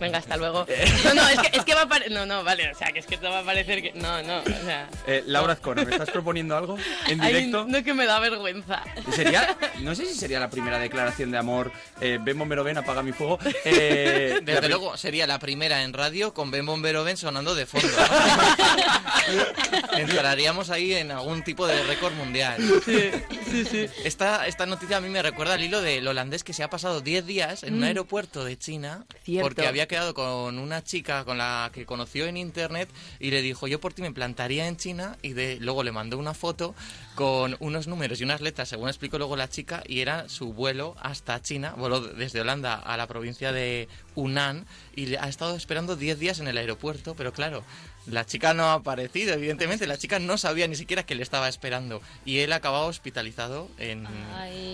[0.00, 0.66] Venga, hasta luego.
[1.04, 2.12] No, no, es que, es que va a parecer...
[2.12, 3.92] No, no, vale, o sea, que es que te va a parecer que...
[3.92, 4.88] No, no, o sea...
[5.06, 6.76] Eh, Laura Azcona, ¿me estás proponiendo algo
[7.08, 7.66] en Ay, directo?
[7.68, 8.82] no que me da vergüenza.
[9.14, 11.72] Sería, no sé si sería la primera declaración de amor.
[12.00, 13.38] Eh, ven, bombero, ven, apaga mi fuego.
[13.64, 17.66] Eh, Desde pri- luego, sería la primera en radio con Ben Bombero Ben sonando de
[17.66, 17.88] fondo.
[19.96, 22.56] Entraríamos ahí en algún tipo de récord mundial.
[22.84, 23.10] Sí,
[23.50, 23.86] sí, sí.
[24.04, 27.00] Esta, esta noticia a mí me recuerda al hilo del holandés que se ha pasado
[27.00, 27.84] 10 días en un Mm.
[27.84, 29.06] aeropuerto de China
[29.40, 32.88] Porque había quedado con una chica con la que conoció en internet
[33.20, 36.18] y le dijo yo por ti me plantaría en China y de, luego le mandó
[36.18, 36.74] una foto
[37.14, 40.94] con unos números y unas letras según explicó luego la chica y era su vuelo
[41.00, 46.18] hasta China, voló desde Holanda a la provincia de Hunan y ha estado esperando 10
[46.18, 47.64] días en el aeropuerto, pero claro,
[48.10, 51.48] la chica no ha aparecido, evidentemente, la chica no sabía ni siquiera que le estaba
[51.48, 54.06] esperando y él acababa hospitalizado en...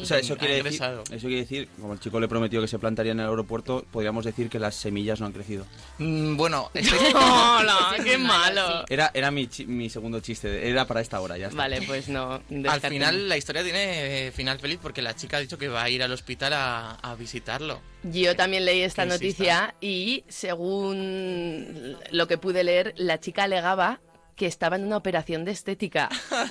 [0.02, 2.78] O sea, eso quiere, decir, eso quiere decir, como el chico le prometió que se
[2.78, 5.66] plantaría en el aeropuerto, podríamos decir que las semillas no han crecido.
[5.98, 6.70] Mm, bueno.
[7.15, 8.85] Hola, qué malo.
[8.89, 11.56] Era, era mi, mi segundo chiste, era para esta hora, ya está.
[11.56, 12.40] Vale, pues no.
[12.69, 15.82] Al final la historia tiene eh, final feliz porque la chica ha dicho que va
[15.82, 17.81] a ir al hospital a, a visitarlo.
[18.05, 24.01] Yo también leí esta noticia y según lo que pude leer, la chica alegaba
[24.36, 26.09] que estaba en una operación de estética.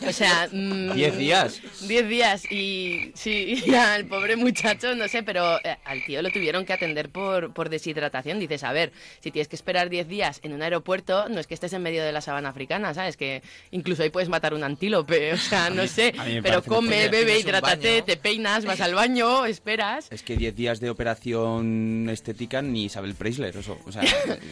[0.08, 0.48] O sea...
[0.52, 1.62] mm, ¿Diez días?
[1.88, 6.30] Diez días y sí, y al pobre muchacho, no sé, pero eh, al tío lo
[6.32, 8.40] tuvieron que atender por, por deshidratación.
[8.40, 11.54] Dices, a ver, si tienes que esperar diez días en un aeropuerto, no es que
[11.54, 13.18] estés en medio de la sabana africana, ¿sabes?
[13.18, 13.42] Que
[13.72, 16.14] incluso ahí puedes matar un antílope, o sea, no sé.
[16.26, 20.08] mí Pero come, bebe, hidrátate, te peinas, vas al baño, esperas.
[20.12, 24.04] Es que 10 días de operación estética ni Isabel Preisler, eso, o sea,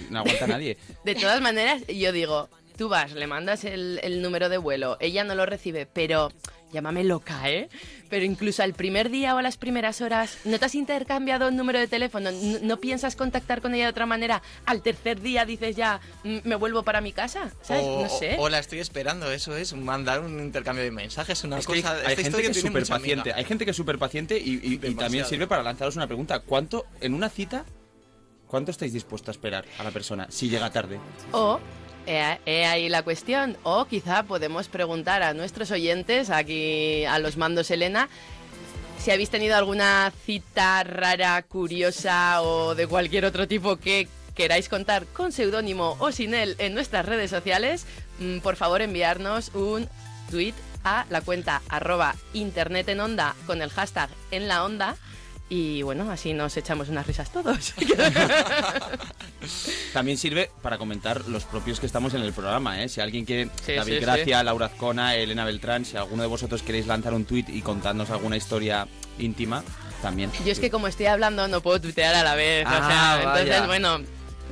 [0.09, 0.77] no aguanta nadie.
[1.03, 2.49] De todas maneras, yo digo,
[2.81, 6.31] tú vas, le mandas el, el número de vuelo, ella no lo recibe, pero
[6.73, 7.69] llámame loca, ¿eh?
[8.09, 11.55] Pero incluso al primer día o a las primeras horas, ¿no te has intercambiado el
[11.55, 12.31] número de teléfono?
[12.31, 14.41] ¿No, no piensas contactar con ella de otra manera?
[14.65, 17.83] Al tercer día dices ya, "Mm, me vuelvo para mi casa, ¿sabes?
[17.85, 18.35] O, no sé.
[18.39, 21.81] o la estoy esperando, eso es mandar un intercambio de mensajes, una Es que hay,
[21.83, 21.97] cosa...
[22.03, 23.31] hay gente que es súper paciente.
[23.33, 26.39] Hay gente que es súper paciente y, y- y también sirve para lanzaros una pregunta.
[26.39, 27.63] ¿Cuánto, en una cita,
[28.47, 30.97] cuánto estáis dispuestos a esperar a la persona si llega tarde?
[31.31, 31.59] O,
[32.05, 37.37] he, he ahí la cuestión, o quizá podemos preguntar a nuestros oyentes, aquí a los
[37.37, 38.09] mandos Elena,
[38.97, 45.07] si habéis tenido alguna cita rara, curiosa o de cualquier otro tipo que queráis contar
[45.07, 47.85] con seudónimo o sin él en nuestras redes sociales,
[48.19, 49.89] mm, por favor enviarnos un
[50.29, 50.53] tweet
[50.83, 54.97] a la cuenta arroba internet en onda con el hashtag en la onda
[55.53, 57.73] y bueno, así nos echamos unas risas todos.
[59.93, 62.87] También sirve para comentar los propios que estamos en el programa, ¿eh?
[62.89, 64.45] Si alguien quiere, Sí, David sí, Gracia, sí.
[64.45, 68.37] Laura Azcona, Elena Beltrán, si alguno de vosotros queréis lanzar un tuit y contarnos alguna
[68.37, 68.87] historia
[69.19, 69.61] íntima,
[70.01, 70.31] también.
[70.45, 73.25] Yo es que como estoy hablando no puedo tuitear a la vez, o Ah, sea,
[73.31, 73.41] vaya.
[73.41, 73.99] entonces bueno,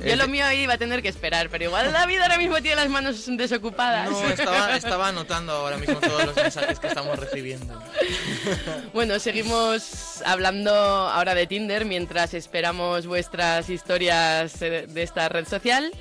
[0.08, 2.60] yo lo de- mío ahí va a tener que esperar, pero igual David ahora mismo
[2.60, 4.10] tiene las manos desocupadas.
[4.10, 7.80] No, estaba, estaba anotando ahora mismo todos los mensajes que estamos recibiendo.
[8.92, 15.92] Bueno, seguimos hablando ahora de Tinder mientras esperamos vuestras historias eh, de esta red social.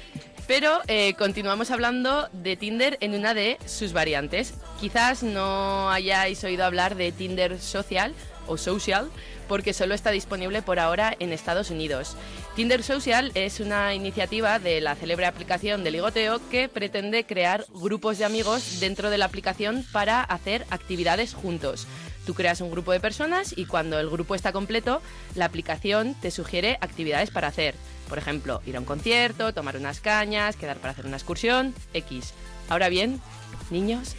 [0.48, 4.56] Pero eh, continuamos hablando de Tinder en una de sus variantes.
[4.80, 8.16] Quizás no hayáis oído hablar de Tinder Social
[8.48, 9.10] o Social
[9.48, 12.16] porque solo está disponible por ahora en Estados Unidos.
[12.56, 18.18] Tinder Social es una iniciativa de la célebre aplicación de ligoteo que pretende crear grupos
[18.18, 21.88] de amigos dentro de la aplicación para hacer actividades juntos.
[22.26, 25.02] Tú creas un grupo de personas y cuando el grupo está completo,
[25.36, 27.76] la aplicación te sugiere actividades para hacer.
[28.10, 32.34] Por ejemplo, ir a un concierto, tomar unas cañas, quedar para hacer una excursión, X.
[32.68, 33.22] Ahora bien,
[33.70, 34.16] niños,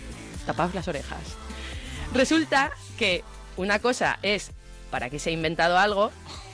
[0.47, 1.21] tapaos las orejas.
[2.15, 3.23] Resulta que
[3.57, 4.51] una cosa es
[4.91, 6.11] para que se ha inventado algo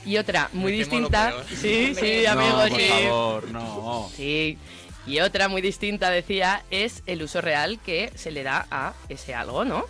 [0.07, 1.33] y otra muy Me distinta.
[1.49, 2.87] Sí, sí, No, amigos, por sí.
[2.87, 4.09] favor, no.
[4.15, 4.57] Sí.
[5.05, 9.35] Y otra muy distinta, decía, es el uso real que se le da a ese
[9.35, 9.85] algo, ¿no?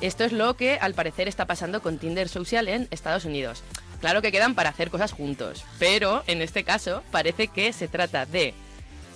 [0.00, 3.62] Esto es lo que al parecer está pasando con Tinder Social en Estados Unidos.
[4.00, 8.26] Claro que quedan para hacer cosas juntos, pero en este caso parece que se trata
[8.26, 8.54] de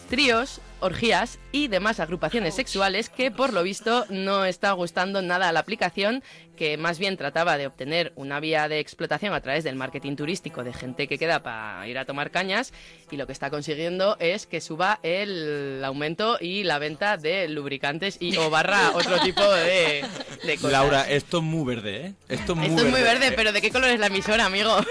[0.08, 5.52] tríos, orgías y demás agrupaciones sexuales que por lo visto no está gustando nada a
[5.52, 6.22] la aplicación,
[6.56, 10.62] que más bien trataba de obtener una vía de explotación a través del marketing turístico
[10.62, 12.72] de gente que queda para ir a tomar cañas
[13.10, 18.18] y lo que está consiguiendo es que suba el aumento y la venta de lubricantes
[18.20, 20.04] y o barra otro tipo de,
[20.44, 20.72] de cosas.
[20.72, 22.14] Laura, esto es muy verde, ¿eh?
[22.28, 24.76] Esto es muy Esto es muy verde, pero ¿de qué color es la emisora, amigo?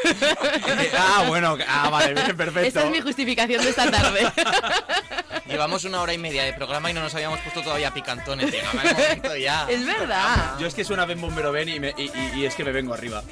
[0.97, 2.67] Ah, bueno, ah, vale, bien, perfecto.
[2.67, 4.31] Esta es mi justificación de esta tarde.
[5.47, 8.51] Llevamos llevamos una hora y media de programa y no nos habíamos puesto todavía picantones.
[8.51, 9.67] Llegaba el momento ya.
[9.69, 10.57] Es verdad.
[10.59, 12.71] Yo es que suena Ben Bombero Ben y, me- y- y- y es que me
[12.71, 13.23] vengo arriba.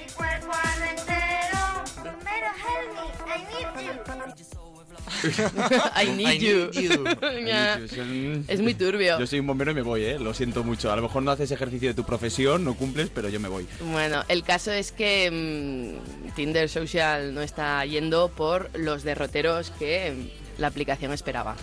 [5.95, 6.69] I need you.
[7.47, 7.79] Ya.
[7.79, 9.19] Yo soy- Es muy turbio.
[9.19, 10.19] Yo soy un bombero y me voy, ¿eh?
[10.19, 10.91] Lo siento mucho.
[10.91, 13.67] A lo mejor no haces ejercicio de tu profesión, no cumples, pero yo me voy.
[13.91, 15.31] Bueno, el caso es que
[16.29, 21.55] mm, Tinder Social no está yendo por los derroteros que mm, la aplicación esperaba.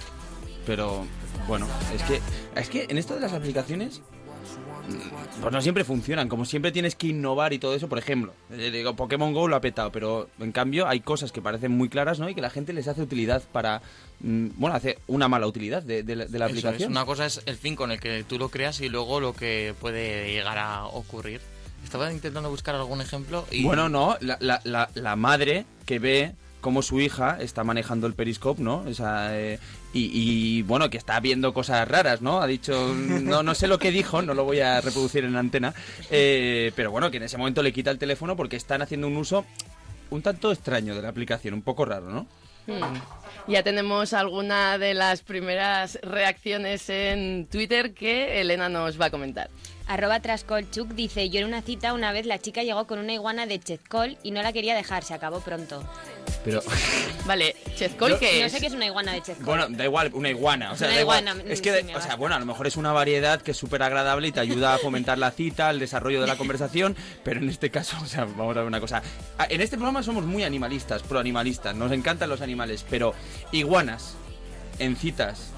[0.66, 1.05] Pero,
[1.47, 2.20] bueno, es que,
[2.61, 4.01] es que en esto de las aplicaciones,
[4.89, 6.28] mm, pues no siempre funcionan.
[6.28, 7.89] Como siempre tienes que innovar y todo eso.
[7.89, 11.43] Por ejemplo, eh, digo, Pokémon Go lo ha petado, pero en cambio hay cosas que
[11.43, 12.28] parecen muy claras, ¿no?
[12.28, 13.82] Y que la gente les hace utilidad para,
[14.20, 16.93] mm, bueno, hace una mala utilidad de, de la, de la Eso es, aplicación.
[16.93, 19.74] Una cosa es el fin con el que tú lo creas y luego lo que
[19.81, 21.41] puede llegar a ocurrir.
[21.85, 23.62] Estaba intentando buscar algún ejemplo y...
[23.65, 26.32] Bueno, no, la, la- la- la madre que ve
[26.62, 28.78] cómo su hija está manejando el periscope, ¿no?
[28.89, 29.59] O sea, eh,
[29.95, 32.41] y, bueno, que está viendo cosas raras, ¿no?
[32.41, 35.73] Ha dicho, no, no sé lo que dijo, no lo voy a reproducir en antena,
[36.11, 39.16] eh, pero bueno, que en ese momento le quita el teléfono porque están haciendo un
[39.16, 39.45] uso
[40.11, 42.27] un tanto extraño de la aplicación, un poco raro, ¿no?
[42.66, 42.99] Hmm.
[43.47, 49.51] Ya tenemos alguna de las primeras reacciones en Twitter que Elena nos va a comentar.
[49.86, 53.44] Arroba Trascolchuk dice, yo en una cita una vez la chica llegó con una iguana
[53.47, 55.85] de Chezcol y no la quería dejar, se acabó pronto.
[56.43, 56.62] Pero,
[57.27, 58.52] Vale, Chezcol, ¿qué No es?
[58.52, 59.44] sé qué es una iguana de Chezcol.
[59.44, 60.73] Bueno, da igual, una iguana.
[60.73, 61.23] O sea, Una da igual.
[61.23, 63.51] iguana, Es mm, que, sí, o sea, bueno, a lo mejor es una variedad que
[63.51, 66.97] es súper agradable y te ayuda a fomentar la cita, el desarrollo de la conversación,
[67.23, 69.02] pero en este caso, o sea, vamos a ver una cosa.
[69.39, 73.15] Ah, En este programa somos muy animalistas, proanimalistas, nos encantan los animales, pero
[73.52, 74.15] iguanas
[74.78, 75.51] en citas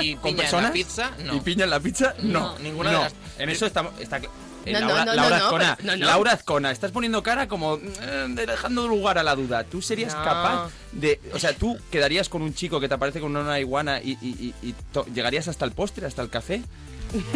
[0.00, 1.34] y con piña en personas la pizza, no.
[1.36, 2.40] y piña en la pizza, no.
[2.40, 3.02] No, ninguna de No.
[3.04, 3.92] las- En eso estamos...
[4.00, 4.20] Está...
[4.20, 4.28] cl-
[4.64, 6.06] eh, no, Laura, no, Laura no, no, Azcona, pero- no, no.
[6.06, 9.64] Laura Azcona, estás poniendo cara como eh, dejando lugar a la duda.
[9.64, 10.22] ¿Tú serías No.
[10.22, 14.00] capaz de, o sea, tú quedarías con un chico que te aparece con una iguana
[14.00, 16.62] y, y- y- y to- llegarías hasta el postre, hasta el café,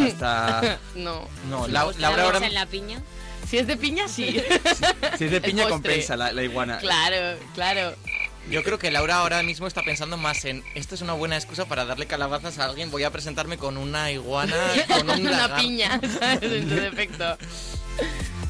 [0.07, 1.27] hasta no.
[1.51, 3.01] No, ¿Le Lau- gusta Laura la ahora en la piña?
[3.49, 4.41] Si es de piña, sí.
[5.19, 6.79] si es de piña compensa la, la iguana.
[6.79, 7.95] Claro, claro.
[8.51, 11.65] Yo creo que Laura ahora mismo está pensando más en esto es una buena excusa
[11.67, 12.91] para darle calabazas a alguien.
[12.93, 14.55] Voy a presentarme con una iguana,
[14.89, 16.43] con un una piña, ¿sabes?
[16.53, 17.37] En su defecto.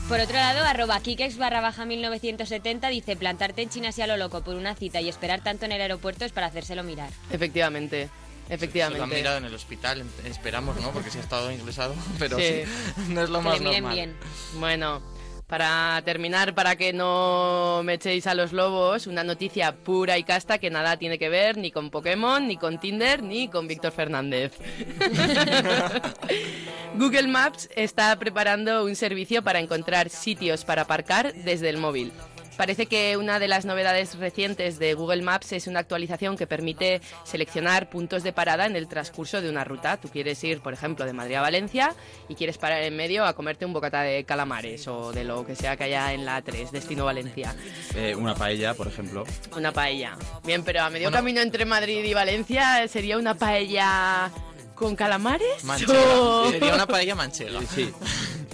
[0.09, 4.16] Por otro lado, arroba kikex barra baja 1970 dice plantarte en China así a lo
[4.18, 7.10] loco por una cita y esperar tanto en el aeropuerto es para hacérselo mirar.
[7.32, 8.12] Efectivamente, Se lo
[8.48, 9.16] han efectivamente.
[9.16, 10.90] mirado en el hospital, esperamos, ¿no?
[10.93, 12.44] Porque si ha estado ingresado, pero Sí.
[12.64, 13.94] sí, no es lo Que más le miren normal.
[13.94, 14.16] bien.
[14.60, 15.02] Bueno,
[15.47, 20.59] para terminar, para que no me echéis a los lobos, una noticia pura y casta
[20.59, 24.52] que nada tiene que ver ni con Pokémon, ni con Tinder, ni con Víctor Fernández.
[26.97, 32.12] Google Maps está preparando un servicio para encontrar sitios para aparcar desde el móvil.
[32.57, 37.03] Parece que una de las novedades recientes de Google Maps es una actualización que permite
[37.24, 39.99] seleccionar puntos de parada en el transcurso de una ruta.
[39.99, 41.95] Tú quieres ir, por ejemplo, de Madrid a Valencia
[42.28, 45.55] y quieres parar en medio a comerte un bocata de calamares o de lo que
[45.55, 47.55] sea que haya en la 3, destino Valencia.
[47.95, 49.24] Eh, una paella, por ejemplo.
[49.55, 50.16] Una paella.
[50.45, 51.19] Bien, pero a medio Bueno.
[51.19, 54.31] camino entre Madrid y Valencia sería una paella
[54.77, 55.65] con calamares.
[55.65, 56.51] Manchega.
[56.51, 57.61] Sería una paella manchega.
[57.74, 57.93] Sí.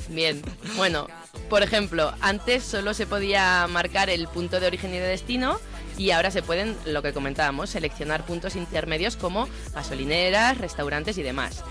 [0.08, 0.42] Bien,
[0.76, 1.06] bueno,
[1.50, 5.58] por ejemplo, antes solo se podía marcar el punto de origen y de destino
[5.98, 11.62] y ahora se pueden, lo que comentábamos, seleccionar puntos intermedios como gasolineras, restaurantes y demás.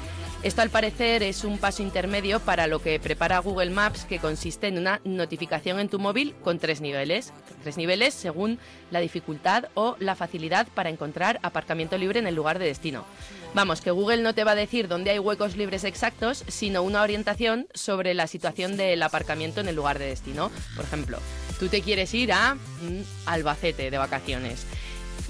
[0.43, 4.67] Esto al parecer es un paso intermedio para lo que prepara Google Maps que consiste
[4.67, 7.31] en una notificación en tu móvil con tres niveles.
[7.61, 8.57] Tres niveles según
[8.89, 13.05] la dificultad o la facilidad para encontrar aparcamiento libre en el lugar de destino.
[13.53, 17.01] Vamos, que Google no te va a decir dónde hay huecos libres exactos, sino una
[17.01, 20.49] orientación sobre la situación del aparcamiento en el lugar de destino.
[20.73, 21.19] Por ejemplo,
[21.59, 24.65] tú te quieres ir a mm, Albacete de vacaciones.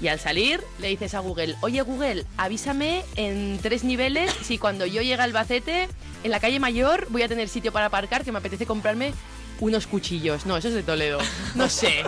[0.00, 4.86] Y al salir le dices a Google, oye Google, avísame en tres niveles si cuando
[4.86, 5.88] yo llegue a Albacete,
[6.22, 9.14] en la calle mayor, voy a tener sitio para aparcar que me apetece comprarme
[9.58, 10.46] unos cuchillos.
[10.46, 11.18] No, eso es de Toledo.
[11.56, 12.04] No sé.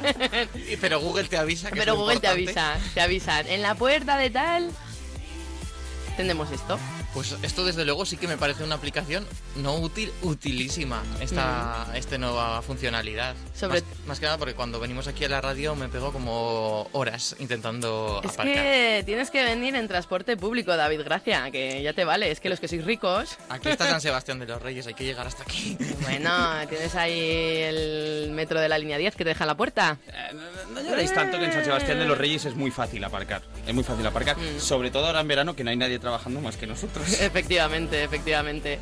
[0.80, 3.46] Pero Google te avisa que Pero Google te avisa, te avisan.
[3.46, 4.70] En la puerta de tal
[6.18, 6.76] tenemos esto.
[7.14, 9.26] Pues esto desde luego sí que me parece una aplicación
[9.56, 13.34] no útil, utilísima, esta, esta nueva funcionalidad.
[13.34, 13.58] Mm.
[13.58, 16.86] Sobre- más, más que nada porque cuando venimos aquí a la radio me pego como
[16.92, 18.54] horas intentando Es aparcar.
[18.54, 22.30] que tienes que venir en transporte público, David Gracia, que ya te vale.
[22.30, 25.04] Es que los que sois ricos, Aquí está San Sebastián de los Reyes, hay que
[25.04, 25.76] llegar hasta aquí.
[26.02, 26.30] bueno,
[26.68, 27.18] tienes ahí
[27.62, 29.98] el metro de la línea 10 que te deja en la puerta.
[30.72, 33.42] No lloréis tanto que en San Sebastián de los Reyes es muy fácil aparcar.
[33.66, 34.36] Es muy fácil aparcar.
[34.36, 34.60] Mm.
[34.60, 36.97] Sobre todo ahora en verano que no hay nadie trabajando más que nosotros.
[37.20, 38.78] Efectivamente, efectivamente.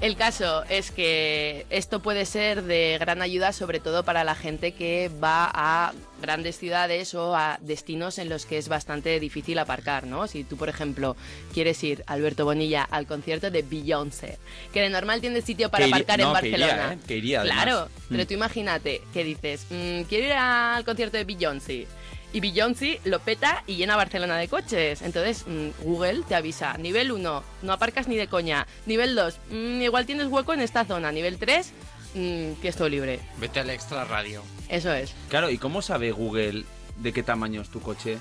[0.00, 4.72] El caso es que esto puede ser de gran ayuda, sobre todo para la gente
[4.72, 10.04] que va a grandes ciudades o a destinos en los que es bastante difícil aparcar,
[10.06, 10.26] ¿no?
[10.26, 11.16] Si tú, por ejemplo,
[11.54, 14.38] quieres ir, Alberto Bonilla, al concierto de Beyoncé,
[14.72, 16.92] que de normal tienes sitio para iría- aparcar en no, que iría, Barcelona.
[16.94, 16.98] ¿eh?
[17.06, 17.62] Que iría, además.
[17.64, 18.26] Claro, pero Mm.
[18.26, 21.86] tú imagínate que dices, "Mm, quiero ir al concierto de Beyoncé.
[22.34, 25.02] Y Beyoncé lo peta y llena Barcelona de coches.
[25.02, 26.76] Entonces, mm, Google te avisa.
[26.78, 28.66] Nivel 1, no aparcas ni de coña.
[28.86, 31.12] Nivel 2, mm, igual tienes hueco en esta zona.
[31.12, 31.72] Nivel 3,
[32.14, 33.20] mm, que es todo libre.
[33.38, 34.42] Vete al extra radio.
[34.68, 35.14] Eso es.
[35.28, 36.64] Claro, ¿y cómo sabe Google
[36.96, 38.18] de qué tamaño es tu coche?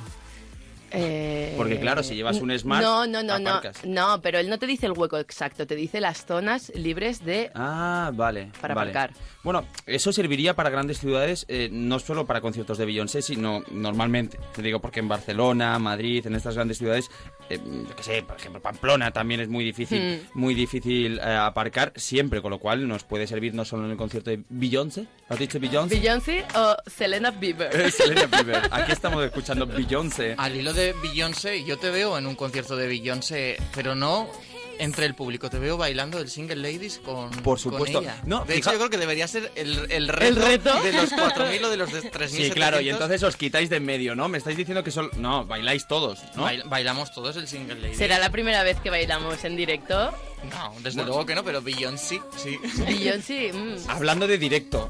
[0.93, 3.49] Eh, Porque claro, si llevas un Smart, No, no, no, no.
[3.49, 3.83] aparcas.
[3.85, 7.51] No, pero él no te dice el hueco exacto, te dice las zonas libres de...
[7.55, 8.51] Ah, vale.
[8.61, 8.91] Para vale.
[8.91, 9.17] aparcar.
[9.43, 14.37] Bueno, eso serviría para grandes ciudades, eh, no solo para conciertos de Beyoncé, sino normalmente.
[14.55, 17.09] Te digo porque en Barcelona, Madrid, en estas grandes ciudades,
[17.49, 20.39] eh, yo qué sé, por ejemplo, Pamplona también es muy difícil, Hmm.
[20.39, 23.97] muy difícil eh, aparcar siempre, con lo cual nos puede servir no solo en el
[23.97, 25.07] concierto de Beyoncé.
[25.33, 25.95] ¿Has dicho Beyoncé?
[25.95, 27.75] Beyoncé o Selena Bieber.
[27.75, 28.69] Eh, Selena Bieber.
[28.69, 30.35] Aquí estamos escuchando Beyoncé.
[30.37, 34.29] Al hilo de Beyoncé, yo te veo en un concierto de Beyoncé, pero no
[34.79, 35.49] entre el público.
[35.49, 37.99] Te veo bailando el Single Ladies con, Por supuesto.
[37.99, 38.21] con ella.
[38.25, 40.81] No, de fija- hecho, yo creo que debería ser el, el reto, reto?
[40.81, 42.27] de los 4.000 o de los de 3.700.
[42.29, 44.29] Sí, claro, y entonces os quitáis de en medio, ¿no?
[44.29, 45.09] Me estáis diciendo que solo...
[45.17, 46.43] No, bailáis todos, ¿no?
[46.45, 47.97] Bail- bailamos todos el Single Ladies.
[47.97, 50.11] ¿Será la primera vez que bailamos en directo?
[50.49, 52.57] No, desde luego que no, pero Beyoncé sí.
[52.85, 53.89] Beyoncé, mm.
[53.89, 54.89] Hablando de directo,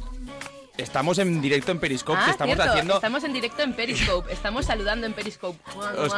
[0.78, 2.96] estamos en directo en Periscope, Ah, que estamos cierto, haciendo...
[2.96, 5.60] estamos en directo en Periscope, estamos saludando en Periscope.
[5.98, 6.14] Os,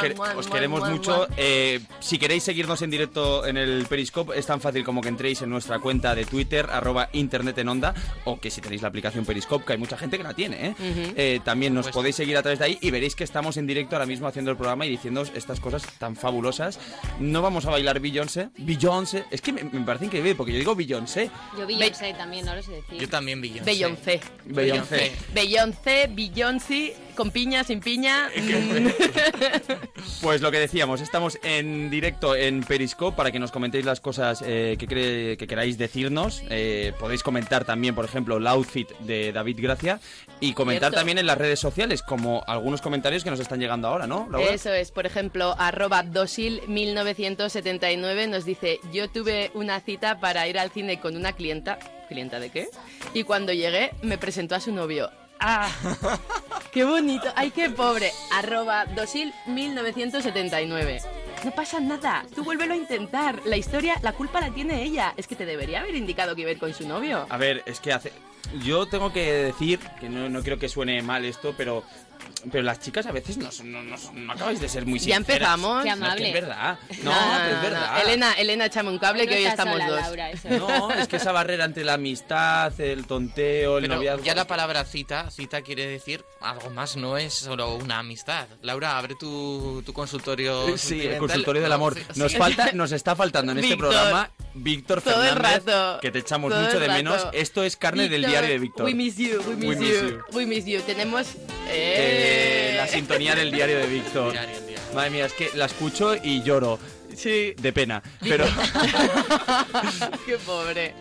[0.48, 1.26] queremos mucho.
[1.36, 5.42] Eh, si queréis seguirnos en directo en el Periscope, es tan fácil como que entréis
[5.42, 9.24] en nuestra cuenta de Twitter, arroba Internet en Onda, o que si tenéis la aplicación
[9.24, 10.74] Periscope, que hay mucha gente que la tiene, ¿eh?
[11.16, 13.66] Eh, también nos Pues- podéis seguir a través de ahí y veréis que estamos en
[13.66, 16.78] directo ahora mismo haciendo el programa y diciendo estas cosas tan fabulosas.
[17.20, 18.48] No vamos a bailar Beyoncé.
[18.58, 21.30] Beyoncé, es que me, me parece increíble porque yo digo Beyoncé.
[21.58, 22.98] Yo Beyoncé también, no lo sé decir.
[22.98, 23.64] Yo también Beyoncé.
[23.64, 24.20] Beyoncé.
[24.46, 25.12] Beyoncé.
[25.34, 28.28] Beyoncé, Beyoncé, con piña, sin piña.
[30.22, 34.42] Pues lo que decíamos, estamos en directo en Periscope para que nos comentéis las cosas
[34.44, 36.42] eh, que, cre- que queráis decirnos.
[36.48, 40.00] Eh, podéis comentar también, por ejemplo, el outfit de David Gracia
[40.40, 40.96] y comentar Cierto.
[40.98, 44.26] también en las redes sociales, como algunos comentarios que nos están llegando ahora, ¿no?
[44.30, 44.50] Laura?
[44.52, 50.70] Eso es, por ejemplo, arroba dosil1979 nos dice, yo tuve una cita para ir al
[50.70, 52.68] cine con una clienta, ¿clienta de qué?
[53.14, 55.10] Y cuando llegué me presentó a su novio.
[55.38, 55.70] ¡Ah!
[56.72, 57.28] ¡Qué bonito!
[57.34, 58.10] ¡Ay, qué pobre!
[58.32, 61.02] Arroba dosil1979.
[61.44, 63.40] No pasa nada, tú vuélvelo a intentar.
[63.44, 65.14] La historia, la culpa la tiene ella.
[65.16, 67.26] Es que te debería haber indicado que iba a ir con su novio.
[67.28, 68.12] A ver, es que hace...
[68.64, 71.82] Yo tengo que decir, que no, no creo que suene mal esto, pero...
[72.50, 75.54] Pero las chicas a veces no, no, no, no acabáis de ser muy Ya sinceras.
[75.54, 75.82] empezamos.
[75.82, 76.28] Qué No, es que amable.
[76.28, 76.78] es verdad.
[77.02, 77.12] No,
[77.56, 78.02] es verdad.
[78.02, 80.00] Elena, Elena, échame un cable No que hoy estamos sola, dos.
[80.02, 80.30] Laura.
[80.58, 84.24] No, es que esa barrera entre la amistad, el tonteo, el Pero noviazgo...
[84.24, 88.46] ya la palabra cita, cita quiere decir algo más, no es solo una amistad.
[88.62, 90.78] Laura, abre tu, tu consultorio.
[90.78, 91.96] Sí, el consultorio del amor.
[92.14, 92.38] Nos sí.
[92.38, 93.90] falta, nos está faltando en este Víctor.
[93.90, 97.26] programa Víctor Todo el Fernández, rato, que te echamos todo mucho de menos.
[97.32, 98.86] Esto es carne del diario de Víctor.
[98.86, 100.22] We miss you, we miss, We miss you, you.
[100.32, 100.80] we miss you.
[100.82, 101.26] Tenemos...
[101.68, 104.34] Eh, Eh, la sintonía del diario de Víctor.
[104.94, 106.78] Madre mía, es que la escucho y lloro.
[107.14, 107.54] Sí.
[107.58, 108.02] De pena.
[108.20, 108.44] Pero
[110.26, 110.94] Qué pobre.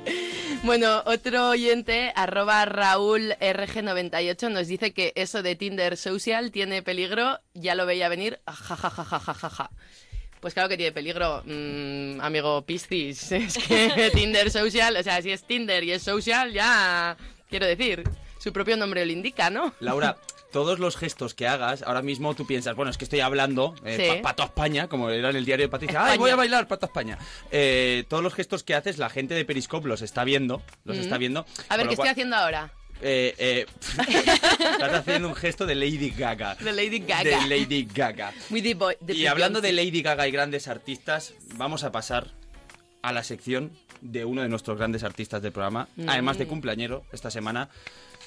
[0.63, 7.39] Bueno, otro oyente, arroba Raúl RG98, nos dice que eso de Tinder Social tiene peligro,
[7.53, 9.69] ya lo veía venir, jajajajajaja.
[10.39, 13.31] Pues claro que tiene peligro, mm, amigo Piscis.
[13.31, 17.17] Es que Tinder Social, o sea, si es Tinder y es social, ya
[17.49, 18.03] quiero decir,
[18.39, 19.73] su propio nombre lo indica, ¿no?
[19.79, 20.17] Laura,
[20.55, 23.97] todos los gestos que hagas, ahora mismo tú piensas, bueno, es que estoy hablando eh,
[24.15, 24.21] Sí.
[24.21, 26.65] pa- Pato a España, como era en el diario de Patricia, ¡ay, voy a bailar
[26.69, 27.17] Pato a España!
[27.51, 30.99] Eh, todos los gestos que haces, la gente de Periscope los está viendo, los Mm.
[31.01, 31.45] está viendo.
[31.67, 32.71] A ver, ¿qué estoy cual- haciendo ahora?
[33.01, 33.65] Eh, eh,
[34.71, 36.55] estás haciendo un gesto de Lady Gaga.
[36.55, 37.23] De Lady Gaga.
[37.23, 38.31] De Lady Gaga.
[38.49, 39.73] Boy- Y hablando de.
[39.73, 42.31] Lady Gaga y grandes artistas, vamos a pasar
[43.01, 46.07] a la sección de uno de nuestros grandes artistas del programa, Mm.
[46.07, 47.67] además de cumpleañero esta semana,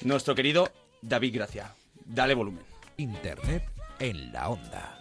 [0.01, 1.73] nuestro querido David Gracia.
[2.09, 2.65] Dale volumen.
[2.97, 3.63] Internet
[3.99, 4.97] en la onda.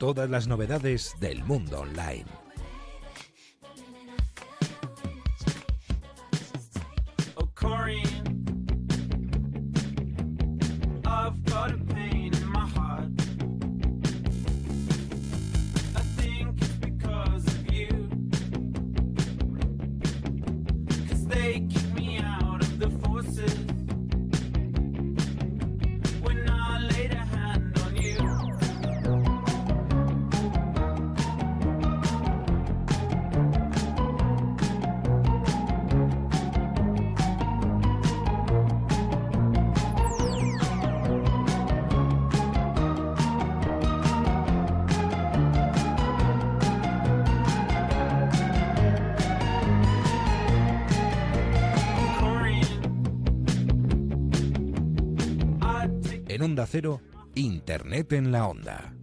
[0.00, 2.26] Todas las novedades del mundo online.
[56.72, 57.02] Cero,
[57.34, 59.01] Internet en la Onda.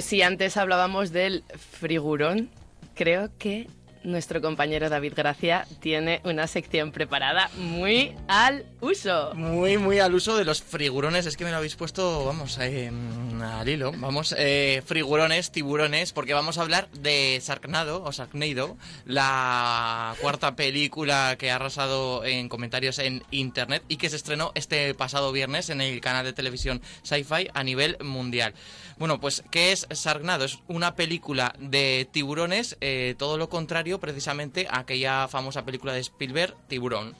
[0.00, 1.44] Si antes hablábamos del
[1.78, 2.50] frigurón,
[2.94, 3.68] creo que
[4.04, 9.32] nuestro compañero David Gracia tiene una sección preparada muy al uso.
[9.34, 11.26] Muy, muy al uso de los frigurones.
[11.26, 13.92] Es que me lo habéis puesto, vamos, al hilo.
[13.96, 18.76] Vamos, eh, frigurones, tiburones, porque vamos a hablar de Sharknado, o Sharknado,
[19.06, 24.94] la cuarta película que ha arrasado en comentarios en internet y que se estrenó este
[24.94, 28.54] pasado viernes en el canal de televisión Sci-Fi a nivel mundial.
[28.96, 30.44] Bueno, pues, ¿qué es Sharknado?
[30.44, 36.00] Es una película de tiburones, eh, todo lo contrario precisamente a aquella famosa película de
[36.00, 37.16] Spielberg, Tiburón.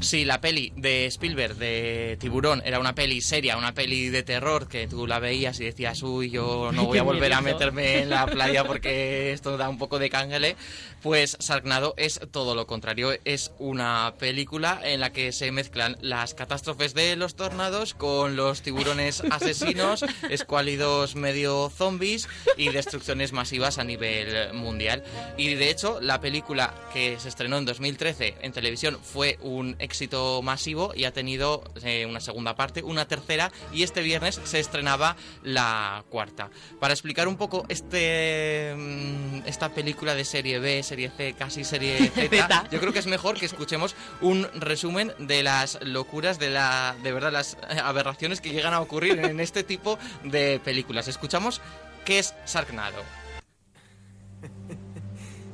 [0.00, 4.68] Si la peli de Spielberg de Tiburón era una peli seria, una peli de terror
[4.68, 7.58] que tú la veías y decías, uy, yo no voy a volver a miedito".
[7.58, 10.56] meterme en la playa porque esto da un poco de cángele,
[11.02, 13.12] pues Sharknado es todo lo contrario.
[13.24, 18.62] Es una película en la que se mezclan las catástrofes de los tornados con los
[18.62, 25.02] tiburones asesinos, escuálidos medio zombies y destrucciones masivas a nivel mundial.
[25.36, 30.42] Y de hecho, la película que se estrenó en 2013 en televisión fue un éxito
[30.42, 35.16] masivo y ha tenido eh, una segunda parte, una tercera y este viernes se estrenaba
[35.42, 36.50] la cuarta.
[36.80, 42.10] Para explicar un poco este mm, esta película de serie B, serie C, casi serie
[42.14, 46.96] Z, yo creo que es mejor que escuchemos un resumen de las locuras, de la
[47.02, 51.08] de verdad las aberraciones que llegan a ocurrir en este tipo de películas.
[51.08, 51.60] Escuchamos
[52.04, 53.02] qué es Sharknado.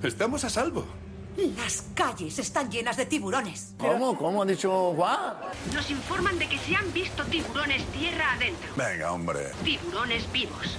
[0.02, 1.01] Estamos a salvo.
[1.36, 3.74] Las calles están llenas de tiburones.
[3.78, 4.16] ¿Cómo?
[4.16, 5.34] ¿Cómo ha dicho Juan?
[5.74, 8.68] Nos informan de que se han visto tiburones tierra adentro.
[8.76, 9.50] Venga, hombre.
[9.64, 10.76] Tiburones vivos.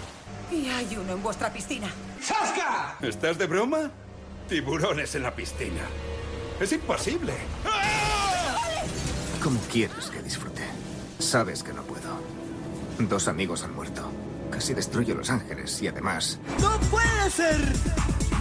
[0.51, 1.89] Y hay uno en vuestra piscina.
[2.21, 2.97] ¡Sasca!
[3.01, 3.89] ¿Estás de broma?
[4.47, 5.81] Tiburones en la piscina.
[6.59, 7.33] Es imposible.
[9.43, 10.61] ¿Cómo quieres que disfrute?
[11.19, 12.19] Sabes que no puedo.
[12.99, 14.09] Dos amigos han muerto.
[14.51, 17.59] Casi destruyo Los Ángeles y además ¡No puede ser!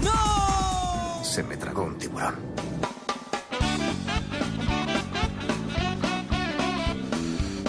[0.05, 0.62] ¡No!
[1.33, 2.35] Se me tragó un tiburón.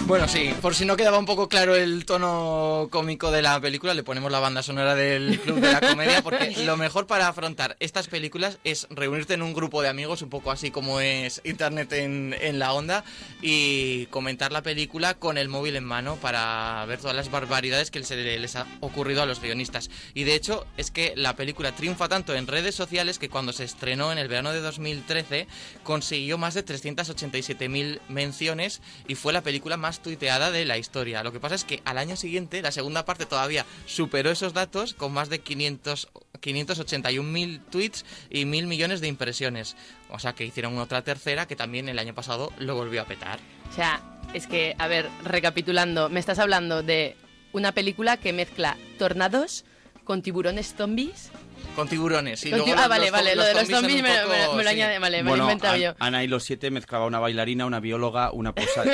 [0.05, 3.93] Bueno, sí, por si no quedaba un poco claro el tono cómico de la película,
[3.93, 7.77] le ponemos la banda sonora del Club de la Comedia, porque lo mejor para afrontar
[7.79, 11.93] estas películas es reunirte en un grupo de amigos, un poco así como es Internet
[11.93, 13.05] en, en la onda,
[13.41, 18.03] y comentar la película con el móvil en mano para ver todas las barbaridades que
[18.03, 19.89] se les ha ocurrido a los guionistas.
[20.13, 23.63] Y de hecho, es que la película triunfa tanto en redes sociales que cuando se
[23.63, 25.47] estrenó en el verano de 2013
[25.83, 31.23] consiguió más de 387.000 menciones y fue la película más tuiteada de la historia.
[31.23, 34.93] Lo que pasa es que al año siguiente, la segunda parte todavía superó esos datos
[34.93, 36.09] con más de 500
[36.43, 39.75] 581.000 tweets y mil millones de impresiones.
[40.09, 43.39] O sea que hicieron otra tercera que también el año pasado lo volvió a petar.
[43.69, 44.01] O sea,
[44.33, 47.15] es que, a ver, recapitulando, me estás hablando de
[47.53, 49.63] una película que mezcla tornados
[50.03, 51.31] con tiburones zombies.
[51.75, 52.45] Con tiburones.
[52.45, 54.27] Y Con luego ti- ah, los- vale, vale, los lo de los zombies me, lo-
[54.29, 54.75] me lo- poco- me lo sí.
[54.75, 55.95] añade, vale, me lo he inventado yo.
[55.97, 58.91] Ana y los siete mezclaba una bailarina, una bióloga, una posada,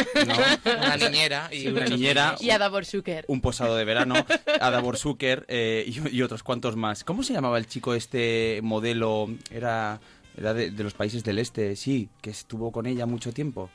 [0.65, 3.25] Una niñera y una niñera, Y Ada Borsuker.
[3.27, 4.15] un posado de verano,
[4.61, 7.03] Ada Borsuker eh, y, y otros cuantos más.
[7.03, 9.27] ¿Cómo se llamaba el chico este modelo?
[9.51, 9.99] Era,
[10.37, 13.69] era de, de los países del este, sí, que estuvo con ella mucho tiempo.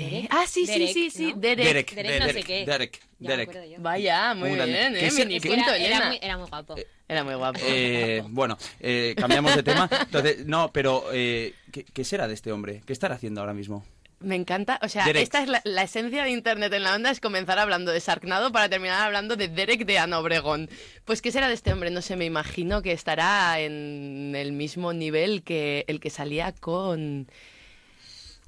[0.00, 0.28] ¿Eh?
[0.30, 1.40] Ah, sí, Derek, sí, sí, sí, ¿no?
[1.40, 1.66] Derek.
[1.66, 2.64] Derek, Derek no sé qué.
[2.66, 3.48] Derek, Ya me Derek.
[3.48, 3.76] acuerdo yo.
[3.80, 4.72] Vaya, muy grande.
[4.78, 5.10] bien, ¿Qué ¿eh?
[5.12, 6.76] Mini punto, Era, muy, era muy guapo.
[7.08, 7.60] Era muy guapo.
[7.64, 9.88] Eh, bueno, eh, cambiamos de tema.
[10.00, 12.82] Entonces, no, pero eh, ¿qué, qué será de este hombre?
[12.86, 13.84] ¿Qué estará haciendo ahora mismo?
[14.20, 14.80] Me encanta.
[14.82, 15.22] O sea, Derek.
[15.22, 18.50] esta es la, la esencia de Internet en la onda, es comenzar hablando de Sarknado
[18.52, 20.68] para terminar hablando de Derek de Ana Obregón.
[21.04, 21.90] Pues, ¿qué será de este hombre?
[21.90, 27.28] No sé, me imagino que estará en el mismo nivel que el que salía con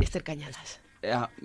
[0.01, 0.80] Esther Cañadas.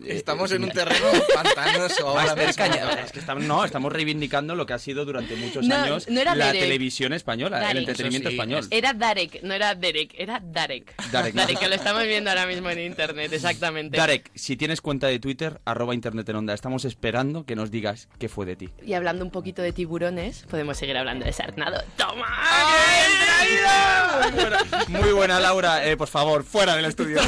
[0.05, 2.63] Estamos en un terreno pantanoso ahora Esther mismo.
[2.65, 6.07] Cañadas, es que estamos, no, estamos reivindicando lo que ha sido durante muchos No, años
[6.09, 6.61] no era la Derek.
[6.61, 7.71] televisión española, Darek.
[7.71, 8.67] el entretenimiento sí, español.
[8.69, 10.93] Era Darek, no era Derek, era Darek.
[11.11, 11.57] Darek.
[11.57, 13.97] que lo estamos viendo ahora mismo en Internet, exactamente.
[13.97, 18.09] Darek, si tienes cuenta de Twitter, arroba internet en onda, estamos esperando que nos digas
[18.19, 18.69] qué fue de ti.
[18.85, 21.81] Y hablando un poquito de tiburones, podemos seguir hablando de Sarknado.
[21.97, 22.27] ¡Toma!
[24.89, 25.85] Muy buena, Laura.
[25.87, 27.19] Eh, por favor, fuera del estudio.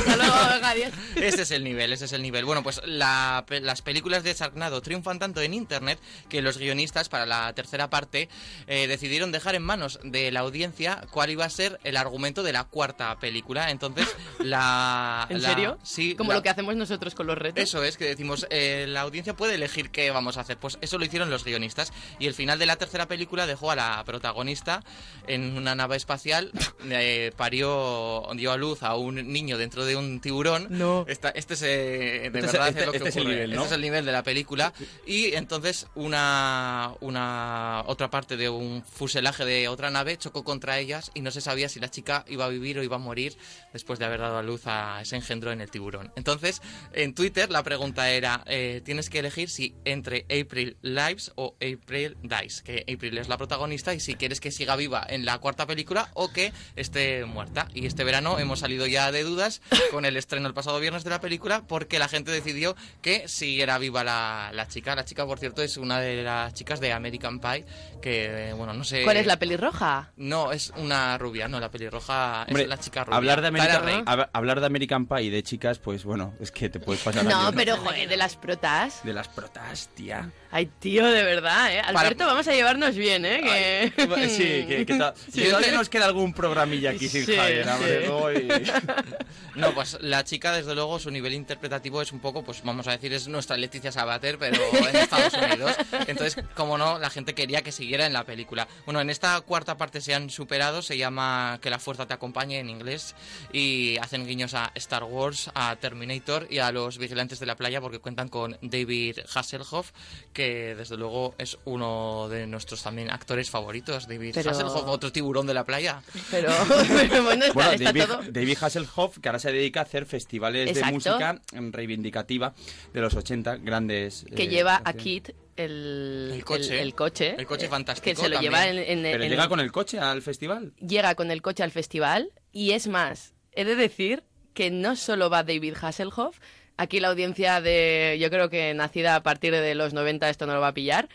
[1.16, 2.45] Ese es el nivel, ese es el nivel.
[2.45, 5.99] Bueno, pues la las películas de Sharknado triunfan tanto en internet
[6.30, 8.30] que los guionistas para la tercera parte
[8.68, 12.53] eh, decidieron dejar en manos de la audiencia cuál iba a ser el argumento de
[12.53, 13.72] la cuarta película.
[13.72, 14.07] Entonces,
[14.39, 15.26] la...
[15.30, 15.77] ¿En la- serio?
[15.84, 16.15] Sí.
[16.15, 17.64] Como la- lo que hacemos nosotros con los retos.
[17.64, 20.57] Eso es, que decimos, eh, la audiencia puede elegir qué vamos a hacer.
[20.57, 21.91] Pues eso lo hicieron los guionistas.
[22.19, 24.84] Y el final de la tercera película dejó a la protagonista
[25.27, 26.52] en una nave espacial,
[26.89, 30.68] eh, parió, dio a luz a un niño dentro de un tiburón.
[30.69, 31.06] No.
[31.07, 31.61] Esta- este es,
[32.08, 33.36] eh, de Este es- verdad este- es lo que este es el ocurre.
[33.36, 33.56] nivel, ¿no?
[33.58, 34.74] Este es el nivel de la película.
[35.06, 41.12] Y entonces una, una otra parte de un fuselaje de otra nave chocó contra ellas
[41.14, 43.38] y no se sabía si la chica iba a vivir o iba a morir
[43.74, 46.12] después de haber dado a luz a ese engendro en el tiburón.
[46.16, 46.62] Entonces,
[46.94, 52.18] en Twitter la pregunta era, eh, tienes que elegir si entre April lives o April
[52.24, 55.66] dies, que April es la protagonista y si quieres que siga viva en la cuarta
[55.66, 57.68] película o que esté muerta.
[57.74, 59.62] Y este verano hemos salido ya de dudas
[59.92, 63.78] con el estreno el pasado viernes de la película porque la gente decidió que siguiera
[63.78, 64.95] viva la, la chica.
[64.95, 67.65] La chica, por cierto, es una de las chicas de American Pie
[68.02, 69.03] que, bueno, no sé...
[69.03, 70.11] ¿Cuál es la pelirroja?
[70.18, 73.18] No, es una rubia, no, la pelirroja Hombre, es la chica rubia.
[73.18, 76.69] hablar de, American, hab- hablar de American Pie y de chicas, pues bueno, es que
[76.69, 79.03] te puedes pasar No, años, pero joder, de las protas.
[79.03, 80.32] De las protas, tía.
[80.52, 81.80] Ay, tío, de verdad, ¿eh?
[81.82, 83.91] Alberto, vamos a llevarnos bien, ¿eh?
[83.95, 84.28] Que...
[84.30, 85.41] Sí, que, que ta- Sí.
[85.41, 87.68] que todavía nos queda algún programilla aquí sin Sí, Javier.
[87.68, 88.48] sí.
[89.56, 92.92] No, pues la chica, desde luego, su nivel interpretativo es un poco, pues vamos a
[92.92, 94.58] decir, es nuestra Leticia Sabater, pero
[94.88, 95.76] en Estados Unidos.
[96.08, 98.68] Entonces, como no, la gente quería que siguiera en la película.
[98.86, 102.60] Bueno, en esta cuarta parte se han superado, se llama Que la fuerza te acompañe
[102.60, 103.16] en inglés,
[103.52, 107.82] y hacen guiños a Star Wars, a Terminator y a los Vigilantes de la Playa,
[107.82, 109.92] porque cuentan con David Hasselhoff,
[110.34, 114.08] que desde luego es uno de nuestros también actores favoritos.
[114.08, 116.02] David Pero- Hasselhoff, otro tiburón de la playa.
[116.32, 116.52] Pero,
[116.88, 118.22] pero bueno, está, Bueno, está David, todo...
[118.30, 120.88] David Hasselhoff, que ahora se dedica a hacer festivales Exacto.
[120.88, 121.42] de música
[121.78, 122.54] reivindicativa
[122.94, 124.26] de los 80, grandes.
[124.36, 124.94] Que eh, lleva a.
[124.94, 126.82] Kit el, El coche.
[126.82, 127.36] el coche.
[127.38, 128.52] El coche fantástico Que se lo también.
[128.54, 130.74] lleva en, en- Pero en- llega con el coche al festival.
[130.80, 134.24] llega con el coche al festival y es más, he de decir
[134.54, 136.40] que no solo va David Hasselhoff,
[136.78, 140.54] aquí la audiencia de, yo creo que nacida a partir de los 90 esto no
[140.54, 141.10] lo va a pillar.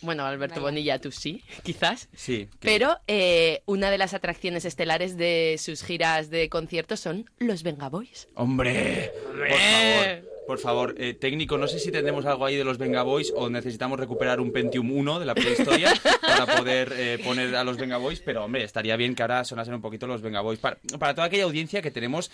[0.00, 2.08] Bueno, Alberto Bonilla, tú sí, quizás.
[2.14, 2.48] Sí.
[2.60, 7.62] que- Pero eh, una de las atracciones estelares de sus giras de conciertos son los
[7.62, 8.28] Venga Boys.
[8.34, 9.12] ¡Hombre!
[9.24, 10.34] Por favor.
[10.46, 13.48] Por favor, eh, técnico, no sé si tendremos algo ahí de los Venga Boys o
[13.48, 15.90] necesitamos recuperar un Pentium 1 de la prehistoria
[16.20, 19.72] para poder eh, poner a los Venga Boys, pero hombre, estaría bien que ahora sonasen
[19.72, 22.30] un poquito los Venga Boys para, para toda aquella audiencia que tenemos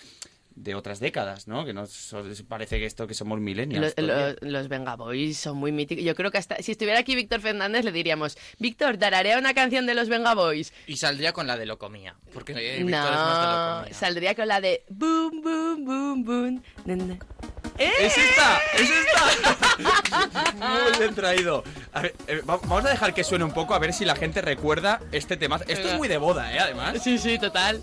[0.55, 1.65] de otras décadas, ¿no?
[1.65, 2.13] Que nos
[2.47, 3.81] parece que esto que somos millennials.
[3.85, 4.35] Los, todavía.
[4.41, 6.03] los- los Venga Boys son muy míticos.
[6.03, 9.85] Yo creo que hasta si estuviera aquí Víctor Fernández le diríamos, Víctor, tararea una canción
[9.85, 10.73] de los Venga Boys.
[10.87, 13.93] Y saldría con la de Locomía, porque eh, Víctor es más de No, Locomía.
[13.93, 16.63] saldría con la de boom, boom, boom, boom.
[16.85, 17.17] na.
[17.77, 18.59] ¡Es esta!
[18.77, 20.53] ¡Es esta!
[20.91, 21.63] Muy bien traído.
[21.93, 24.15] A ver, eh, va- vamos a dejar que suene un poco a ver si la
[24.15, 25.59] gente recuerda este tema.
[25.67, 26.59] Esto es muy de boda, ¿eh?
[26.59, 27.01] Además.
[27.01, 27.81] Sí, sí, total.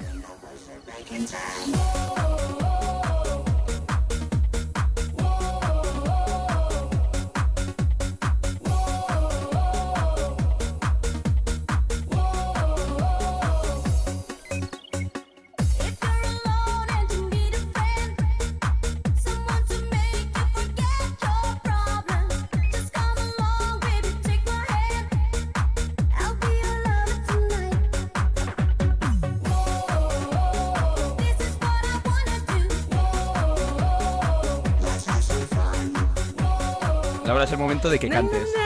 [37.39, 38.49] Ahora es el momento de que cantes.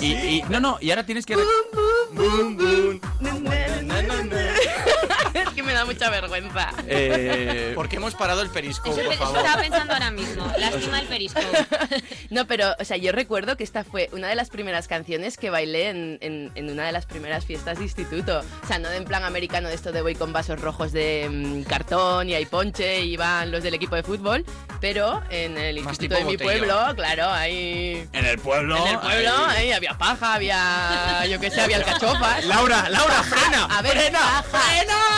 [0.00, 1.36] Y, y- no, no, y ahora tienes que...
[5.42, 6.70] es que me da mucha vergüenza.
[6.86, 9.38] Eh, ¿Por qué hemos parado el periscope, Eso, por eso favor?
[9.38, 10.52] estaba pensando ahora mismo.
[10.58, 11.66] Lástima el periscope.
[12.30, 15.50] No, pero, o sea, yo recuerdo que esta fue una de las primeras canciones que
[15.50, 18.42] bailé en, en- en una de las primeras fiestas de instituto.
[18.62, 21.62] O sea, no en plan americano de esto de voy con vasos rojos de mm,
[21.64, 24.44] cartón y hay ponche y van los del equipo de fútbol,
[24.80, 26.66] pero en el Más instituto de mi botellón.
[26.68, 28.08] pueblo, claro, ahí...
[28.12, 28.76] En el pueblo.
[28.76, 29.56] En el pueblo, ahí.
[29.66, 32.44] ahí había paja, había, yo qué sé, había alcachofas.
[32.44, 33.64] Laura, Laura, frena.
[33.66, 34.18] A ver, frena,
[34.50, 34.72] paja.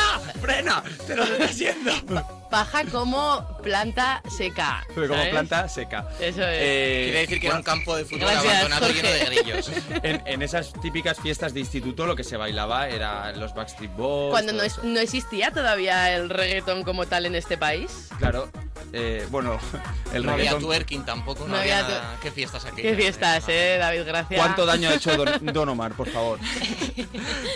[0.08, 0.82] Frena, frena.
[1.06, 2.47] Te lo estoy haciendo.
[2.50, 4.86] Paja como planta seca.
[4.94, 6.06] Como planta seca.
[6.18, 6.58] Eso es.
[6.60, 9.02] Eh, Quiere decir que era un campo de fútbol Gracias, abandonado Jorge.
[9.02, 9.70] lleno de grillos.
[10.02, 14.30] En, en esas típicas fiestas de instituto lo que se bailaba era los Backstreet Boys.
[14.30, 18.08] Cuando no, es- no existía todavía el reggaetón como tal en este país.
[18.18, 18.48] Claro,
[18.92, 19.58] eh, bueno,
[20.14, 20.62] el no había reggaetón.
[20.62, 22.16] twerking tampoco, no, No había, había nada.
[22.22, 22.80] ¿Qué fiestas aquí?
[22.82, 24.38] Qué fiestas, eh, David, gracias.
[24.40, 26.38] ¿Cuánto daño ha hecho Don, Don Omar, por favor?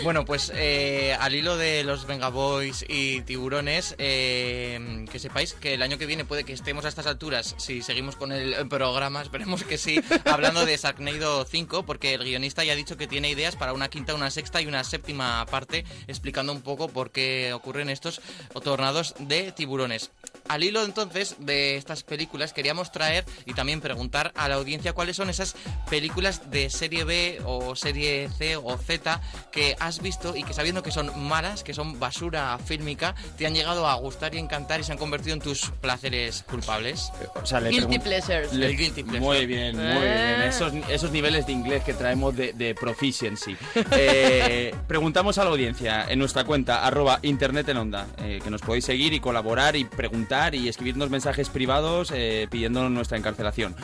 [0.03, 4.79] Bueno, pues eh, al hilo de los Venga Boys y tiburones, eh,
[5.11, 8.15] que sepáis que el año que viene puede que estemos a estas alturas, si seguimos
[8.15, 12.75] con el programa, esperemos que sí, hablando de Sharknado 5, porque el guionista ya ha
[12.75, 16.61] dicho que tiene ideas para una quinta, una sexta y una séptima parte, explicando un
[16.61, 18.21] poco por qué ocurren estos
[18.63, 20.11] tornados de tiburones.
[20.47, 25.15] Al hilo entonces de estas películas queríamos traer y también preguntar a la audiencia cuáles
[25.15, 25.55] son esas
[25.89, 29.21] películas de serie B o serie C o Z
[29.51, 33.53] que has visto y que sabiendo que son malas, que son basura fílmica, te han
[33.53, 37.11] llegado a gustar y encantar y se han convertido en tus placeres culpables.
[37.41, 38.53] O sea, le Guilty pleasures.
[38.53, 39.19] le- El guilty pleasure.
[39.21, 40.35] Muy bien, muy Eh.
[40.37, 40.41] bien.
[40.49, 43.55] Esos, esos niveles de inglés que traemos de, de proficiency.
[43.91, 48.61] Eh, preguntamos a la audiencia en nuestra cuenta, arroba internet en onda, eh, que nos
[48.61, 53.75] podéis seguir y colaborar y preguntar y escribirnos mensajes privados eh, pidiéndonos nuestra encarcelación.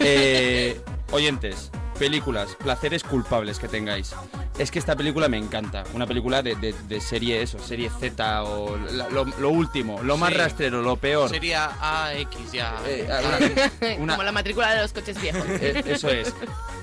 [0.00, 0.80] Eh,
[1.12, 4.14] oyentes, películas, placeres culpables que tengáis.
[4.58, 5.84] Es que esta película me encanta.
[5.94, 10.16] Una película de, de- de serie eso, serie Z o la- lo, lo último, lo
[10.16, 10.36] más Sí.
[10.38, 11.28] rastrero, lo peor.
[11.30, 12.74] Sería AX ya.
[12.86, 13.06] Eh,
[13.98, 15.44] una- Como la matrícula de los coches viejos.
[15.60, 16.32] Eh, Eso es.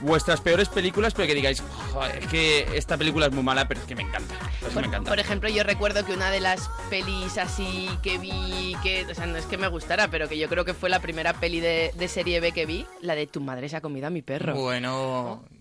[0.01, 1.63] Vuestras peores películas, pero que digáis,
[1.93, 4.35] "Joder, es que esta película es muy mala, pero es que me encanta.
[4.61, 5.09] Es que me encanta.
[5.09, 9.25] Por ejemplo, yo recuerdo que una de las pelis así que vi, que, o sea,
[9.25, 11.91] no es que me gustara, pero que yo creo que fue la primera peli de,
[11.95, 14.53] de serie B que vi, la de Tu madre se ha comido a mi perro.
[14.55, 15.04] Bueno,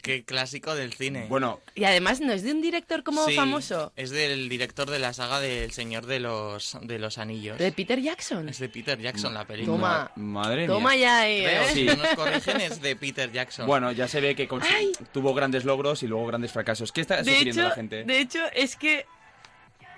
[0.02, 1.26] qué clásico del cine.
[1.28, 4.98] Bueno, Y además no es de un director como Sí, famoso, Es del director de
[4.98, 7.58] la saga del Señor de los, de los Anillos.
[7.58, 8.48] de Peter Jackson.
[8.48, 9.76] Es de Peter Jackson la película.
[9.76, 10.12] Toma.
[10.16, 10.98] Madre Toma mía.
[11.00, 11.68] ya ahí, Creo, ¿eh?
[11.72, 13.66] si no nos corrigen, es de Peter Jackson.
[13.66, 14.92] Bueno, ya se ve que Ay.
[15.12, 16.92] tuvo grandes logros y luego grandes fracasos.
[16.92, 18.04] ¿Qué está De sufriendo hecho, la gente?
[18.04, 19.06] de hecho, es que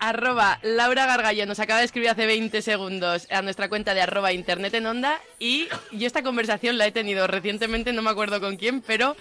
[0.01, 4.33] arroba Laura Gargallo nos acaba de escribir hace 20 segundos a nuestra cuenta de arroba
[4.33, 8.57] internet en onda y yo esta conversación la he tenido recientemente, no me acuerdo con
[8.57, 9.17] quién, pero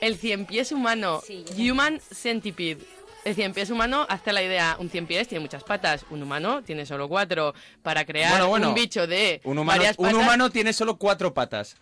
[0.00, 1.22] el cien pies humano,
[1.56, 2.78] Human Centipede.
[3.24, 6.62] El cien pies humano, hazte la idea, un cien pies tiene muchas patas, un humano
[6.62, 7.52] tiene solo cuatro.
[7.82, 11.34] Para crear Bueno, bueno, un bicho de Un humano, varias un humano tiene solo cuatro
[11.34, 11.76] patas.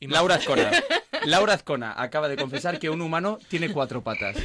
[0.00, 0.70] Laura Azcona.
[1.24, 4.36] Laura Azcona acaba de confesar que un humano tiene cuatro patas.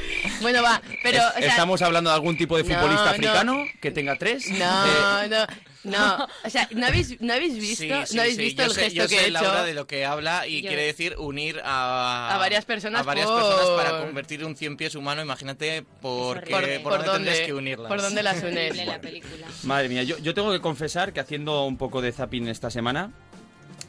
[0.42, 1.20] Bueno, va, pero...
[1.20, 3.10] Es- o sea, ¿Estamos hablando de algún tipo de futbolista no.
[3.12, 4.50] africano que tenga tres?
[4.50, 4.86] No,
[5.24, 5.46] Eh, no,
[5.84, 6.28] no.
[6.44, 8.74] O sea, ¿no habéis, no habéis visto, Sí, sí, ¿no habéis sí, visto yo el
[8.74, 9.34] sé- gesto yo que sé, he hecho?
[9.34, 13.04] Laura, de lo que habla y Yo- quiere decir unir a, A varias personas a
[13.04, 15.22] varias por- personas para convertir un cien pies humano.
[15.22, 17.46] Imagínate por, qué, por, ¿Por dónde tendrías dónde?
[17.46, 17.88] que unirlas.
[17.90, 18.86] ¿Por dónde las unes?
[18.88, 19.46] La película.
[19.64, 23.12] Madre mía, yo, yo tengo que confesar que haciendo un poco de zapping esta semana,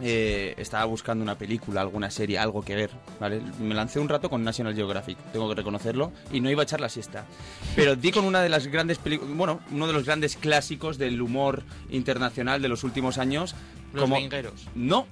[0.00, 2.90] eh, estaba buscando una película, alguna serie, algo que ver,
[3.20, 3.40] ¿vale?
[3.60, 6.80] Me lancé un rato con National Geographic, tengo que reconocerlo, y no iba a echar
[6.80, 7.24] la siesta.
[7.76, 11.20] Pero di con una de las grandes películas, bueno, uno de los grandes clásicos del
[11.22, 13.54] humor internacional de los últimos años.
[13.92, 14.66] Los como Vingueros.
[14.74, 15.06] No,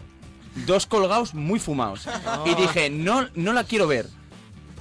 [0.67, 2.09] dos colgados muy fumados.
[2.47, 4.07] Y dije, no, no la quiero ver.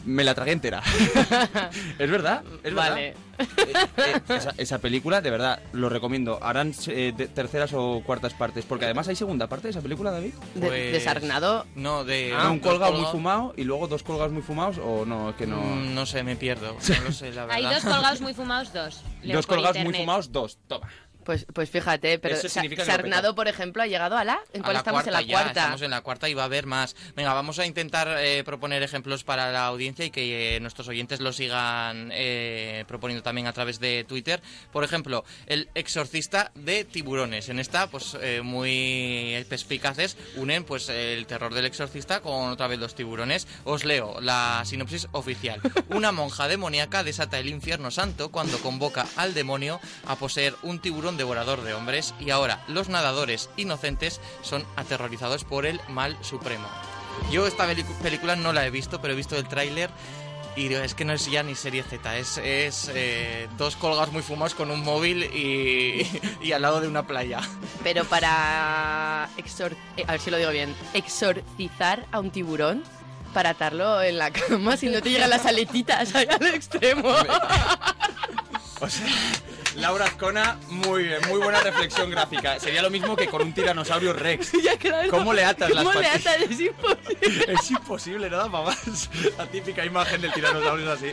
[0.06, 0.82] Me la tragué entera.
[1.99, 2.44] ¿Es verdad?
[2.64, 2.90] ¿Es verdad?
[2.91, 3.07] Vale.
[3.38, 6.40] Eh, esa, esa película, de verdad, lo recomiendo.
[6.44, 10.11] Harán eh, de- terceras o cuartas partes, porque además hay segunda parte de esa película,
[10.11, 10.34] David.
[10.56, 11.65] De- Pues- Desarnado.
[11.76, 12.34] No, de...
[12.36, 15.48] Ah, un colgado muy fumado y luego dos colgados muy fumados, o no, es que
[15.48, 15.57] no.
[15.61, 16.73] Mm, No sé, me pierdo.
[16.73, 17.56] No lo sé, la verdad.
[17.56, 19.02] Hay dos colgados muy fumados, dos.
[19.23, 20.57] Leo dos colgados muy fumados, dos.
[20.68, 20.88] Toma.
[21.23, 24.39] Pues, pues fíjate, pero Eso significa Sarnado, por ejemplo, ha llegado a la...
[24.53, 25.07] ¿En A cuál la estamos?
[25.07, 25.60] en la ya, cuarta.
[25.61, 26.95] Estamos en la cuarta y va a haber más.
[27.15, 31.19] Venga, vamos a intentar eh, proponer ejemplos para la audiencia y que eh, nuestros oyentes
[31.19, 34.41] lo sigan eh, proponiendo también a través de Twitter.
[34.72, 37.49] Por ejemplo, el exorcista de tiburones.
[37.49, 42.80] En esta, pues eh, muy perspicaces, unen pues el terror del exorcista con otra vez
[42.80, 43.48] los tiburones.
[43.64, 45.61] Os leo la sinopsis oficial.
[45.89, 51.11] Una monja demoníaca desata el infierno santo cuando convoca al demonio a poseer un tiburón
[51.18, 56.68] devorador de hombres y ahora los nadadores inocentes son aterrorizados por el mal supremo.
[57.32, 57.68] Yo esta
[58.02, 59.90] película no la he visto, pero he visto el tráiler
[60.56, 64.22] Y es que no es ya ni serie Z, es, es eh, dos colgados muy
[64.22, 66.06] fumados con un móvil y,
[66.42, 67.40] y al lado de una playa.
[67.84, 72.84] Pero para exor- eh, a ver si lo digo bien, exorcizar a un tiburón
[73.34, 77.10] para atarlo en la cama si no te llegan las aletitas al extremo.
[78.82, 79.08] O sea,
[79.76, 82.60] Laura Azcona, muy bien, muy buena reflexión gráfica.
[82.60, 84.52] Sería lo mismo que con un tiranosaurio Rex.
[85.10, 86.38] ¿Cómo le atas las ¿Cómo le atas?
[86.49, 87.53] Es imposible.
[87.53, 89.10] Es imposible, nada más.
[89.38, 91.11] La típica imagen del tiranosaurio es así.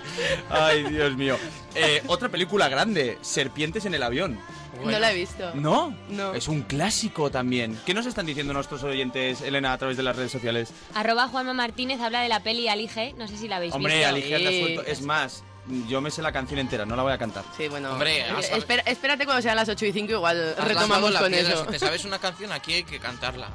[0.50, 1.36] Ay, Dios mío.
[1.74, 4.38] Eh, otra película grande, Serpientes en el avión.
[4.84, 5.54] No la he visto.
[5.54, 5.94] ¿No?
[6.08, 6.34] No.
[6.34, 7.78] Es un clásico también.
[7.84, 10.72] ¿Qué nos están diciendo nuestros oyentes, Elena, a través de las redes sociales?
[10.94, 14.08] Arroba Juanma Martínez habla de la peli Alige, no sé si la habéis Hombre, visto.
[14.08, 14.82] Alicia te ha suelto.
[14.82, 15.42] Es más,
[15.88, 17.44] yo me sé la canción entera, no la voy a cantar.
[17.56, 17.92] Sí, bueno.
[17.92, 21.20] Hombre, eh, has- espera- espérate cuando sean las 8 y 5, igual Has retomamos la
[21.20, 21.64] con piedra, eso.
[21.64, 23.48] Si te sabes una canción, aquí hay que cantarla.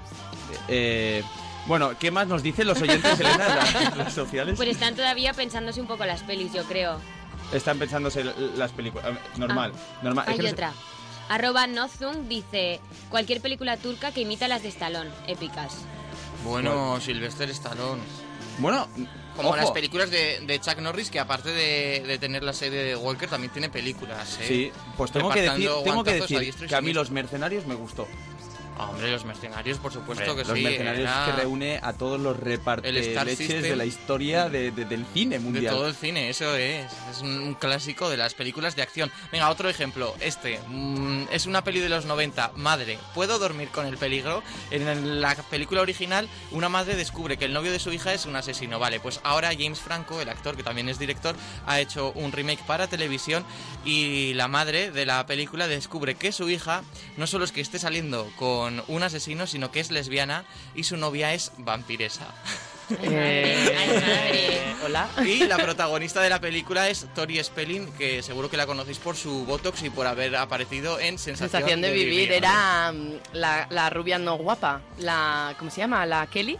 [0.68, 1.24] Eh,
[1.66, 4.56] bueno, ¿qué más nos dicen los oyentes, Elena, en las redes sociales?
[4.58, 7.00] Pues están todavía pensándose un poco las pelis, yo creo.
[7.52, 9.08] Están pensándose las películas.
[9.08, 10.26] Eh, Normal, normal.
[10.26, 10.74] Es Hay que no sé- otra.
[11.30, 15.78] Arroba Nozung dice cualquier película turca que imita las de Stallone, épicas.
[16.44, 18.02] Bueno, Sylvester Stallone.
[18.60, 18.88] Bueno,
[19.36, 19.58] Como ojo.
[19.58, 23.30] las películas de, de Chuck Norris, que aparte de, de tener la serie de Walker,
[23.30, 24.38] también tiene películas.
[24.42, 24.46] ¿eh?
[24.48, 28.08] Sí, pues tengo que decir, tengo que, decir que a mí los mercenarios me gustó.
[28.78, 30.64] Ah, Hombre, los mercenarios, por supuesto Hombre, que los sí.
[30.64, 35.36] mercenarios era que reúne a todos los reparteleches de la historia de- de- del cine
[35.38, 35.74] De mundial.
[35.76, 36.92] todo el cine, eso es.
[37.12, 39.12] Es un, un clásico de las películas de acción.
[39.32, 40.16] Venga, otro ejemplo.
[40.20, 42.52] Este mm, es una peli de los 90.
[42.56, 44.42] Madre, ¿puedo dormir con el peligro?
[44.72, 48.36] En la película original, una madre descubre que el novio de su hija es un
[48.36, 48.80] asesino.
[48.80, 51.36] Vale, pues ahora James Franco, el actor que también es director,
[51.68, 53.46] ha hecho un remake para televisión
[53.86, 56.84] y la madre de la película descubre que su hija
[57.18, 60.46] no solo es que esté saliendo con un asesino, sino que es lesbiana
[60.76, 62.28] y su novia es vampiresa.
[63.02, 65.08] Eh, Hola.
[65.26, 69.16] Y la protagonista de la película es Tori Spelling, que seguro que la conocéis por
[69.16, 72.32] su Botox y por haber aparecido en Sensación, Sensación de vivir.
[72.32, 74.82] Era mm, la, la rubia no guapa.
[74.98, 76.06] La, ¿Cómo se llama?
[76.06, 76.58] La Kelly.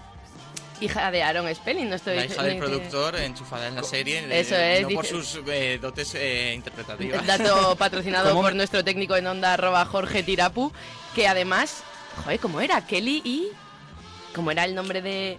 [0.82, 4.40] Hija de Aaron Spelling, no estoy La hija del productor enchufada en la serie.
[4.40, 7.26] Eso es, No por sus eh, dotes eh, interpretativas.
[7.26, 10.74] Dato patrocinado ¿Cómo por nuestro técnico en onda, arroba Jorge Tirapu,
[11.16, 11.84] que además,
[12.24, 12.86] joder, ¿cómo era?
[12.86, 13.48] Kelly y...
[14.36, 15.38] ¿Cómo era el nombre de...?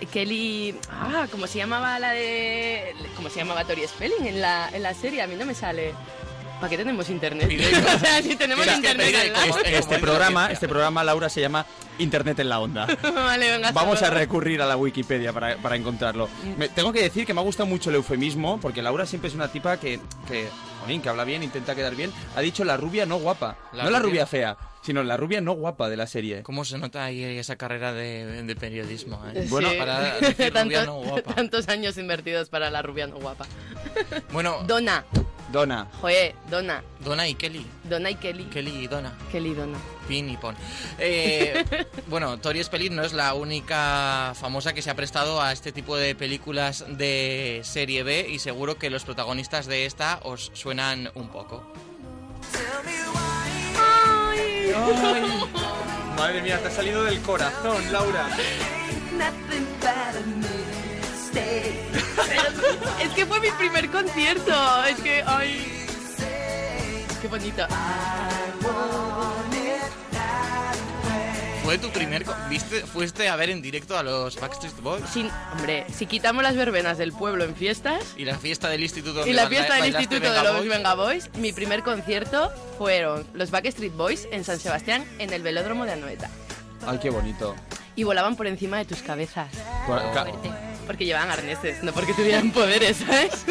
[0.00, 0.78] Ke- Kelly...
[0.90, 2.94] Ah, ¿cómo se llamaba la de...?
[3.16, 5.22] ¿Cómo se llamaba Tori Spelling en la, en la serie?
[5.22, 5.94] A mí no me sale.
[6.62, 7.50] ¿Para qué tenemos internet?
[7.96, 9.46] o sea, si tenemos Mira, internet al lado.
[9.58, 11.66] este, este programa, este programa, Laura, se llama
[11.98, 12.86] Internet en la onda.
[13.02, 16.28] vale, venga, Vamos a recurrir a la Wikipedia para, para encontrarlo.
[16.56, 19.34] Me- tengo que decir que me ha gustado mucho el eufemismo, porque Laura siempre es
[19.34, 19.98] una tipa que,
[20.28, 20.48] que,
[20.82, 22.12] jolín, que habla bien, intenta quedar bien.
[22.36, 23.56] Ha dicho la rubia no guapa.
[23.72, 26.42] La no la rubia- fea, sino la rubia no guapa de la serie.
[26.44, 29.20] ¿Cómo se nota ahí esa carrera de, de periodismo?
[29.34, 29.46] eh?
[29.48, 29.54] Sí.
[29.78, 31.34] para decir Tanto- rubia no guapa.
[31.34, 33.46] Tantos años invertidos para la rubia no guapa.
[34.32, 35.04] Bueno, Donna.
[35.52, 35.86] Donna.
[36.00, 36.82] Joder, Donna.
[37.00, 37.66] Donna y Kelly.
[37.84, 38.44] Donna y Kelly.
[38.44, 39.12] Kelly y Donna.
[39.30, 39.78] Kelly y Donna.
[40.08, 40.56] Pin y pon.
[40.98, 41.64] Eh,
[42.08, 45.96] bueno, Tori Spelling no es la única famosa que se ha prestado a este tipo
[45.96, 51.28] de películas de serie B y seguro que los protagonistas de esta os suenan un
[51.28, 51.62] poco.
[56.16, 58.28] Madre mía, te ha salido del corazón, Laura.
[63.02, 64.84] es que fue mi primer concierto.
[64.84, 65.86] Es que, ay.
[67.20, 67.66] Qué bonito.
[71.64, 72.26] ¿Fue tu primer...
[72.50, 75.04] ¿Viste, ¿Fuiste a ver en directo a los Backstreet Boys?
[75.08, 79.24] Sin, hombre, si quitamos las verbenas del pueblo en fiestas Y la fiesta del instituto
[79.26, 80.68] y la fiesta del instituto de los Boys.
[80.68, 85.84] Venga Boys, mi primer concierto fueron los Backstreet Boys en San Sebastián en el velódromo
[85.84, 86.28] de Anoeta.
[86.84, 87.54] Ay, qué bonito.
[87.94, 89.48] Y volaban por encima de tus cabezas.
[89.86, 90.02] Por-
[90.86, 93.44] Porque llevaban arneses, no porque tuvieran poderes, ¿sabes?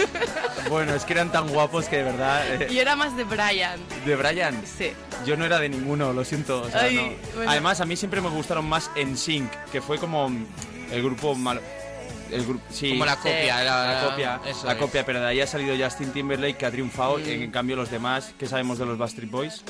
[0.69, 2.61] Bueno, es que eran tan guapos que de verdad.
[2.61, 3.79] eh, Y era más de Brian.
[4.05, 4.61] ¿De Brian?
[4.65, 4.91] Sí.
[5.25, 6.61] Yo no era de ninguno, lo siento.
[6.63, 7.35] o sea, Ay, no.
[7.35, 7.51] bueno.
[7.51, 10.29] Además, a mí siempre me gustaron más En Sync, que fue como
[10.91, 11.61] el grupo malo.
[12.29, 14.77] El grupo, sí, Como la copia, Sí, la- la, copia, eso la es.
[14.79, 17.17] copia, pero de ahí ha salido Justin Timberlake que ha triunfado.
[17.17, 17.23] Mm.
[17.23, 19.63] En, en cambio, los demás, ¿qué sabemos de los Backstreet Boys?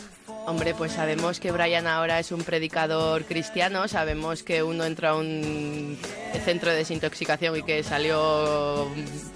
[0.47, 5.15] Hombre, pues sabemos que Brian ahora es un predicador cristiano, sabemos que uno entró a
[5.15, 5.97] un
[6.43, 8.87] centro de desintoxicación y que salió...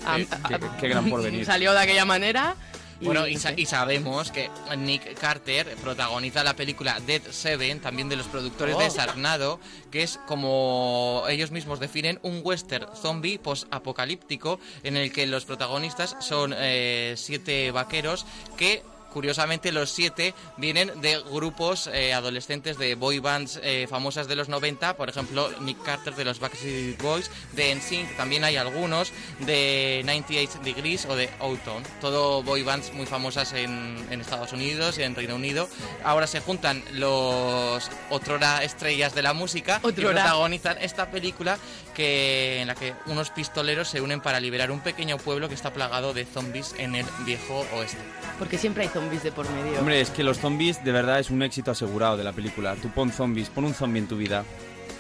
[0.06, 1.46] a- Qué- a- qué- qué gran porvenir.
[1.46, 2.56] Salió de aquella manera.
[3.02, 8.16] Bueno, y, sa- y sabemos que Nick Carter protagoniza la película Dead Seven, también de
[8.16, 8.90] los productores de Oh.
[8.90, 9.60] Sarnado,
[9.92, 16.16] que es como ellos mismos definen un western zombie post-apocalíptico en el que los protagonistas
[16.20, 18.26] son eh, siete vaqueros
[18.58, 18.82] que
[19.16, 24.50] curiosamente los siete vienen de grupos eh, adolescentes de boy bands eh, famosas de los
[24.50, 30.02] 90, por ejemplo Nick Carter de los Backstreet Boys, de NSYNC también hay algunos, de
[30.04, 35.04] 98 Degrees o de Outon, todo boy bands muy famosas en, en Estados Unidos y
[35.04, 35.70] en Reino Unido.
[36.04, 41.58] Ahora se juntan los otrora estrellas de la música y protagonizan esta película
[41.96, 45.74] que en la que unos pistoleros se unen para liberar un pequeño pueblo que está
[45.74, 47.98] plagado de zombies en el viejo oeste.
[48.38, 49.80] Porque siempre hay zombies de por medio.
[49.80, 52.76] Hombre, es que los zombies de verdad es un éxito asegurado de la película.
[52.76, 54.44] Tú pon zombies, pon un zombie en tu vida.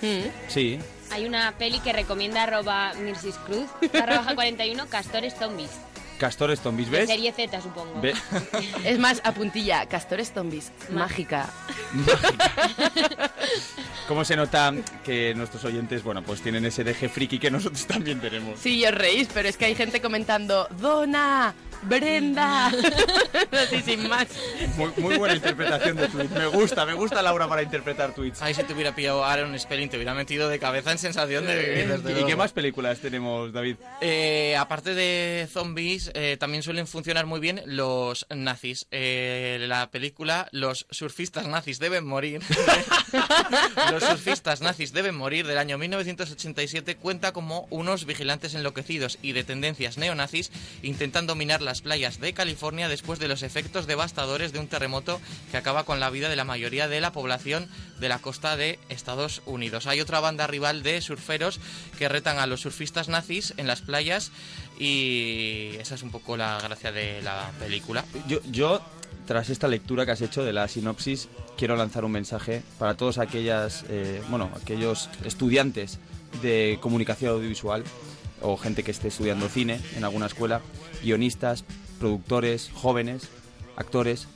[0.01, 0.47] Mm.
[0.47, 0.79] Sí.
[1.11, 5.69] Hay una peli que recomienda arroba Mirsis Cruz, barra baja 41, Castores Zombies.
[6.17, 7.09] Castores zombies, De ¿ves?
[7.09, 7.99] serie Z, supongo.
[8.01, 8.13] Ve-
[8.85, 11.49] Es más, a puntilla, Castores Zombies, mágica.
[14.07, 14.73] ¿Cómo se nota
[15.03, 18.59] que nuestros oyentes, bueno, pues tienen ese deje friki que nosotros también tenemos?
[18.59, 22.67] Sí, os reís, pero es que hay gente comentando, Dona, Brenda.
[23.51, 24.27] Así sin más.
[24.77, 26.29] Muy, muy buena interpretación de tweet.
[26.29, 28.41] Me gusta, me gusta Laura para interpretar tweets.
[28.41, 31.55] Ahí si te hubiera pillado Aaron Spelling te hubiera metido de cabeza en sensación de
[31.57, 32.27] vivir, desde ¿Y luego.
[32.27, 33.77] qué más películas tenemos, David?
[34.01, 38.87] Eh, aparte de zombies, eh, también suelen funcionar muy bien los nazis.
[38.91, 42.41] Eh, la película Los surfistas nazis deben morir.
[43.91, 49.43] los surfistas nazis deben morir del año 1987 cuenta como unos vigilantes enloquecidos y de
[49.43, 54.67] tendencias neonazis intentan dominar las playas de California después de los efectos devastadores de un
[54.67, 55.19] terremoto
[55.51, 57.67] que acaba con la vida de la mayoría de la población
[57.99, 59.87] de la costa de Estados Unidos.
[59.87, 61.59] Hay otra banda rival de surferos
[61.97, 64.31] que retan a los surfistas nazis en las playas
[64.79, 68.05] y esa es un poco la gracia de la película.
[68.27, 68.81] Yo, yo,
[69.25, 73.17] tras esta lectura que has hecho de la sinopsis, quiero lanzar un mensaje para todos
[73.17, 75.99] aquellas, eh, bueno, aquellos estudiantes
[76.41, 77.83] de comunicación audiovisual
[78.41, 80.61] o gente que esté estudiando cine en alguna escuela,
[81.03, 81.63] guionistas,
[81.99, 83.29] productores, jóvenes,
[83.75, 84.27] actores.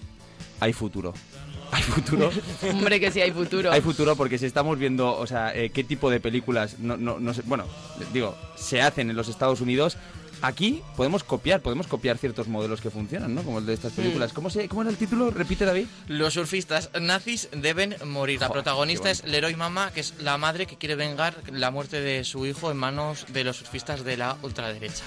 [0.60, 1.14] Hay futuro.
[1.72, 2.32] Hay futuro.
[2.72, 3.72] Hombre, que sí hay futuro.
[3.72, 7.20] Hay futuro porque si estamos viendo, o sea, eh, qué tipo de películas, no, no,
[7.20, 7.66] no sé, bueno,
[8.12, 9.96] digo, se hacen en los Estados Unidos.
[10.42, 13.44] Aquí podemos copiar, podemos copiar ciertos modelos que funcionan, ¿no?
[13.44, 14.34] Como el de estas películas.
[14.34, 15.32] ¿Cómo, se, ¿Cómo era el título?
[15.32, 15.88] Repite, David.
[16.08, 18.40] Los surfistas nazis deben morir.
[18.40, 22.24] La protagonista es Leroy Mama, que es la madre que quiere vengar la muerte de
[22.24, 25.04] su hijo en manos de los surfistas de la ultraderecha.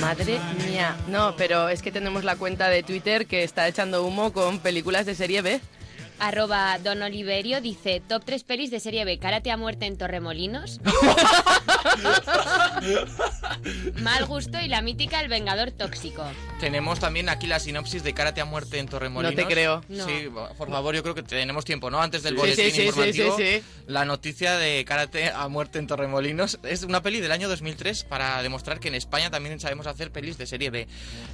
[0.00, 0.96] Madre mía.
[1.08, 5.06] No, pero es que tenemos la cuenta de Twitter que está echando humo con películas
[5.06, 5.60] de serie B.
[6.18, 10.80] Arroba Don Oliverio dice, top 3 pelis de serie B, Karate a muerte en Torremolinos.
[14.00, 16.24] Mal gusto y la mítica El Vengador Tóxico.
[16.60, 19.34] Tenemos también aquí la sinopsis de Karate a muerte en Torremolinos.
[19.34, 19.82] No te creo.
[19.88, 20.06] No.
[20.06, 22.00] Sí, por favor, yo creo que tenemos tiempo, ¿no?
[22.00, 23.62] Antes del Sí, boletín sí, informativo, sí, sí.
[23.86, 28.42] la noticia de Karate a muerte en Torremolinos es una peli del año 2003 para
[28.42, 30.86] demostrar que en España también sabemos hacer pelis de serie B.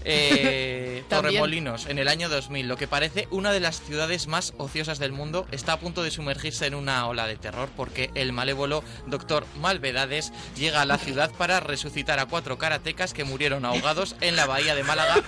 [0.04, 1.04] Eh.
[1.08, 5.46] Torremolinos, en el año 2000, lo que parece una de las ciudades más del mundo,
[5.50, 10.32] está a punto de sumergirse en una ola de terror porque el malévolo Doctor Malvedades
[10.56, 14.74] llega a la ciudad para resucitar a cuatro karatecas que murieron ahogados en la bahía
[14.74, 15.22] de Málaga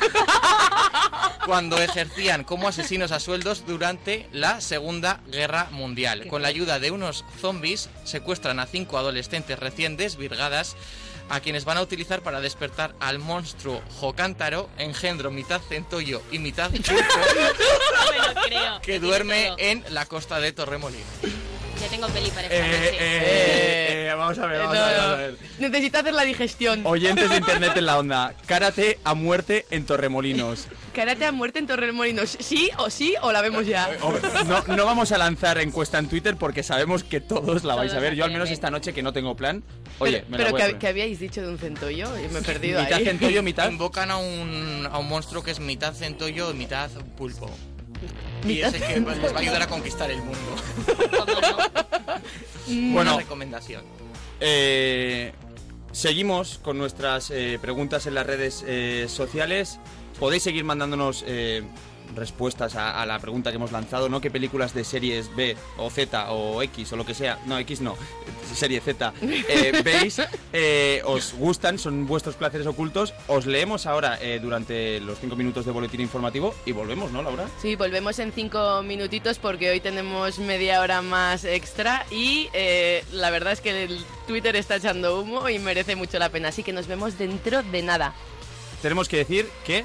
[1.46, 6.26] cuando ejercían como asesinos a sueldos durante la Segunda Guerra Mundial.
[6.28, 10.74] Con la ayuda de unos zombies, secuestran a cinco adolescentes recién desvirgadas
[11.28, 16.70] a quienes van a utilizar para despertar al monstruo Jocántaro, engendro mitad centollo y mitad
[16.70, 16.82] No
[18.12, 18.80] me lo creo.
[18.82, 21.04] que duerme en la costa de Torremolinos.
[21.80, 22.88] Ya tengo peli para esta Eh, noche.
[22.92, 25.36] eh, eh, vamos a ver, vamos a ver, vamos a ver.
[25.58, 26.86] Necesita hacer la digestión.
[26.86, 28.34] Oyentes de internet en la onda.
[28.46, 30.66] Karate a muerte en Torremolinos.
[30.94, 32.36] Karate a muerte en Torremolinos.
[32.40, 33.90] ¿Sí o sí o la vemos ya?
[34.46, 37.98] No, no vamos a lanzar encuesta en Twitter porque sabemos que todos la vais a
[37.98, 38.14] ver.
[38.14, 39.62] Yo al menos esta noche que no tengo plan.
[39.98, 40.78] Oye, pero me la pero voy a ¿qué, poner.
[40.80, 42.06] qué habíais dicho de un centollo?
[42.18, 43.04] Yo me he perdido Mitad ahí.
[43.04, 43.68] centollo, mitad.
[43.70, 47.50] Invocan a un, a un monstruo que es mitad centollo y mitad pulpo.
[48.46, 50.56] Y ese que les va a ayudar a conquistar el mundo.
[52.66, 52.92] Bueno.
[52.94, 53.84] Buena recomendación.
[54.40, 55.32] Eh,
[55.92, 59.78] seguimos con nuestras eh, preguntas en las redes eh, sociales.
[60.18, 61.24] Podéis seguir mandándonos
[62.14, 64.20] respuestas a, a la pregunta que hemos lanzado, ¿no?
[64.20, 67.38] ¿Qué películas de series B o Z o X o lo que sea?
[67.46, 67.96] No, X no,
[68.54, 69.12] serie Z.
[69.22, 70.20] eh, ¿Veis?
[70.52, 71.78] eh, ¿Os gustan?
[71.78, 73.14] ¿Son vuestros placeres ocultos?
[73.26, 77.48] Os leemos ahora eh, durante los cinco minutos de boletín informativo y volvemos, ¿no, Laura?
[77.60, 82.48] Sí, volvemos en cinco minutitos porque hoy tenemos media hora más extra y
[83.12, 86.48] la verdad es que el Twitter está echando humo y merece mucho la pena.
[86.48, 88.14] Así que nos vemos dentro de nada.
[88.82, 89.84] Tenemos que decir que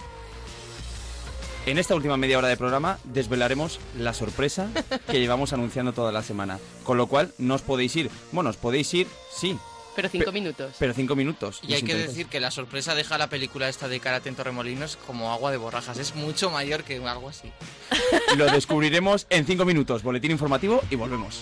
[1.65, 4.69] en esta última media hora de programa desvelaremos la sorpresa
[5.09, 6.59] que llevamos anunciando toda la semana.
[6.83, 8.09] Con lo cual, no os podéis ir.
[8.31, 9.57] Bueno, os podéis ir, sí.
[9.95, 10.75] Pero cinco Pe- minutos.
[10.79, 11.59] Pero cinco minutos.
[11.61, 14.97] Y hay que decir que la sorpresa deja la película esta de Karate en Torremolinos
[15.05, 15.97] como agua de borrajas.
[15.97, 17.51] Es mucho mayor que algo así.
[18.37, 20.03] Lo descubriremos en cinco minutos.
[20.03, 21.41] Boletín informativo y volvemos.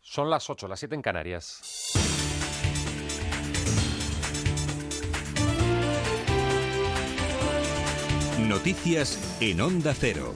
[0.00, 1.60] Son las 8, las 7 en Canarias.
[8.48, 10.34] Noticias en Onda Cero.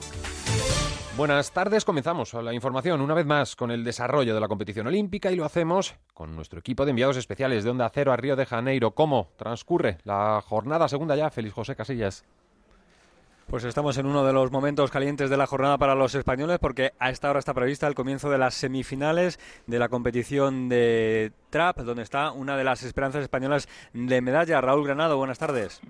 [1.17, 5.31] Buenas tardes, comenzamos la información una vez más con el desarrollo de la competición olímpica
[5.31, 8.45] y lo hacemos con nuestro equipo de enviados especiales de Onda Cero a Río de
[8.45, 8.91] Janeiro.
[8.91, 11.29] ¿Cómo transcurre la jornada segunda ya?
[11.31, 12.23] Feliz José Casillas.
[13.49, 16.93] Pues estamos en uno de los momentos calientes de la jornada para los españoles porque
[16.99, 21.79] a esta hora está prevista el comienzo de las semifinales de la competición de trap,
[21.79, 24.59] donde está una de las esperanzas españolas de medalla.
[24.59, 25.81] Raúl Granado, buenas tardes.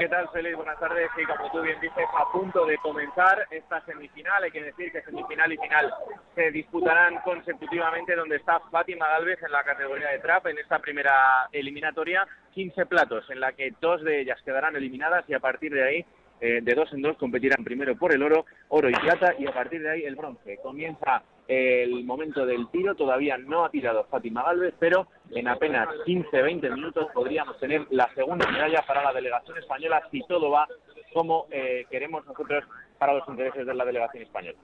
[0.00, 0.56] ¿Qué tal, Félix?
[0.56, 1.10] Buenas tardes.
[1.14, 4.42] Y como tú bien dices, a punto de comenzar esta semifinal.
[4.42, 5.92] Hay que decir que semifinal y final
[6.34, 11.50] se disputarán consecutivamente, donde está Fátima Galvez en la categoría de trap en esta primera
[11.52, 12.26] eliminatoria.
[12.54, 16.06] 15 platos, en la que dos de ellas quedarán eliminadas y a partir de ahí
[16.40, 19.52] eh, de dos en dos competirán primero por el oro, oro y plata y a
[19.52, 20.56] partir de ahí el bronce.
[20.62, 26.72] Comienza el momento del tiro, todavía no ha tirado Fátima Galvez, pero en apenas 15-20
[26.72, 30.68] minutos podríamos tener la segunda medalla para la delegación española si todo va
[31.12, 32.62] como eh, queremos nosotros
[32.98, 34.58] para los intereses de la delegación española.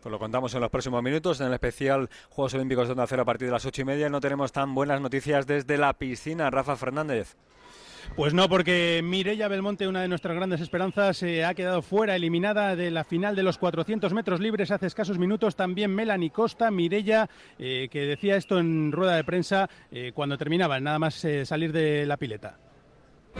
[0.00, 3.22] Pues lo contamos en los próximos minutos en el especial Juegos Olímpicos de Onda Cero
[3.22, 4.08] a partir de las ocho y media.
[4.08, 6.48] No tenemos tan buenas noticias desde la piscina.
[6.48, 7.36] Rafa Fernández.
[8.18, 12.74] Pues no, porque Mireia Belmonte, una de nuestras grandes esperanzas, eh, ha quedado fuera, eliminada
[12.74, 15.54] de la final de los 400 metros libres hace escasos minutos.
[15.54, 17.30] También Melanie Costa, Mireia,
[17.60, 21.70] eh, que decía esto en rueda de prensa eh, cuando terminaba, nada más eh, salir
[21.70, 22.56] de la pileta.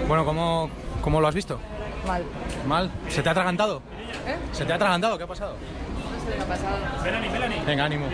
[0.06, 1.58] Bueno, ¿cómo, ¿cómo lo has visto?
[2.06, 2.22] Mal.
[2.64, 2.88] ¿Mal?
[3.08, 3.82] ¿Se te ha atragantado?
[4.28, 4.36] ¿Eh?
[4.52, 5.18] ¿Se te ha atragantado?
[5.18, 5.56] ¿Qué ha pasado?
[5.56, 6.78] No sé qué ha pasado.
[7.66, 8.06] Venga, ánimo.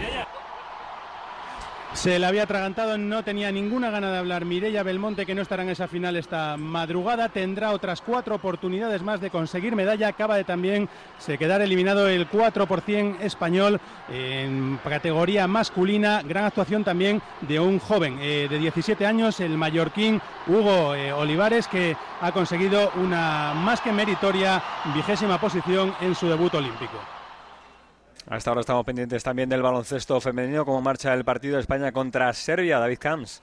[1.95, 4.45] Se le había atragantado, no tenía ninguna gana de hablar.
[4.45, 9.21] Mireia Belmonte, que no estará en esa final esta madrugada, tendrá otras cuatro oportunidades más
[9.21, 10.09] de conseguir medalla.
[10.09, 10.89] Acaba de también
[11.19, 13.81] se quedar eliminado el 4% español
[14.11, 16.21] en categoría masculina.
[16.23, 21.69] Gran actuación también de un joven eh, de 17 años, el mallorquín Hugo eh, Olivares,
[21.69, 24.62] que ha conseguido una más que meritoria
[24.95, 27.14] vigésima posición en su debut olímpico.
[28.26, 32.32] Hasta ahora estamos pendientes también del baloncesto femenino, como marcha el partido de España contra
[32.32, 32.78] Serbia.
[32.78, 33.42] David Camps.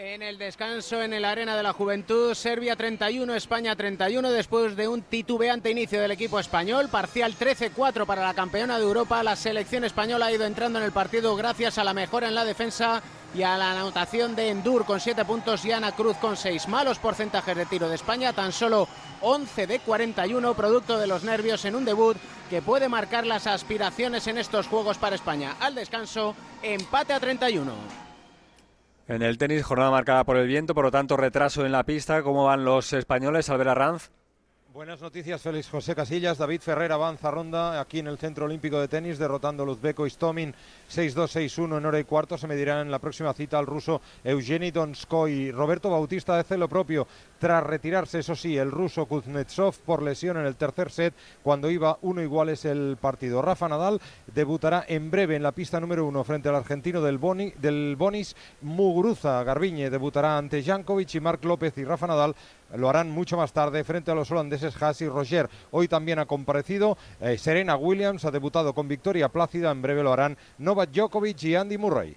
[0.00, 4.86] En el descanso en el Arena de la Juventud, Serbia 31, España 31, después de
[4.86, 9.82] un titubeante inicio del equipo español, parcial 13-4 para la campeona de Europa, la selección
[9.82, 13.02] española ha ido entrando en el partido gracias a la mejora en la defensa
[13.34, 16.68] y a la anotación de Endur con 7 puntos y Ana Cruz con 6.
[16.68, 18.86] Malos porcentajes de tiro de España, tan solo
[19.20, 22.16] 11 de 41, producto de los nervios en un debut
[22.48, 25.56] que puede marcar las aspiraciones en estos Juegos para España.
[25.58, 28.07] Al descanso, empate a 31.
[29.08, 32.22] En el tenis, jornada marcada por el viento, por lo tanto retraso en la pista.
[32.22, 33.48] ¿Cómo van los españoles?
[33.48, 34.10] Albert Arranz.
[34.78, 36.38] Buenas noticias, Félix José Casillas.
[36.38, 40.54] David Ferrer avanza ronda aquí en el Centro Olímpico de Tenis, derrotando a Luzbeko Istomin
[40.88, 42.38] 6-2-6-1 en hora y cuarto.
[42.38, 45.50] Se medirán en la próxima cita al ruso Eugeni Donskoy.
[45.50, 47.08] Roberto Bautista hace lo propio
[47.40, 51.98] tras retirarse, eso sí, el ruso Kuznetsov por lesión en el tercer set cuando iba
[52.02, 53.42] uno iguales el partido.
[53.42, 54.00] Rafa Nadal
[54.32, 58.36] debutará en breve en la pista número uno frente al argentino del, Boni, del Bonis
[58.62, 59.42] Muguruza.
[59.42, 62.36] Garbiñe debutará ante Jankovic y Marc López y Rafa Nadal
[62.76, 65.48] lo harán mucho más tarde frente a los holandeses Haas y Roger.
[65.70, 70.12] Hoy también ha comparecido eh, Serena Williams, ha debutado con victoria plácida, en breve lo
[70.12, 72.16] harán Novak Djokovic y Andy Murray.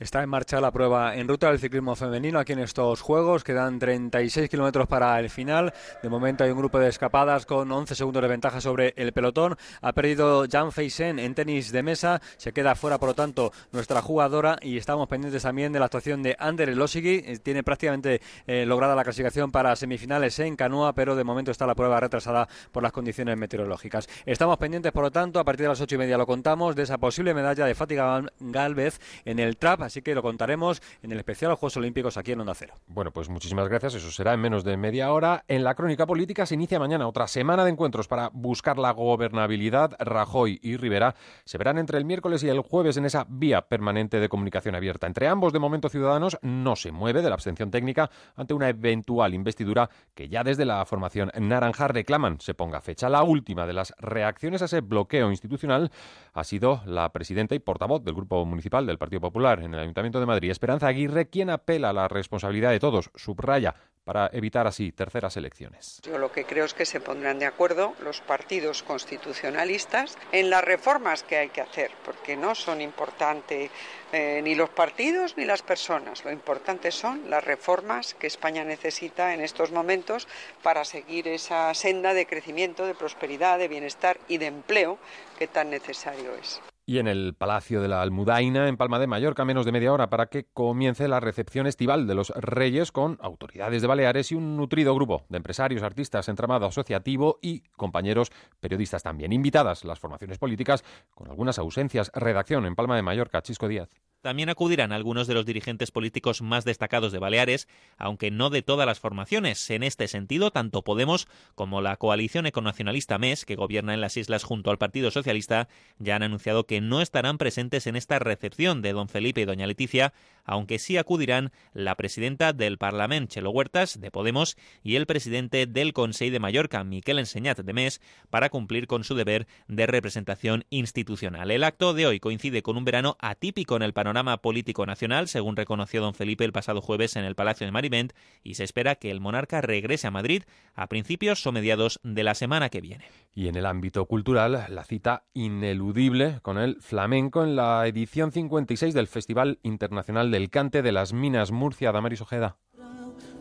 [0.00, 3.44] Está en marcha la prueba en ruta del ciclismo femenino aquí en estos Juegos.
[3.44, 5.74] Quedan 36 kilómetros para el final.
[6.02, 9.58] De momento hay un grupo de escapadas con 11 segundos de ventaja sobre el pelotón.
[9.82, 12.22] Ha perdido Jan Feisen en tenis de mesa.
[12.38, 14.58] Se queda fuera, por lo tanto, nuestra jugadora.
[14.62, 17.36] Y estamos pendientes también de la actuación de Ander Elosigi.
[17.42, 21.74] Tiene prácticamente eh, lograda la clasificación para semifinales en canoa, pero de momento está la
[21.74, 24.08] prueba retrasada por las condiciones meteorológicas.
[24.24, 26.84] Estamos pendientes, por lo tanto, a partir de las ocho y media lo contamos, de
[26.84, 31.18] esa posible medalla de Fátima Galvez en el trap así que lo contaremos en el
[31.18, 32.74] especial Juegos Olímpicos aquí en Onda Cero.
[32.86, 33.94] Bueno, pues muchísimas gracias.
[33.94, 35.44] Eso será en menos de media hora.
[35.48, 39.96] En la crónica política se inicia mañana otra semana de encuentros para buscar la gobernabilidad.
[39.98, 41.14] Rajoy y Rivera
[41.44, 45.06] se verán entre el miércoles y el jueves en esa vía permanente de comunicación abierta.
[45.06, 49.34] Entre ambos, de momento, Ciudadanos no se mueve de la abstención técnica ante una eventual
[49.34, 53.08] investidura que ya desde la formación naranja reclaman se ponga fecha.
[53.08, 55.90] La última de las reacciones a ese bloqueo institucional
[56.32, 60.20] ha sido la presidenta y portavoz del Grupo Municipal del Partido Popular en el Ayuntamiento
[60.20, 63.10] de Madrid, Esperanza Aguirre, quien apela a la responsabilidad de todos.
[63.14, 63.74] Subraya,
[64.04, 66.00] para evitar así terceras elecciones.
[66.02, 70.64] Yo lo que creo es que se pondrán de acuerdo los partidos constitucionalistas en las
[70.64, 73.70] reformas que hay que hacer, porque no son importantes
[74.12, 76.24] eh, ni los partidos ni las personas.
[76.24, 80.26] Lo importante son las reformas que España necesita en estos momentos
[80.62, 84.98] para seguir esa senda de crecimiento, de prosperidad, de bienestar y de empleo
[85.38, 86.60] que tan necesario es.
[86.90, 90.10] Y en el Palacio de la Almudaina, en Palma de Mallorca, menos de media hora
[90.10, 94.56] para que comience la recepción estival de los Reyes con autoridades de Baleares y un
[94.56, 99.32] nutrido grupo de empresarios, artistas, entramado asociativo y compañeros periodistas también.
[99.32, 100.82] Invitadas las formaciones políticas
[101.14, 102.10] con algunas ausencias.
[102.12, 103.88] Redacción en Palma de Mallorca, Chisco Díaz.
[104.22, 108.86] También acudirán algunos de los dirigentes políticos más destacados de Baleares, aunque no de todas
[108.86, 109.70] las formaciones.
[109.70, 114.44] En este sentido, tanto Podemos como la coalición econacionalista MES, que gobierna en las islas
[114.44, 115.68] junto al Partido Socialista,
[115.98, 119.66] ya han anunciado que no estarán presentes en esta recepción de don Felipe y doña
[119.66, 120.12] Leticia,
[120.44, 125.94] aunque sí acudirán la presidenta del Parlamento, Chelo Huertas, de Podemos, y el presidente del
[125.94, 131.50] Consejo de Mallorca, Miquel Enseñat, de MES, para cumplir con su deber de representación institucional.
[131.50, 134.09] El acto de hoy coincide con un verano atípico en el panorama
[134.40, 138.12] político nacional, según reconoció don Felipe el pasado jueves en el Palacio de Marivent,
[138.42, 140.42] y se espera que el monarca regrese a Madrid
[140.74, 143.04] a principios o mediados de la semana que viene.
[143.34, 148.94] Y en el ámbito cultural, la cita ineludible con el flamenco en la edición 56
[148.94, 152.56] del Festival Internacional del Cante de las Minas Murcia, Damaris Ojeda.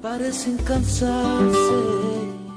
[0.02, 2.49] parecen cansarse.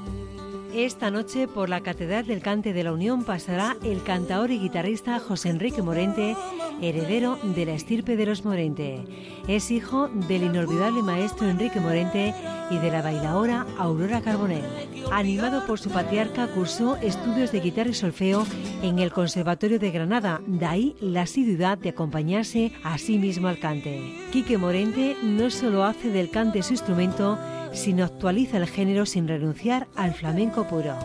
[0.73, 5.19] Esta noche por la Catedral del Cante de la Unión pasará el cantaor y guitarrista
[5.19, 6.35] José Enrique Morente,
[6.81, 9.05] heredero de la estirpe de los Morente.
[9.47, 12.33] Es hijo del inolvidable maestro Enrique Morente
[12.71, 14.65] y de la bailaora Aurora Carbonell.
[15.11, 18.43] Animado por su patriarca, cursó estudios de guitarra y solfeo
[18.81, 23.59] en el Conservatorio de Granada, de ahí la asiduidad de acompañarse a sí mismo al
[23.59, 24.01] cante.
[24.31, 27.37] Quique Morente no solo hace del cante su instrumento,
[27.73, 30.95] sino actualiza el género sin renunciar al flamenco puro.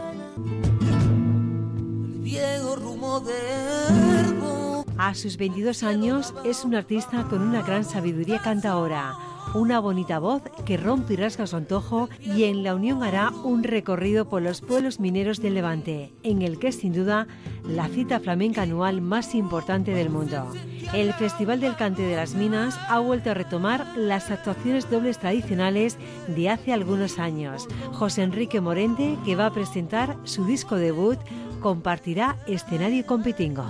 [4.99, 9.15] A sus 22 años es un artista con una gran sabiduría cantaora,
[9.55, 13.63] una bonita voz que rompe y rasga su antojo y en la unión hará un
[13.63, 17.27] recorrido por los pueblos mineros del Levante, en el que es sin duda
[17.65, 20.53] la cita flamenca anual más importante del mundo.
[20.93, 25.99] El Festival del Cante de las Minas ha vuelto a retomar las actuaciones dobles tradicionales
[26.29, 27.69] de hace algunos años.
[27.93, 31.19] José Enrique Morente, que va a presentar su disco debut,
[31.61, 33.65] compartirá escenario con Pitingo.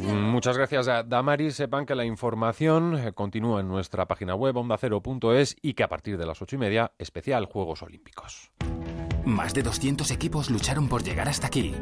[0.00, 1.56] Muchas gracias a Damaris.
[1.56, 6.18] Sepan que la información eh, continúa en nuestra página web ondacero.es y que a partir
[6.18, 8.50] de las ocho y media, especial Juegos Olímpicos.
[9.24, 11.74] Más de 200 equipos lucharon por llegar hasta aquí.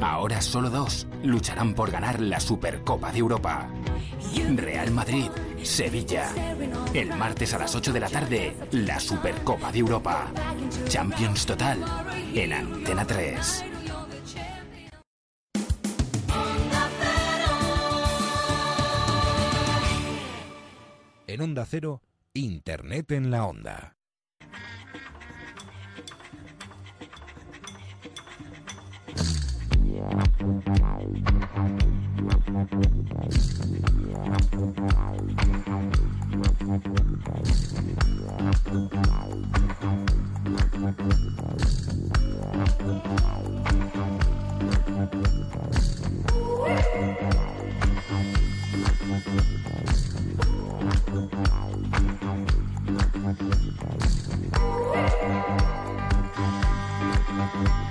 [0.00, 3.68] Ahora solo dos lucharán por ganar la Supercopa de Europa.
[4.56, 5.30] Real Madrid,
[5.62, 6.28] Sevilla.
[6.92, 10.30] El martes a las 8 de la tarde, la Supercopa de Europa.
[10.88, 11.78] Champions Total
[12.34, 13.73] en Antena 3.
[21.34, 22.00] En Onda Cero,
[22.32, 23.96] Internet en la Onda.
[51.14, 51.32] thank
[57.68, 57.83] you.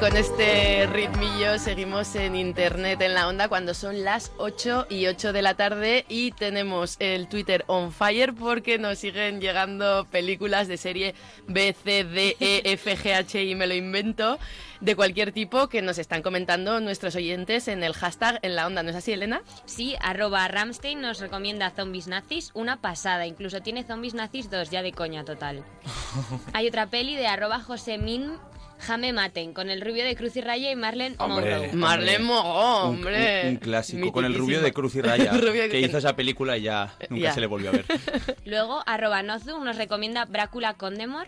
[0.00, 5.32] Con este ritmillo seguimos en internet en la onda cuando son las 8 y 8
[5.32, 10.76] de la tarde y tenemos el Twitter on fire porque nos siguen llegando películas de
[10.76, 11.16] serie
[11.48, 14.38] B, C, D, E, F, G, H y me lo invento
[14.80, 18.84] de cualquier tipo que nos están comentando nuestros oyentes en el hashtag en la onda.
[18.84, 19.42] ¿No es así, Elena?
[19.64, 23.26] Sí, arroba Ramstein nos recomienda Zombies Nazis, una pasada.
[23.26, 25.64] Incluso tiene Zombies Nazis 2, ya de coña total.
[26.52, 28.38] Hay otra peli de arroba Josemin
[28.80, 31.72] Jame Maten, con el rubio de Cruz y Raya y Marlene Monroe.
[31.72, 33.42] Marlene Monroe, hombre.
[33.44, 34.46] Un, un clásico, con el Mitiquísimo.
[34.58, 37.32] rubio de Cruz y Raya, que que- hizo esa película y ya nunca Ya.
[37.34, 37.84] se le volvió a ver.
[38.44, 41.26] Luego, arroba Nozu nos recomienda Brácula Condemor.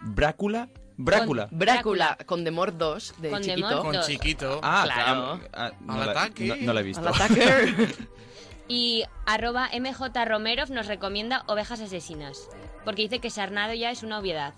[0.00, 0.68] ¿Brácula?
[0.96, 1.48] ¿Brácula?
[1.50, 3.68] Brácula con Demor 2 de Con chiquito.
[3.68, 4.06] Demor Con 2.
[4.06, 4.60] Chiquito.
[4.62, 5.40] Ah, claro.
[5.52, 6.44] ah, no, Al la, ataque.
[6.46, 7.00] no- no la he visto.
[7.06, 7.74] Al ataque.
[8.68, 12.48] Y arroba MJ Romerov nos recomienda Ovejas Asesinas.
[12.84, 14.54] Porque dice que Sarnado ya es una obviedad.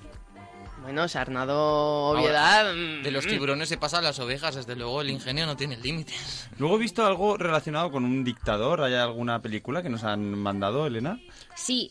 [0.84, 2.68] Bueno, Sarnado Obviedad...
[2.68, 3.28] Ahora, de los mm.
[3.30, 6.50] tiburones se pasa a las ovejas, desde luego el ingenio no tiene límites.
[6.58, 8.82] Luego he visto algo relacionado con un dictador.
[8.82, 11.18] ¿Hay alguna película que nos han mandado, Elena?
[11.56, 11.90] Sí,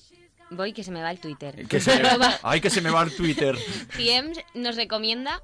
[0.51, 1.67] voy que se me va el Twitter.
[1.67, 1.99] Que se
[2.43, 3.57] Ay, que se me va el Twitter.
[3.95, 5.41] Ciems nos recomienda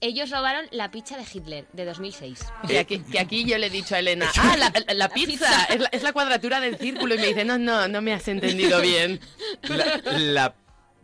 [0.00, 2.40] ellos robaron la pizza de Hitler de 2006.
[2.68, 5.64] Que aquí, que aquí yo le he dicho a Elena, ah, la, la- la pizza,
[5.64, 7.14] es la, es la cuadratura del círculo.
[7.14, 9.18] Y me dice, no, no, no me has entendido bien.
[9.68, 10.54] La, la,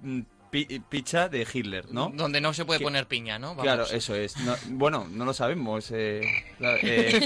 [0.02, 0.20] mm,
[0.50, 2.10] pi- pizza de Hitler, ¿no?
[2.14, 3.48] Donde no se puede poner piña, ¿no?
[3.50, 3.62] Vamos.
[3.64, 4.36] Claro, eso es.
[4.38, 5.90] No- bueno, no lo sabemos.
[5.92, 6.20] eh,
[6.58, 7.20] la- eh,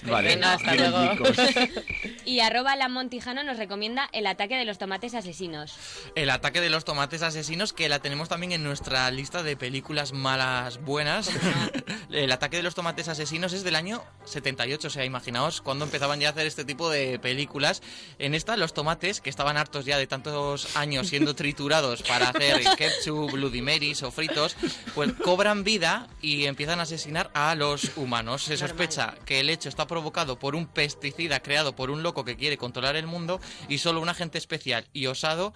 [0.04, 1.12] vale, Venga, hasta luego.
[1.12, 1.36] chicos.
[2.24, 5.74] Y arroba la Montijano nos recomienda el ataque de los tomates asesinos.
[6.14, 10.12] El ataque de los tomates asesinos, que la tenemos también en nuestra lista de películas
[10.12, 11.28] malas buenas.
[12.12, 16.20] el ataque de los tomates asesinos es del año 78, o sea, imaginaos cuando empezaban
[16.20, 17.82] ya a hacer este tipo de películas.
[18.20, 22.62] En esta, los tomates, que estaban hartos ya de tantos años siendo triturados para hacer
[22.76, 24.56] ketchup, Bloody Marys o fritos,
[24.94, 28.44] pues cobran vida y empiezan a asesinar a los humanos.
[28.44, 32.36] Se sospecha que el hecho está provocado por un pesticida creado por un loco que
[32.36, 35.52] quiere controlar el mundo y solo un agente especial y osado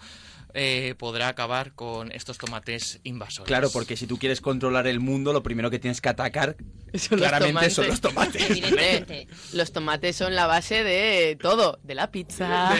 [0.59, 3.47] eh, podrá acabar con estos tomates invasores.
[3.47, 6.57] Claro, porque si tú quieres controlar el mundo, lo primero que tienes que atacar
[6.95, 8.62] Son los claramente son los tomates.
[8.65, 12.70] Hombre, los tomates son la base de todo, de la pizza,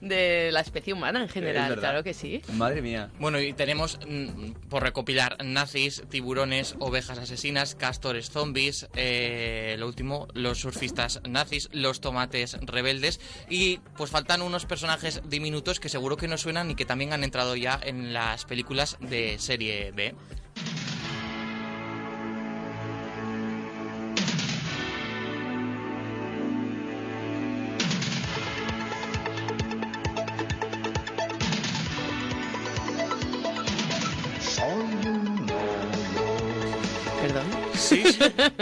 [0.00, 2.42] de la especie humana en general, claro que sí.
[2.52, 3.10] Madre mía.
[3.18, 10.28] Bueno, y tenemos, mm, por recopilar, nazis, tiburones, ovejas asesinas, castores zombies, eh, lo último,
[10.34, 16.25] los surfistas nazis, los tomates rebeldes y pues faltan unos personajes diminutos que seguro que
[16.28, 20.14] no suenan y que también han entrado ya en las películas de serie B.
[37.78, 38.04] Sí,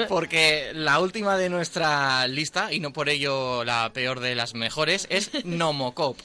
[0.09, 5.07] porque la última de nuestra lista, y no por ello la peor de las mejores,
[5.11, 6.19] es Nomocop.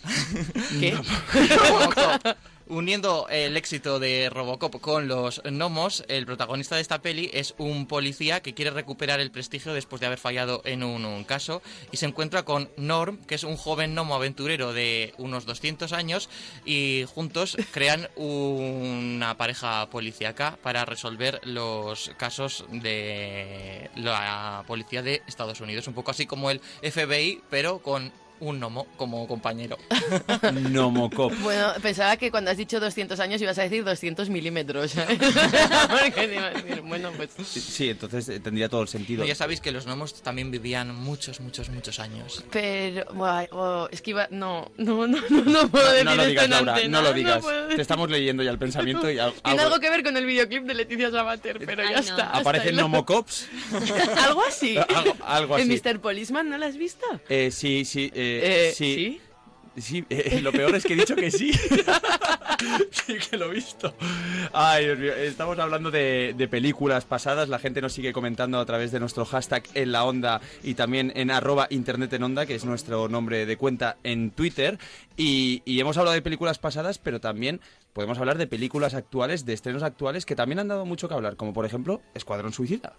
[0.80, 0.92] ¿Qué?
[0.92, 2.38] Nomocop.
[2.70, 7.88] Uniendo el éxito de Robocop con los gnomos, el protagonista de esta peli es un
[7.88, 12.06] policía que quiere recuperar el prestigio después de haber fallado en un, caso y se
[12.06, 16.30] encuentra con Norm, que es un joven gnomo aventurero de unos 200 años
[16.64, 25.60] y juntos crean una pareja policíaca para resolver los casos de la policía de Estados
[25.60, 29.78] Unidos, un poco así como el FBI, pero con un gnomo como compañero.
[30.70, 31.34] Nomocop.
[31.42, 34.94] Bueno, pensaba que cuando has dicho 200 años ibas a decir 200 milímetros.
[35.90, 37.32] Porque te iba a decir, bueno, pues...
[37.48, 39.26] Sí, entonces eh, tendría todo el sentido.
[39.26, 42.44] Ya sabéis que los gnomos también vivían muchos, muchos, muchos años.
[42.52, 44.28] Pero, buah, oh, es que iba...
[44.32, 47.44] No, no, no, no, no puedo decir no lo digas, Laura, antena, no lo digas.
[47.76, 50.26] Te estamos leyendo ya el pensamiento y al- Tiene algo- algo que ver con el
[50.26, 52.30] videoclip de Leticia Sabater, pero ya está.
[52.32, 53.48] Aparecen Nomocops.
[54.26, 54.78] ¿Algo así?
[54.78, 55.64] Algo- algo así.
[55.64, 56.00] ¿En Mr.
[56.00, 57.06] Policeman no la has visto?
[57.30, 59.22] Eh, sí, sí, eh, Eh, sí.
[59.78, 61.54] Sí, eh, lo peor es que he dicho que sí.
[62.92, 63.94] sí que lo he visto.
[64.52, 65.14] Ay, Dios mío.
[65.14, 67.50] Estamos hablando de, de películas pasadas.
[67.50, 71.14] La gente nos sigue comentando a través de nuestro hashtag en la onda y también
[71.16, 74.78] en arroba internet en onda, que es nuestro nombre de cuenta en Twitter.
[75.16, 77.62] Y, y hemos hablado de películas pasadas, pero también
[77.94, 81.36] podemos hablar de películas actuales, de estrenos actuales, que también han dado mucho que hablar,
[81.38, 82.94] como por ejemplo Escuadrón Suicida.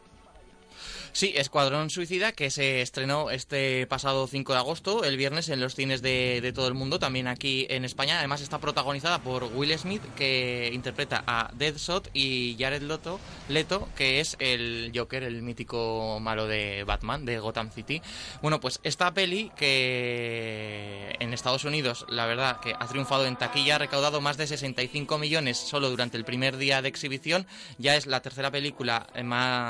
[1.12, 5.74] Sí, Escuadrón Suicida, que se estrenó este pasado 5 de agosto, el viernes, en los
[5.74, 8.18] cines de, todo el mundo, también aquí en España.
[8.18, 13.18] Además está protagonizada por Will Smith, que interpreta a Deadshot, y Jared Leto,
[13.48, 18.00] Leto, que es el Joker, el mítico malo de Batman, de Gotham City.
[18.40, 23.76] Bueno, pues esta peli, que en Estados Unidos, la verdad, que ha triunfado en taquilla,
[23.76, 27.46] ha recaudado más de 65 millones solo durante el primer día de exhibición,
[27.78, 29.24] ya es la tercera película eh,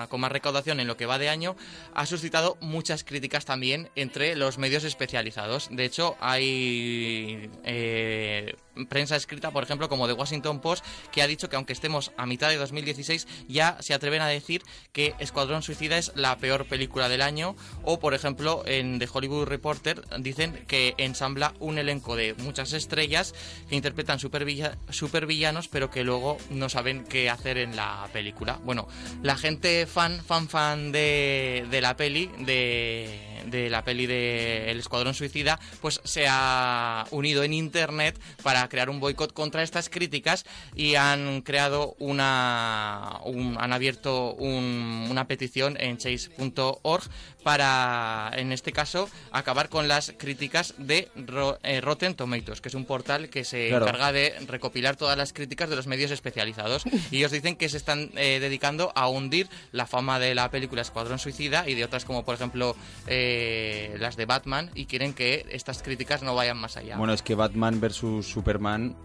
[0.09, 1.57] con más recaudación en lo que va de año,
[1.95, 5.69] ha suscitado muchas críticas también entre los medios especializados.
[5.71, 8.55] De hecho, hay eh,
[8.87, 12.27] prensa escrita, por ejemplo, como The Washington Post, que ha dicho que aunque estemos a
[12.27, 14.63] mitad de 2016, ya se atreven a decir
[14.93, 17.57] que Escuadrón Suicida es la peor película del año.
[17.85, 23.35] O, por ejemplo, en The Hollywood Reporter dicen que ensambla un elenco de muchas estrellas
[23.69, 28.59] que interpretan supervilla- supervillanos, pero que luego no saben qué hacer en la película.
[28.65, 28.89] Bueno,
[29.23, 34.79] la gente fan, fan, fan de, de la peli, de de la peli de El
[34.81, 40.47] Escuadrón Suicida, pues se ha unido en internet para crear un boicot contra estas críticas
[40.75, 47.03] y han creado una un- han abierto un- una petición en chase.org
[47.41, 52.75] para, en este caso, acabar con las críticas de Ro- eh, Rotten Tomatoes, que es
[52.75, 53.87] un portal que se Claro.
[53.87, 56.85] encarga de recopilar todas las críticas de los medios especializados.
[57.11, 60.83] y ellos dicen que se están eh, dedicando a hundir la fama de la película
[60.83, 62.77] Escuadrón Suicida y de otras como, por ejemplo,
[63.07, 66.97] eh, las de Batman, y quieren que estas críticas no vayan más allá.
[66.97, 68.97] Bueno, es que Batman versus Superman,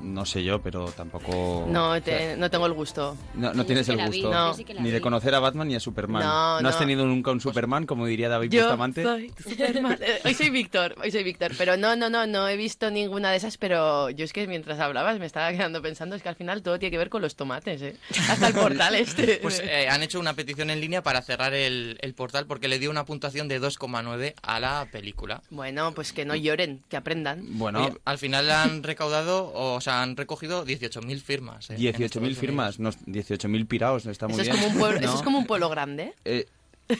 [0.00, 1.66] no sé yo, pero tampoco...
[1.68, 3.16] No, o sea, te- no tengo el gusto.
[3.34, 6.22] No, no tienes el gusto sí ni de conocer a Batman ni a Superman.
[6.22, 6.78] No, has no.
[6.78, 9.02] tenido nunca un Superman, como diría David Yo Bustamante?
[9.02, 9.98] soy Superman.
[10.00, 11.52] Eh, Hoy soy Víctor, hoy soy Víctor.
[11.58, 14.78] Pero no, no, no, no he visto ninguna de esas, pero yo es que mientras
[14.80, 17.34] hablabas me estaba quedando pensando, es que al final todo tiene que ver con los
[17.36, 17.96] tomates, ¿eh?
[18.28, 19.38] Hasta el portal este.
[19.42, 22.78] Pues eh, han hecho una petición en línea para cerrar el, el portal porque le
[22.78, 25.42] dio una puntuación de 2,9 a la película.
[25.50, 27.42] Bueno, pues que no lloren, que aprendan.
[27.58, 31.70] Bueno, Y al final han recaudado, o sea, han recogido 18.000 firmas.
[31.70, 34.62] eh, en 18.000 Estados firmas, no, 18.000 piraos, está muy Eso es, bien.
[34.62, 35.06] como un pueblo, ¿no?
[35.06, 36.14] eso es como un pueblo grande.
[36.24, 36.46] Eh,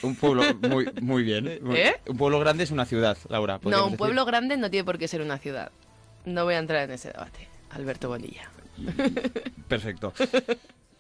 [0.03, 1.59] un pueblo muy, muy bien.
[1.63, 1.97] muy- ¿Eh?
[2.07, 3.59] Un pueblo grande es una ciudad, Laura.
[3.65, 3.99] No, un decir.
[3.99, 5.71] pueblo grande no tiene por qué ser una ciudad.
[6.25, 7.49] No voy a entrar en ese debate.
[7.71, 8.51] Alberto Bonilla.
[9.69, 10.13] Perfecto.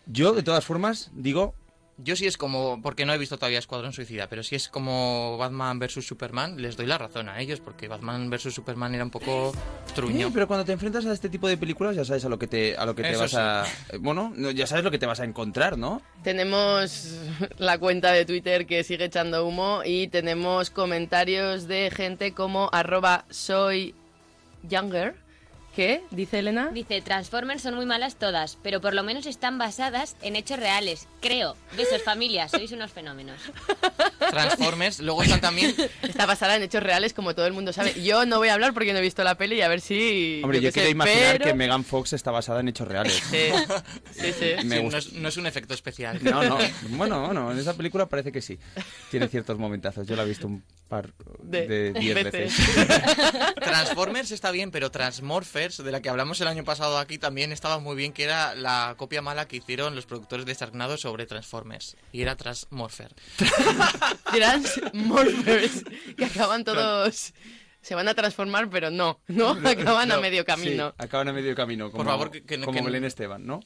[0.06, 1.54] Yo, de todas formas, digo...
[2.00, 5.36] Yo sí es como, porque no he visto todavía Escuadrón Suicida, pero si es como
[5.36, 9.10] Batman vs Superman, les doy la razón a ellos, porque Batman vs Superman era un
[9.10, 9.52] poco
[9.96, 10.28] truño.
[10.28, 12.46] Sí, pero cuando te enfrentas a este tipo de películas ya sabes a lo que
[12.46, 13.36] te, a lo que te Eso vas sí.
[13.36, 13.64] a...
[13.98, 16.00] Bueno, no, ya sabes lo que te vas a encontrar, ¿no?
[16.22, 17.16] Tenemos
[17.58, 23.24] la cuenta de Twitter que sigue echando humo y tenemos comentarios de gente como arroba
[23.28, 23.96] soy
[24.62, 25.16] younger.
[25.76, 26.02] ¿Qué?
[26.10, 26.70] ¿Dice Elena?
[26.72, 31.06] Dice, Transformers son muy malas todas, pero por lo menos están basadas en hechos reales.
[31.20, 31.56] Creo.
[31.76, 33.40] Besos, familia, sois unos fenómenos.
[34.30, 35.74] Transformers, luego están también...
[36.02, 37.94] Está basada en hechos reales, como todo el mundo sabe.
[38.02, 40.40] Yo no voy a hablar porque no he visto la peli y a ver si...
[40.42, 43.12] Hombre, yo, qué quiero imaginar pero- que Megan Fox está basada en hechos reales.
[43.30, 43.48] Sí,
[44.12, 44.46] sí, sí.
[44.64, 46.18] Me Sí, no, es, no es un efecto especial.
[46.22, 46.58] No, no.
[46.90, 48.58] Bueno, bueno, en esa película parece que sí.
[49.12, 50.06] Tiene ciertos momentazos.
[50.08, 51.12] Yo la he visto un par
[51.42, 52.56] De de diez veces.
[52.74, 53.54] veces.
[53.56, 57.78] Transformers está bien, pero Transmorphers, de la que hablamos el año pasado aquí, también estaba
[57.78, 61.96] muy bien, que era la copia mala que hicieron los productores de Sharknado sobre Transformers.
[62.12, 63.14] Y era Transmorpher.
[64.32, 65.84] Transmorphers,
[66.16, 67.34] que acaban todos...
[67.80, 70.88] Se van a transformar, pero no, no, acaban a medio camino.
[70.88, 71.92] sí, acaban a medio camino.
[71.92, 73.60] Como, favor, que- que no- como que Belén Esteban, ¿no?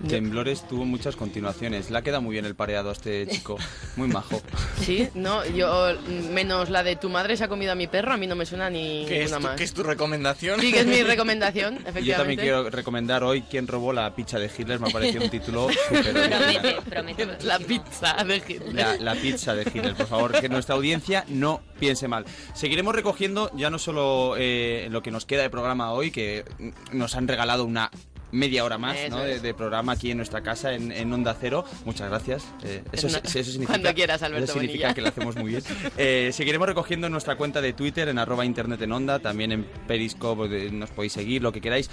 [0.07, 1.89] Temblores tuvo muchas continuaciones.
[1.89, 3.57] Le ha quedado muy bien el pareado a este chico.
[3.95, 4.41] Muy majo.
[4.81, 5.95] Sí, no, yo
[6.31, 8.45] menos la de tu madre se ha comido a mi perro, a mí no me
[8.45, 9.55] suena ni ¿Qué es, una tu, más.
[9.55, 10.59] qué es tu recomendación?
[10.59, 12.05] Sí, que es mi recomendación, efectivamente.
[12.07, 14.79] Yo también quiero recomendar hoy quién robó la pizza de Hitler.
[14.79, 17.27] Me ha parecido un título súper Promete, promete.
[17.43, 18.73] La pizza de Hitler.
[18.73, 22.25] La, la pizza de Hitler, por favor, que nuestra audiencia no piense mal.
[22.55, 26.45] Seguiremos recogiendo ya no solo eh, lo que nos queda de programa hoy, que
[26.91, 27.91] nos han regalado una
[28.33, 29.19] media hora más ¿no?
[29.19, 31.63] de, programa aquí en nuestra casa en, en Onda Cero.
[31.85, 32.43] Muchas gracias.
[32.63, 34.93] Eh, eso, eso significa, Cuando quieras, Alberto eso significa Bonilla.
[34.95, 35.63] que lo hacemos muy bien.
[35.97, 39.63] Eh, seguiremos recogiendo en nuestra cuenta de Twitter, en arroba internet en onda, también en
[39.87, 41.89] Periscope, nos podéis seguir, lo que queráis.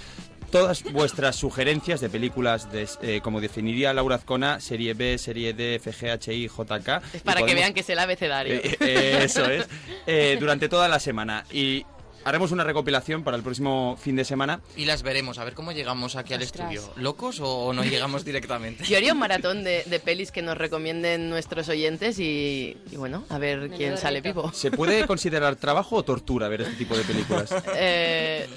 [0.49, 5.79] Todas vuestras sugerencias de películas, de, eh, como definiría Laura Azcona, serie B, serie D,
[5.79, 7.01] FGHI, JK.
[7.13, 8.55] Es para que vean que es el abecedario.
[8.55, 9.67] eh, eh, eso es.
[10.39, 11.45] Durante toda la semana.
[11.51, 11.85] Y
[12.23, 14.61] haremos una recopilación para el próximo fin de semana.
[14.75, 16.71] Y las veremos, a ver cómo llegamos aquí al Ostras.
[16.73, 16.93] estudio.
[17.01, 18.83] ¿Locos o no llegamos directamente?
[18.83, 23.23] Yo haría un maratón de, de pelis que nos recomienden nuestros oyentes y, y bueno,
[23.29, 24.51] a ver quién sale vivo.
[24.53, 27.53] ¿Se puede considerar trabajo o tortura ver este tipo de películas?
[27.75, 28.47] Eh,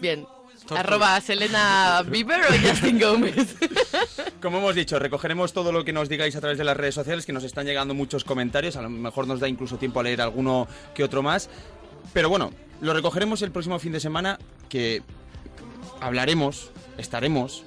[0.00, 0.26] bien.
[0.70, 3.56] Arroba Selena Bieber o Justin Gómez.
[4.40, 7.26] Como hemos dicho, recogeremos todo lo que nos digáis a través de las redes sociales,
[7.26, 10.20] que nos están llegando muchos comentarios, a lo mejor nos da incluso tiempo a leer
[10.20, 11.50] alguno que otro más.
[12.12, 12.50] Pero bueno,
[12.80, 14.38] lo recogeremos el próximo fin de semana,
[14.68, 15.02] que
[16.00, 17.64] hablaremos, estaremos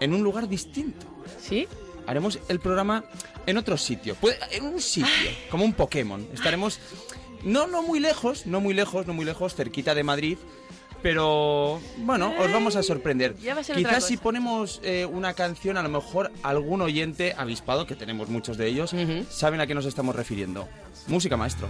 [0.00, 1.06] en un lugar distinto.
[1.40, 1.66] ¿Sí?
[2.06, 3.04] Haremos el programa
[3.46, 4.16] en otro sitio,
[4.50, 6.26] en un sitio, como un Pokémon.
[6.32, 6.78] Estaremos
[7.42, 10.38] no, no muy lejos, no muy lejos, no muy lejos, cerquita de Madrid.
[11.02, 13.36] Pero bueno, os vamos a sorprender.
[13.36, 16.80] Ya va a ser otra Quizás si ponemos eh, una canción, a lo mejor algún
[16.80, 18.94] oyente avispado, que tenemos muchos de ellos,
[19.28, 20.66] saben a qué nos estamos refiriendo.
[21.06, 21.68] Música, maestro.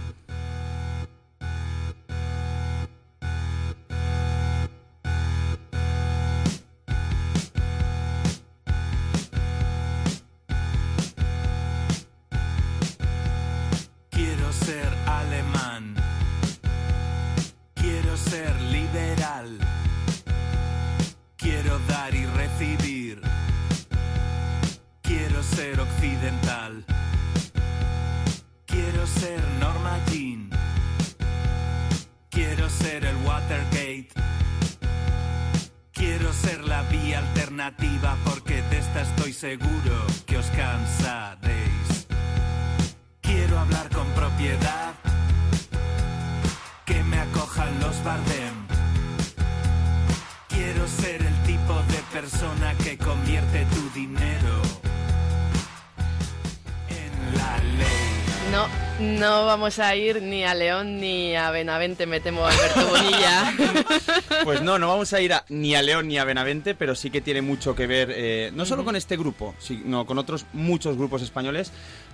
[59.25, 63.53] No vamos a ir ni a León ni a Benavente, me temo, Alberto Bonilla.
[64.43, 67.09] Pues no, no vamos a ir a- ni a León ni a Benavente, pero sí
[67.09, 70.95] que tiene mucho que ver, eh, no solo con este grupo, sino con otros muchos
[70.97, 71.71] grupos españoles,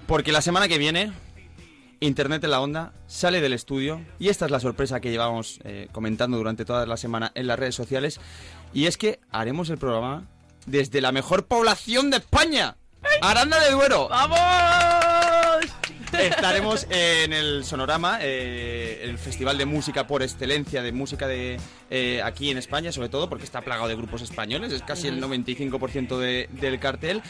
[0.08, 1.12] porque la semana que viene,
[2.00, 5.90] Internet en la Onda sale del estudio, y esta es la sorpresa que llevamos eh,
[5.92, 8.22] comentando durante toda la semana en las redes sociales,
[8.74, 10.24] y es que haremos el programa
[10.66, 12.78] desde la mejor población de España,
[13.22, 14.08] Aranda de Duero.
[14.08, 15.01] ¡Vamos!
[16.20, 21.58] Estaremos en el Sonorama, eh, el festival de música por excelencia, de música de
[21.90, 25.22] eh, aquí en España, sobre todo porque está plagado de grupos españoles, es casi el
[25.22, 27.22] 95% de- del cartel.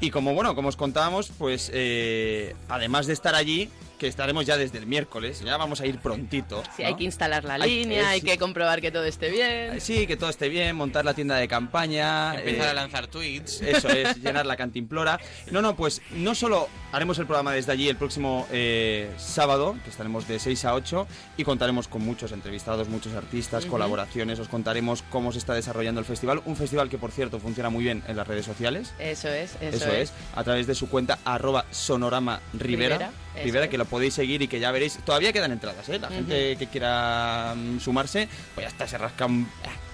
[0.00, 4.56] Y como bueno, como os contábamos, pues eh, además de estar allí, que estaremos ya
[4.56, 6.62] desde el miércoles, ya vamos a ir prontito.
[6.76, 6.88] Sí, ¿no?
[6.88, 9.80] hay que instalar la Hay- línea, eh, hay que comprobar que todo esté bien.
[9.80, 12.34] Sí, que todo esté bien, montar la tienda de campaña.
[12.34, 13.60] Empezar eh, a lanzar tweets.
[13.62, 15.18] Eso es, llenar la cantimplora.
[15.50, 19.90] No, no, pues no solo haremos el programa desde allí el próximo eh, sábado, que
[19.90, 21.06] estaremos de 6 a 8,
[21.36, 26.06] y contaremos con muchos entrevistados, muchos artistas, colaboraciones, os contaremos cómo se está desarrollando el
[26.06, 26.42] festival.
[26.44, 28.92] Un festival que, por cierto, funciona muy bien en las redes sociales.
[28.98, 30.12] Eso es, eso, Eso, es.
[30.34, 33.10] a través de su cuenta arroba sonorama rivera,
[33.44, 34.98] Rivera, que lo podéis seguir y que ya veréis.
[35.04, 35.98] Todavía quedan entradas, ¿eh?
[35.98, 39.48] La gente que quiera mm, sumarse, pues ya está, se rasca un,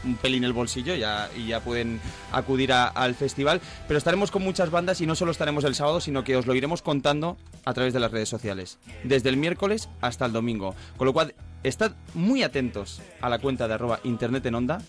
[0.05, 2.01] un pelín el bolsillo ya, y ya pueden
[2.33, 3.61] acudir a- al festival.
[3.89, 6.55] Pero estaremos con muchas bandas y no solo estaremos el sábado, sino que os lo
[6.55, 8.79] iremos contando a través de las redes sociales.
[9.05, 10.75] Desde el miércoles hasta el domingo.
[10.97, 14.81] Con lo cual, estad muy atentos a la cuenta de arroba internet en onda.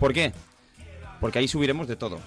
[0.00, 0.32] ¿Por qué?
[1.20, 2.18] Porque ahí subiremos de todo.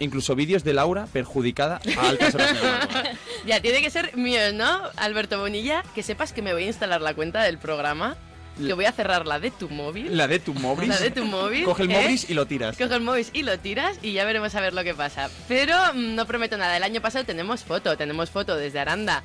[0.00, 3.10] Incluso vídeos de Laura perjudicada a altas horas de la.
[3.46, 4.82] Ya, tiene que ser mío, ¿no?
[4.96, 8.16] Alberto Bonilla, que sepas que me voy a instalar la cuenta del programa,
[8.56, 10.16] que voy a cerrar la de tu móvil.
[10.16, 10.88] La de tu móvil.
[10.88, 11.64] La de tu móvil.
[11.64, 12.02] Coge el ¿eh?
[12.02, 12.76] móvil y lo tiras.
[12.76, 15.30] Coge el móvil y lo tiras y ya veremos a ver lo que pasa.
[15.46, 16.76] Pero mm, no prometo nada.
[16.76, 19.22] El año pasado tenemos foto, tenemos foto desde Aranda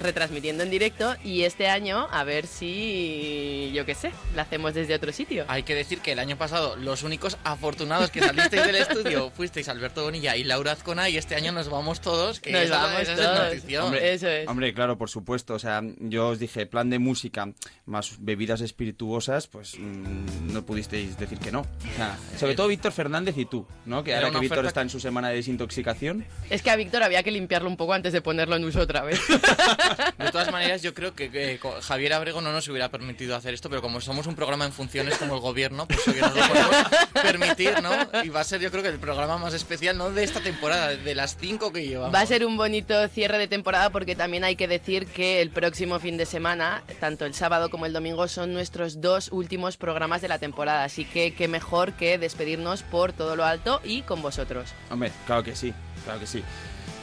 [0.00, 4.94] retransmitiendo en directo y este año a ver si, yo qué sé, la hacemos desde
[4.94, 5.44] otro sitio.
[5.48, 9.68] Hay que decir que el año pasado los únicos afortunados que salisteis del estudio fuisteis
[9.68, 13.00] Alberto Bonilla y Laura Azcona y este año nos vamos todos, que Nos esa- vamos
[13.02, 13.44] esa es la todos.
[13.54, 13.84] noticia.
[13.84, 15.54] Hombre, Hombre, claro, por supuesto.
[15.54, 17.52] O sea, yo os dije, plan de música
[17.86, 21.60] más bebidas espirituosas, pues mm, no pudisteis decir que no.
[21.60, 24.02] O sea, sobre todo Víctor Fernández y tú, ¿no?
[24.04, 26.24] Que Era ahora que Víctor está en su semana de desintoxicación.
[26.50, 29.02] Es que a Víctor había que limpiarlo un poco antes de ponerlo en uso otra
[29.02, 29.20] vez.
[30.18, 33.54] De todas maneras, yo creo que, que co- Javier Abrego no nos hubiera permitido hacer
[33.54, 36.42] esto, pero como somos un programa en funciones como el gobierno, pues hoy nos lo
[36.48, 36.76] podemos
[37.22, 37.90] permitir, ¿no?
[38.24, 40.88] Y va a ser yo creo que el programa más especial, no de esta temporada,
[40.88, 42.14] de las cinco que llevamos.
[42.14, 45.50] Va a ser un bonito cierre de temporada porque también hay que decir que el
[45.50, 50.20] próximo fin de semana, tanto el sábado como el domingo, son nuestros dos últimos programas
[50.22, 50.84] de la temporada.
[50.84, 54.70] Así que qué mejor que despedirnos por todo lo alto y con vosotros.
[54.90, 55.72] Hombre, claro que sí,
[56.04, 56.42] claro que sí.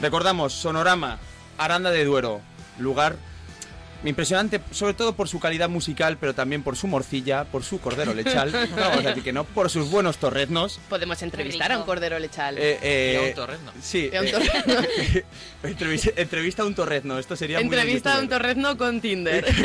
[0.00, 1.18] Recordamos, Sonorama,
[1.58, 2.40] Aranda de Duero,
[2.78, 3.16] lugar
[4.04, 8.14] impresionante, sobre todo por su calidad musical, pero también por su morcilla, por su cordero
[8.14, 10.80] lechal, no vamos a decir que no, por sus buenos torreznos.
[10.88, 12.58] Podemos entrevistar a un cordero lechal.
[12.58, 13.72] Eh, eh, Y a un torrezno.
[13.80, 14.10] Sí.
[14.12, 14.74] Y a un eh, torrezno.
[15.64, 19.46] entrevista, entrevista a un torrezno, esto sería muy Entrevista a un torrezno con Tinder.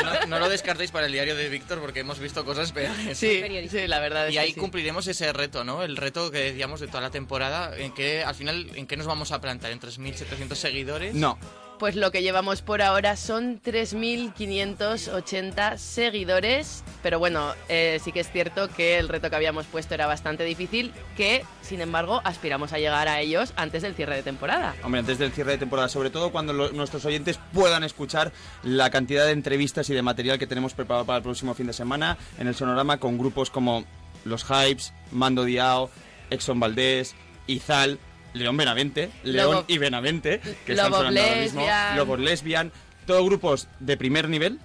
[0.00, 3.16] No, no lo descartéis para el diario de Víctor porque hemos visto cosas peores.
[3.16, 4.60] Sí, sí, la verdad es Y que ahí sí.
[4.60, 5.82] cumpliremos ese reto, ¿no?
[5.82, 9.06] El reto que decíamos de toda la temporada, en que al final, ¿en qué nos
[9.06, 9.70] vamos a plantar?
[9.70, 11.14] ¿En 3.700 seguidores?
[11.14, 11.38] No.
[11.80, 18.30] Pues lo que llevamos por ahora son 3.580 seguidores, pero bueno, eh, sí que es
[18.30, 22.78] cierto que el reto que habíamos puesto era bastante difícil, que sin embargo aspiramos a
[22.78, 24.74] llegar a ellos antes del cierre de temporada.
[24.82, 28.30] Hombre, antes del cierre de temporada, sobre todo cuando nuestros oyentes puedan escuchar
[28.62, 31.72] la cantidad de entrevistas y de material que tenemos preparado para el próximo fin de
[31.72, 33.86] semana en el Sonorama con grupos como
[34.26, 35.90] Los Hypes, Mando Diao,
[36.28, 37.14] Exxon Valdés,
[37.46, 37.98] Izal,
[38.34, 41.66] León Benavente, León Lobo- y Benavente, que están sonando ahora mismo.
[41.96, 42.72] Lobos Lesbian,
[43.06, 44.58] todos grupos de primer nivel.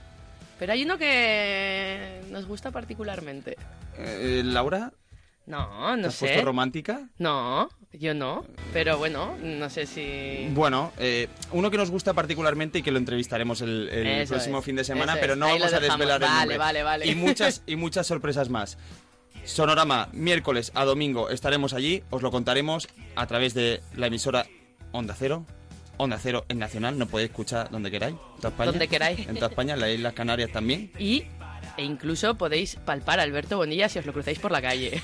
[0.60, 3.58] Pero hay uno que nos gusta particularmente.
[3.98, 4.94] Eh, Laura,
[5.48, 6.26] No, ¿te no has sé.
[6.28, 7.10] puesto romántica?
[7.18, 8.46] No, yo no.
[8.72, 10.48] Pero bueno, no sé si...
[10.52, 14.76] Bueno, eh, uno que nos gusta particularmente y que lo entrevistaremos el, próximo es, fin
[14.78, 16.58] de semana, pero no vamos a desvelar el Vale, nombre.
[16.58, 17.08] vale, vale.
[17.08, 18.78] Y muchas, y muchas sorpresas más.
[19.46, 24.48] Sonorama, miércoles a domingo estaremos allí, os lo contaremos a través de la emisora
[24.92, 25.46] Onda Cero.
[25.98, 28.72] Onda Cero en Nacional, no podéis escuchar donde queráis, en toda España.
[28.72, 29.28] Donde queráis.
[29.28, 30.92] En toda España, en las Islas Canarias también.
[30.98, 31.26] Y
[31.78, 35.02] E incluso podéis palpar a Alberto Bonilla si os lo cruzáis por la calle.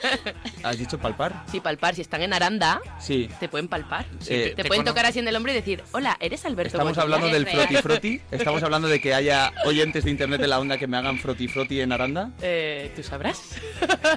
[0.62, 1.44] ¿Has dicho palpar?
[1.50, 1.94] Sí, palpar.
[1.94, 3.28] Si están en Aranda, Sí.
[3.40, 4.06] te pueden palpar.
[4.28, 6.96] Eh, te, te pueden tocar así en el hombro y decir, hola, ¿eres Alberto Estamos
[6.96, 7.02] Bonilla?".
[7.02, 7.66] hablando del Es real.
[7.66, 8.20] froti froti.
[8.30, 11.48] Estamos hablando de que haya oyentes de internet de la onda que me hagan froti
[11.48, 12.30] froti en Aranda.
[12.40, 13.40] Eh, ¿Tú sabrás?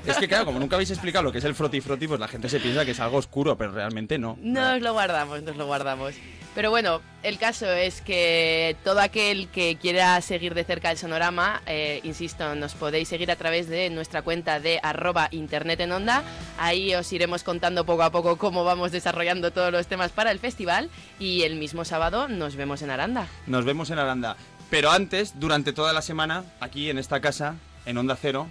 [0.06, 2.28] Es que claro, como nunca habéis explicado lo que es el froti froti, pues la
[2.28, 4.38] gente se piensa que es algo oscuro, pero realmente no.
[4.42, 6.14] Nos lo guardamos, nos lo guardamos.
[6.58, 11.62] Pero bueno, el caso es que todo aquel que quiera seguir de cerca el sonorama,
[11.68, 16.24] eh, insisto, nos podéis seguir a través de nuestra cuenta de arroba internet en onda.
[16.58, 20.40] Ahí os iremos contando poco a poco cómo vamos desarrollando todos los temas para el
[20.40, 20.90] festival.
[21.20, 23.28] Y el mismo sábado nos vemos en Aranda.
[23.46, 24.36] Nos vemos en Aranda.
[24.72, 27.54] Pero antes, durante toda la semana, aquí en esta casa,
[27.86, 28.50] en Onda Cero,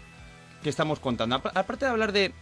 [0.62, 1.34] ¿qué estamos contando?
[1.34, 2.32] Apa- Aparte de hablar de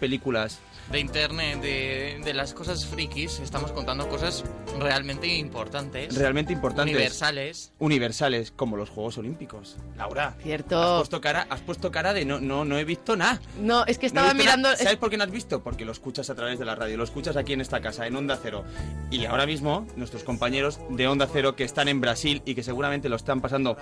[0.00, 0.58] películas,
[0.92, 4.44] De internet, de, de las cosas frikis, estamos contando cosas
[4.78, 6.14] realmente importantes.
[6.14, 6.94] realmente importantes.
[6.94, 7.72] Universales.
[7.78, 9.78] Universales, como los Juegos Olímpicos.
[9.96, 10.36] Laura.
[10.42, 10.82] Cierto.
[10.82, 13.40] Has puesto cara, has puesto cara de no, no, no he visto nada.
[13.58, 14.68] No, es que estaba mirando...
[14.76, 15.62] ¿Sabes por qué no has visto?
[15.62, 18.14] Porque lo escuchas a través de la radio, lo escuchas aquí en esta casa, en
[18.14, 18.62] Onda Cero.
[19.10, 23.08] Y ahora mismo, nuestros compañeros de Onda Cero que están en Brasil y que seguramente
[23.08, 23.78] lo están pasando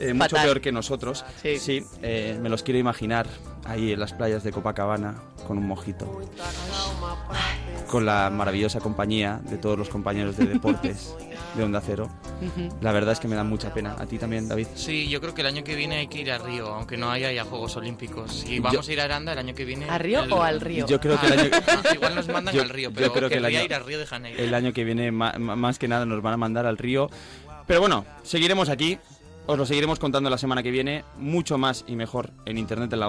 [0.00, 1.26] eh, mucho peor que nosotros.
[1.42, 1.84] Sí.
[2.00, 3.26] eh, me los quiero imaginar
[3.66, 5.14] ahí en las playas de Copacabana
[5.46, 6.20] con un mojito.
[7.88, 11.14] Con la maravillosa compañía de todos los compañeros de deportes
[11.56, 12.08] de Onda Cero.
[12.80, 13.94] La verdad es que me da mucha pena.
[13.98, 14.66] A ti también, David.
[14.74, 17.10] Sí, yo creo que el año que viene hay que ir a Río, aunque no
[17.10, 18.44] haya ya Juegos Olímpicos.
[18.48, 19.88] Y Yo- vamos a ir a Aranda el año que viene.
[19.88, 20.86] ¿A Río el- o al Río?
[20.86, 23.28] Yo creo que el año Ah, igual nos mandan Yo- al Río, yo pero creo
[23.28, 24.42] que el año- ir al Río de Janeiro.
[24.42, 27.08] El año que viene, más que nada, nos van a mandar al río.
[27.66, 28.98] Pero bueno, seguiremos aquí.
[29.46, 31.04] Os lo seguiremos contando la semana que viene.
[31.18, 33.02] Mucho más y mejor en internet en la.